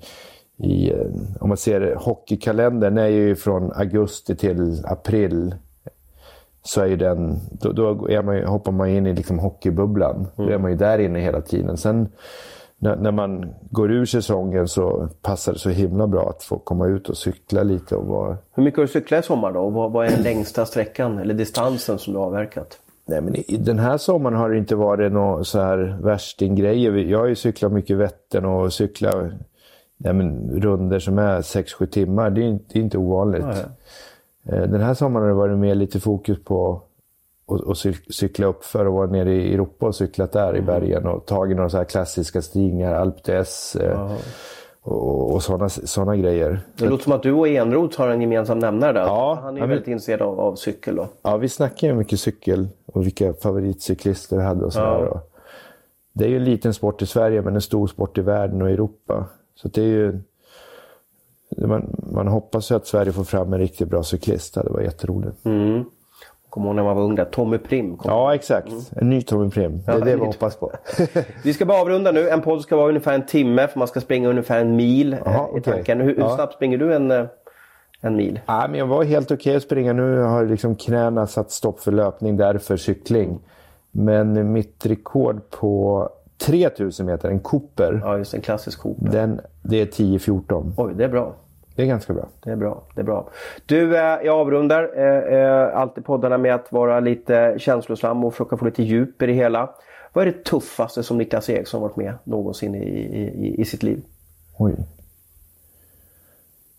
i 0.63 0.93
om 1.39 1.47
man 1.47 1.57
ser 1.57 1.95
hockeykalendern 1.95 2.97
är 2.97 3.07
ju 3.07 3.35
från 3.35 3.71
augusti 3.73 4.35
till 4.35 4.81
april. 4.85 5.55
Så 6.65 6.81
är 6.81 6.85
ju 6.85 6.95
den, 6.95 7.39
då, 7.51 7.71
då 7.71 8.09
är 8.09 8.23
man, 8.23 8.37
ju- 8.37 8.45
hoppar 8.45 8.71
man 8.71 8.89
in 8.89 9.07
i 9.07 9.13
liksom 9.13 9.39
hockeybubblan. 9.39 10.27
Då 10.35 10.49
är 10.49 10.57
man 10.57 10.71
ju 10.71 10.77
där 10.77 10.99
inne 10.99 11.19
hela 11.19 11.41
tiden. 11.41 11.77
Sen 11.77 12.07
när, 12.77 12.95
när 12.95 13.11
man 13.11 13.53
går 13.69 13.91
ur 13.91 14.05
säsongen 14.05 14.67
så 14.67 15.07
passar 15.21 15.53
det 15.53 15.59
så 15.59 15.69
himla 15.69 16.07
bra 16.07 16.29
att 16.29 16.43
få 16.43 16.57
komma 16.57 16.87
ut 16.87 17.09
och 17.09 17.17
cykla 17.17 17.63
lite 17.63 17.95
och 17.95 18.05
vara 18.05 18.37
Hur 18.53 18.63
mycket 18.63 18.77
har 18.77 18.83
du 18.85 18.91
cyklat 18.91 19.23
i 19.23 19.27
sommar 19.27 19.51
då? 19.51 19.59
Och 19.59 19.73
Vad, 19.73 19.91
vad 19.91 20.05
är 20.05 20.09
den 20.11 20.23
längsta 20.23 20.65
sträckan 20.65 21.17
eller 21.19 21.33
distansen 21.33 21.99
som 21.99 22.13
du 22.13 22.19
har 22.19 22.25
avverkat? 22.25 22.79
Nej, 23.05 23.21
men 23.21 23.35
i, 23.35 23.57
den 23.57 23.79
här 23.79 23.97
sommaren 23.97 24.37
har 24.37 24.49
det 24.49 24.57
inte 24.57 24.75
varit 24.75 25.11
några 25.11 25.43
så 25.43 25.59
här 25.59 25.97
värstinggrejer. 26.01 26.91
Jag 26.93 27.19
har 27.19 27.25
ju 27.25 27.35
cyklat 27.35 27.71
mycket 27.71 27.97
Vättern 27.97 28.45
och 28.45 28.73
cyklat 28.73 29.15
nej, 30.03 30.13
men, 30.13 30.61
runder 30.61 30.99
som 30.99 31.17
är 31.19 31.41
6-7 31.41 31.85
timmar. 31.85 32.29
Det 32.29 32.41
är, 32.41 32.45
inte- 32.45 32.65
det 32.73 32.79
är 32.79 32.83
inte 32.83 32.97
ovanligt. 32.97 33.43
Eh, 34.45 34.61
Den 34.61 34.81
här 34.81 34.93
sommaren 34.93 35.23
har 35.23 35.29
det 35.29 35.35
varit 35.37 35.57
mer 35.57 35.75
lite 35.75 35.99
fokus 35.99 36.43
på 36.43 36.81
att 37.47 37.61
att 37.61 37.77
cyk- 37.77 38.11
cykla 38.11 38.45
upp 38.47 38.63
för 38.65 38.85
att 38.85 38.93
vara 38.93 39.07
nere 39.07 39.33
i 39.33 39.53
Europa 39.53 39.85
och 39.85 39.95
cyklat 39.95 40.31
där 40.31 40.55
i 40.57 40.61
bergen 40.61 41.07
och 41.07 41.25
tagit 41.25 41.57
några 41.57 41.69
så 41.69 41.77
här 41.77 41.83
klassiska 41.83 42.41
stigningar, 42.41 42.93
Alpe 42.93 43.19
d'Huez 43.31 43.81
eh, 43.91 44.11
och, 44.81 45.33
och 45.33 45.43
sådana 45.43 45.69
såna 45.69 46.15
grejer. 46.15 46.59
Det 46.77 46.85
låter 46.85 47.03
som 47.03 47.13
att 47.13 47.23
du 47.23 47.31
och 47.31 47.47
Enroth 47.47 47.99
har 47.99 48.07
en 48.09 48.21
gemensam 48.21 48.59
nämnare 48.59 48.91
där. 48.93 49.01
Ja, 49.01 49.39
Han 49.41 49.57
är 49.57 49.61
ju 49.61 49.67
väldigt 49.67 49.87
intresserad 49.87 50.21
av, 50.21 50.39
av 50.39 50.55
cykel 50.55 50.95
då. 50.95 51.07
Ja, 51.21 51.37
vi 51.37 51.49
snackar 51.49 51.87
ju 51.87 51.93
mycket 51.93 52.19
cykel 52.19 52.67
och 52.85 53.05
vilka 53.05 53.33
favoritcyklister 53.33 54.37
vi 54.37 54.43
hade 54.43 54.65
och 54.65 54.73
sådär. 54.73 54.85
Ja. 54.87 55.07
Och 55.09 55.29
Det 56.13 56.25
är 56.25 56.29
ju 56.29 56.37
en 56.37 56.43
liten 56.43 56.73
sport 56.73 57.01
i 57.01 57.05
Sverige 57.05 57.41
men 57.41 57.55
en 57.55 57.61
stor 57.61 57.87
sport 57.87 58.17
i 58.17 58.21
världen 58.21 58.61
och 58.61 58.69
Europa. 58.69 59.25
Så 59.55 59.67
det 59.67 59.81
är 59.81 59.85
ju... 59.87 60.19
Man, 61.57 61.95
man 62.13 62.27
hoppas 62.27 62.71
ju 62.71 62.75
att 62.75 62.87
Sverige 62.87 63.11
får 63.11 63.23
fram 63.23 63.53
en 63.53 63.59
riktigt 63.59 63.87
bra 63.87 64.03
cyklist. 64.03 64.53
Det 64.53 64.69
varit 64.69 64.85
jätteroligt. 64.85 65.45
Mm. 65.45 65.83
Kommer 66.49 66.67
ihåg 66.67 66.75
när 66.75 66.83
man 66.83 66.95
var 66.95 67.03
ung 67.03 67.15
där. 67.15 67.25
Tommy 67.25 67.57
Prim. 67.57 67.97
kom. 67.97 68.11
Ja, 68.11 68.35
exakt. 68.35 68.71
En 68.95 69.09
ny 69.09 69.21
Tommy 69.21 69.49
Prim. 69.49 69.81
Det 69.85 69.91
är 69.91 69.99
Ja, 69.99 70.05
det 70.05 70.15
vi 70.15 70.25
hoppas 70.25 70.55
på. 70.55 70.71
Vi 71.43 71.53
ska 71.53 71.65
bara 71.65 71.81
avrunda 71.81 72.11
nu. 72.11 72.29
En 72.29 72.41
podd 72.41 72.61
ska 72.61 72.75
vara 72.75 72.87
ungefär 72.89 73.13
en 73.13 73.25
timme 73.25 73.67
för 73.67 73.79
man 73.79 73.87
ska 73.87 74.01
springa 74.01 74.29
ungefär 74.29 74.59
en 74.61 74.75
mil 74.75 75.13
eh, 75.13 75.19
i 75.19 75.21
okej. 75.25 75.61
tanken. 75.63 76.01
Hur, 76.01 76.15
hur 76.15 76.21
Ja. 76.21 76.35
snabbt 76.35 76.53
springer 76.53 76.77
du 76.77 76.93
en, 76.95 77.11
eh, 77.11 77.25
en 78.01 78.15
mil? 78.15 78.39
Ja, 78.45 78.65
men 78.69 78.79
jag 78.79 78.87
var 78.87 79.03
helt 79.03 79.31
okej 79.31 79.55
att 79.55 79.63
springa. 79.63 79.93
Nu 79.93 80.17
har 80.21 80.45
liksom 80.45 80.75
knäna 80.75 81.27
satt 81.27 81.51
stopp 81.51 81.79
för 81.79 81.91
löpning, 81.91 82.37
därför 82.37 82.77
cykling. 82.77 83.39
Men 83.91 84.51
mitt 84.51 84.85
rekord 84.85 85.49
på 85.49 86.09
3000 86.37 87.05
meter, 87.05 87.29
en 87.29 87.39
Cooper, 87.39 88.01
Ja, 88.03 88.17
just 88.17 88.33
en 88.33 88.41
klassisk 88.41 88.79
Coop. 88.79 88.97
den, 88.99 89.41
det 89.61 89.81
är 89.81 89.85
10-14. 89.85 90.73
Oj, 90.77 90.93
det 90.95 91.03
är 91.03 91.09
bra. 91.09 91.35
Det 91.75 91.81
är 91.81 91.85
ganska 91.85 92.13
bra. 92.13 92.27
Det 92.43 92.51
är 92.51 92.55
bra. 92.55 92.83
Det 92.95 93.01
är 93.01 93.05
bra. 93.05 93.29
Du, 93.65 93.97
eh, 93.97 94.19
jag 94.23 94.39
avrundar 94.39 94.91
eh, 94.97 95.39
eh, 95.39 95.77
alltid 95.77 96.05
poddarna 96.05 96.37
med 96.37 96.55
att 96.55 96.71
vara 96.71 96.99
lite 96.99 97.55
känslosam 97.57 98.23
och 98.23 98.33
försöka 98.33 98.57
få 98.57 98.65
lite 98.65 98.83
djup 98.83 99.21
i 99.21 99.25
det 99.25 99.33
hela. 99.33 99.69
Vad 100.13 100.27
är 100.27 100.31
det 100.31 100.43
tuffaste 100.43 101.03
som 101.03 101.17
Niklas 101.17 101.49
Eriksson 101.49 101.81
varit 101.81 101.95
med 101.95 102.13
någonsin 102.23 102.75
i, 102.75 102.83
i, 102.87 103.47
i, 103.47 103.61
i 103.61 103.65
sitt 103.65 103.83
liv? 103.83 104.01
Oj. 104.57 104.75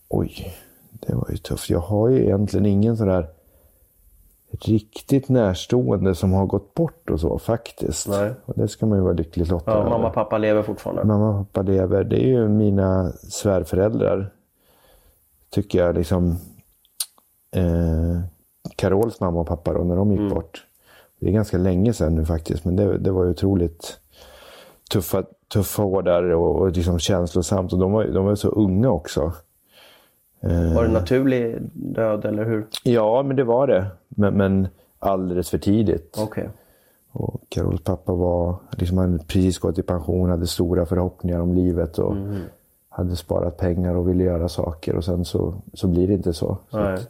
Oj, 0.09 0.55
det 0.91 1.15
var 1.15 1.29
ju 1.31 1.37
tufft. 1.37 1.71
Jag 1.71 1.79
har 1.79 2.09
ju 2.09 2.23
egentligen 2.23 2.67
ingen 2.67 2.97
sån 2.97 3.09
där 3.09 3.27
riktigt 4.61 5.29
närstående 5.29 6.15
som 6.15 6.33
har 6.33 6.47
gått 6.47 6.75
bort 6.75 7.11
och 7.11 7.21
så 7.21 7.39
faktiskt. 7.39 8.09
Nej. 8.09 8.33
Och 8.45 8.55
det 8.57 8.69
ska 8.69 8.87
man 8.87 8.99
ju 8.99 9.05
vara 9.05 9.13
lyckligt 9.13 9.49
lottad 9.49 9.71
Ja, 9.73 9.79
över. 9.79 9.91
mamma 9.91 10.09
och 10.09 10.15
pappa 10.15 10.39
lever 10.39 10.63
fortfarande. 10.63 11.05
Mamma 11.05 11.31
och 11.31 11.53
pappa 11.53 11.63
lever. 11.63 12.05
Det 12.05 12.17
är 12.25 12.27
ju 12.29 12.49
mina 12.49 13.13
svärföräldrar. 13.13 14.33
Tycker 15.51 15.79
jag 15.87 15.95
liksom. 15.95 16.37
Eh, 17.57 18.21
Carols 18.77 19.21
mamma 19.21 19.41
och 19.41 19.47
pappa 19.47 19.73
då, 19.73 19.85
när 19.85 19.97
de 19.97 20.11
gick 20.11 20.21
Mm. 20.21 20.35
bort. 20.35 20.67
Det 21.21 21.29
är 21.29 21.33
ganska 21.33 21.59
länge 21.59 21.93
sedan 21.93 22.15
nu 22.15 22.25
faktiskt. 22.25 22.65
Men 22.65 22.77
det, 22.77 22.99
det 22.99 23.11
var 23.11 23.25
ju 23.25 23.31
otroligt 23.31 23.99
tuffa, 24.93 25.25
tuffa 25.53 25.83
år 25.85 26.03
där 26.03 26.31
och, 26.33 26.57
och 26.57 26.71
liksom 26.73 26.99
känslosamt. 26.99 27.73
Och 27.73 27.79
de 27.79 27.93
var, 27.93 28.05
de 28.05 28.25
var 28.25 28.35
så 28.35 28.49
unga 28.49 28.91
också. 28.91 29.33
Var 30.75 30.85
det 30.85 30.91
naturlig 30.93 31.57
död 31.73 32.25
eller 32.25 32.45
hur? 32.45 32.67
Ja, 32.83 33.23
men 33.23 33.37
det 33.37 33.45
var 33.45 33.67
det. 33.67 33.87
Men, 34.15 34.35
men 34.35 34.69
alldeles 34.99 35.51
för 35.51 35.59
tidigt. 35.59 36.19
Okej. 36.23 36.49
Och 37.13 37.41
Carols 37.49 37.83
pappa 37.85 38.13
var, 38.13 38.57
liksom 38.71 38.99
han 38.99 39.13
hade 39.13 39.25
precis 39.25 39.59
gått 39.59 39.79
i 39.79 39.83
pension, 39.83 40.31
hade 40.31 40.47
stora 40.47 40.87
förhoppningar 40.87 41.41
om 41.41 41.55
livet 41.55 41.99
och 41.99 42.13
Mm. 42.13 42.37
hade 42.89 43.17
sparat 43.17 43.57
pengar 43.57 43.95
och 43.95 44.09
ville 44.09 44.25
göra 44.25 44.49
saker 44.49 44.97
och 44.97 45.05
sen 45.05 45.25
så, 45.25 45.55
så 45.75 45.89
blir 45.89 46.07
det 46.09 46.15
inte 46.15 46.33
så. 46.33 46.57
så 46.71 46.79
att, 46.79 47.09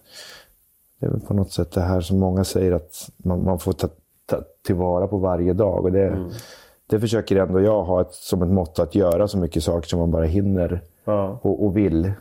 det 1.00 1.06
är 1.06 1.10
väl 1.10 1.20
på 1.20 1.34
något 1.34 1.52
sätt 1.52 1.72
det 1.72 1.80
här 1.80 2.00
som 2.00 2.18
många 2.18 2.44
säger 2.44 2.72
att 2.72 3.10
man, 3.16 3.44
man 3.44 3.58
får 3.58 3.72
ta, 3.72 3.88
ta 4.26 4.36
tillvara 4.66 5.06
på 5.06 5.18
varje 5.18 5.52
dag. 5.52 5.84
Och 5.84 5.92
det, 5.92 6.06
Mm. 6.08 6.30
det 6.86 7.00
försöker 7.00 7.36
ändå 7.36 7.60
jag 7.60 7.84
ha 7.84 8.00
ett, 8.00 8.12
som 8.12 8.42
ett 8.42 8.48
mått 8.50 8.78
att 8.78 8.94
göra 8.94 9.28
så 9.28 9.38
mycket 9.38 9.62
saker 9.62 9.88
som 9.88 9.98
man 10.00 10.10
bara 10.10 10.24
hinner 10.24 10.80
Ja, 11.04 11.38
och, 11.42 11.64
och 11.64 11.76
vill. 11.76 12.12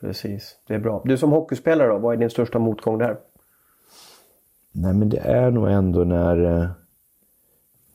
precis. 0.00 0.56
Det 0.68 0.74
är 0.74 0.78
bra. 0.78 1.02
Du 1.04 1.16
som 1.16 1.30
hockeyspelare 1.30 1.88
då, 1.88 1.98
vad 1.98 2.14
är 2.14 2.18
din 2.18 2.30
största 2.30 2.58
motgång 2.58 2.98
där? 2.98 3.16
Nej, 4.72 4.94
men 4.94 5.08
det 5.08 5.18
är 5.18 5.50
nog 5.50 5.70
ändå 5.70 6.04
när... 6.04 6.62
eh, 6.62 6.70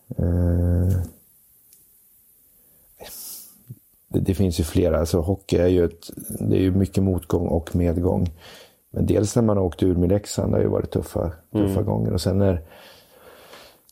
Eh, 0.10 0.98
det, 4.08 4.20
det, 4.20 4.34
finns 4.34 4.60
ju 4.60 4.64
flera. 4.64 5.00
Alltså, 5.00 5.20
hockey 5.20 5.58
är 5.58 5.68
ju, 5.68 5.86
ett, 5.86 6.10
det 6.40 6.56
är 6.56 6.62
ju 6.62 6.72
mycket 6.72 7.04
motgång 7.04 7.48
och 7.48 7.76
medgång. 7.76 8.28
Men 8.92 9.06
dels 9.06 9.36
när 9.36 9.44
man 9.44 9.58
åkte 9.58 9.86
ur 9.86 9.96
med 9.96 10.10
Leksand, 10.10 10.52
det 10.52 10.58
har 10.58 10.64
ju 10.64 10.70
varit 10.70 10.92
tuffa, 10.92 11.32
tuffa 11.52 11.80
mm. 11.80 11.86
gånger. 11.86 12.14
Och 12.14 12.22
sen 12.22 12.38
när, 12.38 12.62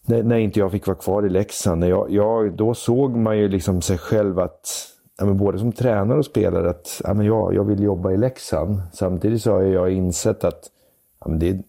när, 0.05 0.23
när, 0.23 0.37
inte 0.37 0.59
jag 0.59 0.71
fick 0.71 0.87
vara 0.87 0.97
kvar 0.97 1.25
i 1.25 1.29
Leksand, 1.29 1.83
jag, 1.83 2.11
jag, 2.11 2.53
då 2.53 2.73
såg 2.73 3.15
man 3.15 3.37
ju 3.37 3.47
liksom 3.47 3.81
sig 3.81 3.97
själv 3.97 4.39
att, 4.39 4.69
ja, 5.17 5.25
men 5.25 5.37
både 5.37 5.59
som 5.59 5.71
tränare 5.71 6.17
och 6.17 6.25
spelare, 6.25 6.69
att 6.69 7.01
ja, 7.03 7.13
men 7.13 7.25
jag, 7.25 7.53
jag 7.53 7.63
vill 7.63 7.83
jobba 7.83 8.11
i 8.11 8.17
Leksand. 8.17 8.81
Samtidigt 8.93 9.41
så 9.41 9.51
har 9.51 9.61
jag 9.61 9.91
insett 9.91 10.43
att 10.43 10.71
ja, 11.19 11.27
men 11.29 11.39
det, 11.39 11.63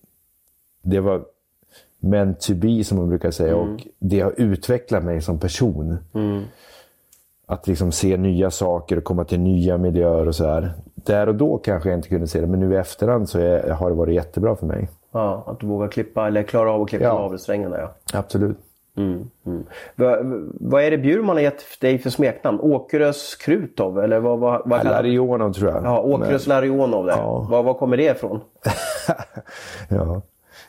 det 0.87 1.01
var 1.01 1.25
meant 2.01 2.41
to 2.41 2.55
be, 2.55 2.85
som 2.85 2.99
man 2.99 3.09
brukar 3.09 3.31
säga. 3.31 3.53
Mm. 3.53 3.75
Och 3.75 3.81
det 3.99 4.21
har 4.21 4.35
utvecklat 4.37 5.05
mig 5.05 5.21
som 5.21 5.39
person. 5.39 5.99
Mm. 6.15 6.43
Att 7.47 7.67
liksom 7.67 7.93
se 7.93 8.17
nya 8.17 8.51
saker 8.51 8.97
och 8.97 9.05
komma 9.05 9.25
till 9.25 9.41
nya 9.41 9.79
miljöer 9.79 10.29
och 10.29 10.35
så 10.35 10.47
här. 10.47 10.73
Där 10.95 11.29
och 11.29 11.35
då 11.35 11.59
kanske 11.59 11.89
jag 11.89 11.99
inte 11.99 12.09
kunde 12.09 12.27
se 12.27 12.41
det, 12.41 12.47
men 12.47 12.61
nu 12.61 12.75
i 12.75 12.77
efterhand 12.77 13.29
så 13.29 13.39
är, 13.39 13.71
har 13.71 13.91
det 13.91 13.97
varit 13.97 14.15
jättebra 14.15 14.57
för 14.57 14.67
mig. 14.67 14.89
Ja, 15.13 15.45
att 15.47 15.61
du 15.61 15.67
vågar 15.67 15.89
klippa, 15.89 16.27
eller 16.27 16.43
klara 16.43 16.73
av 16.73 16.83
att 16.83 16.89
klippa 16.89 17.05
ja. 17.05 17.15
navelsträngarna. 17.15 17.79
Ja. 17.79 17.95
Absolut. 18.13 18.57
Mm, 18.97 19.31
mm. 19.47 19.65
Vad, 20.61 20.83
är 20.83 20.91
det 20.91 20.99
Bjurman 20.99 21.37
har 21.37 21.43
gett 21.43 21.81
dig 21.81 21.99
för 21.99 22.11
smeknamn? 22.11 22.61
Åkerös 22.61 23.37
Krutov? 23.37 23.99
Eller 23.99 24.21
vad, 24.21 24.39
vad, 24.39 24.63
vad 24.65 24.85
Larionov 24.85 25.53
tror 25.53 25.71
jag. 25.71 25.85
Ja, 25.85 26.01
Åkerös 26.01 26.47
Men... 26.47 26.57
Larionov. 26.57 27.09
Ja. 27.09 27.47
Var, 27.51 27.63
var 27.63 27.75
kommer 27.75 27.97
det 27.97 28.05
ifrån? 28.05 28.41
ja. 29.89 30.23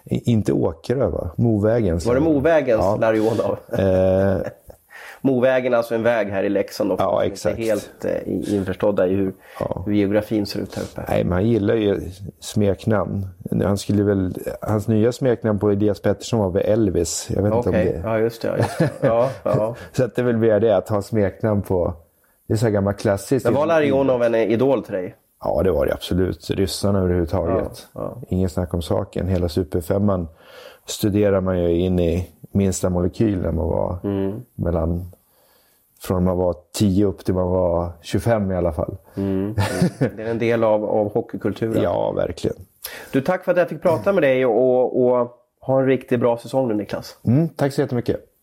Inte 0.09 0.53
Åkerö 0.53 1.09
va? 1.09 1.31
Movägens. 1.35 2.05
Var 2.05 2.15
det 2.15 2.21
Movägens 2.21 2.85
ja. 3.01 3.57
Eh, 3.77 4.37
Movägen 5.21 5.73
är 5.73 5.77
alltså 5.77 5.95
en 5.95 6.03
väg 6.03 6.27
här 6.27 6.43
i 6.43 6.49
Leksand 6.49 6.91
också. 6.91 7.03
Ja, 7.03 7.23
exakt. 7.23 7.59
Inte 7.59 7.69
helt 7.69 8.05
eh, 8.05 8.53
införstådda 8.53 9.07
i 9.07 9.15
hur, 9.15 9.33
ja. 9.59 9.83
hur, 9.85 9.93
geografin 9.93 10.45
ser 10.45 10.59
ut 10.59 10.75
här 10.75 10.83
uppe. 10.83 11.05
Nej, 11.07 11.23
men 11.23 11.33
han 11.33 11.47
gillar 11.47 11.75
ju 11.75 12.01
smeknamn. 12.39 13.27
Han 13.63 13.77
skulle 13.77 14.03
väl, 14.03 14.33
hans 14.61 14.87
nya 14.87 15.11
smeknamn 15.11 15.59
på 15.59 15.69
Elias 15.69 16.01
Pettersson 16.01 16.39
var 16.39 16.49
väl 16.49 16.63
Elvis. 16.65 17.29
Jag 17.35 17.43
vet 17.43 17.53
okay. 17.53 17.57
inte 17.57 17.69
om 17.69 18.01
det... 18.01 18.09
Ja, 18.09 18.19
just 18.19 18.41
det. 18.41 18.57
Just 18.57 18.79
det. 18.79 18.89
Ja, 19.01 19.29
ja. 19.43 19.75
så 19.91 20.03
att 20.03 20.15
det 20.15 20.21
är 20.21 20.25
väl 20.25 20.37
mer 20.37 20.59
det, 20.59 20.77
att 20.77 20.89
ha 20.89 21.01
smeknamn 21.01 21.61
på... 21.61 21.93
Det 22.47 22.53
är 22.53 22.57
så 22.57 22.69
gammalt 22.69 22.99
klassiskt. 22.99 23.45
Men 23.45 23.53
var 23.53 23.65
Larionov 23.65 24.23
en 24.23 24.35
idol 24.35 24.83
till 24.83 24.93
dig? 24.93 25.15
Ja, 25.43 25.63
det 25.63 25.71
var 25.71 25.85
det 25.85 25.93
absolut. 25.93 26.49
Ryssarna 26.49 26.99
överhuvudtaget. 26.99 27.87
Ja, 27.93 28.01
ja. 28.01 28.17
Ingen 28.29 28.49
snack 28.49 28.73
om 28.73 28.81
saken. 28.81 29.27
Hela 29.27 29.49
Superfemman 29.49 30.27
studerar 30.85 31.41
man 31.41 31.59
ju 31.59 31.79
in 31.79 31.99
i 31.99 32.29
minsta 32.51 32.89
molekyl 32.89 33.41
när 33.41 33.51
man 33.51 33.67
var 33.67 33.97
mm. 34.03 34.41
mellan 34.55 35.11
från 35.99 36.23
man 36.23 36.37
var 36.37 36.55
10 36.73 37.05
upp 37.05 37.25
till 37.25 37.33
man 37.33 37.47
var 37.47 37.91
25 38.01 38.51
i 38.51 38.55
alla 38.55 38.71
fall. 38.71 38.97
Mm. 39.15 39.55
Det 39.99 40.23
är 40.23 40.31
en 40.31 40.39
del 40.39 40.63
av, 40.63 40.85
av 40.85 41.13
hockeykulturen. 41.13 41.83
ja, 41.83 42.11
verkligen. 42.11 42.57
Du, 43.11 43.21
tack 43.21 43.45
för 43.45 43.51
att 43.51 43.57
jag 43.57 43.69
fick 43.69 43.81
prata 43.81 44.13
med 44.13 44.23
dig 44.23 44.45
och, 44.45 45.05
och 45.05 45.31
ha 45.61 45.79
en 45.79 45.85
riktigt 45.85 46.19
bra 46.19 46.37
säsong 46.37 46.67
nu 46.67 46.73
Niklas. 46.73 47.17
Mm, 47.23 47.49
tack 47.49 47.73
så 47.73 47.81
jättemycket. 47.81 48.36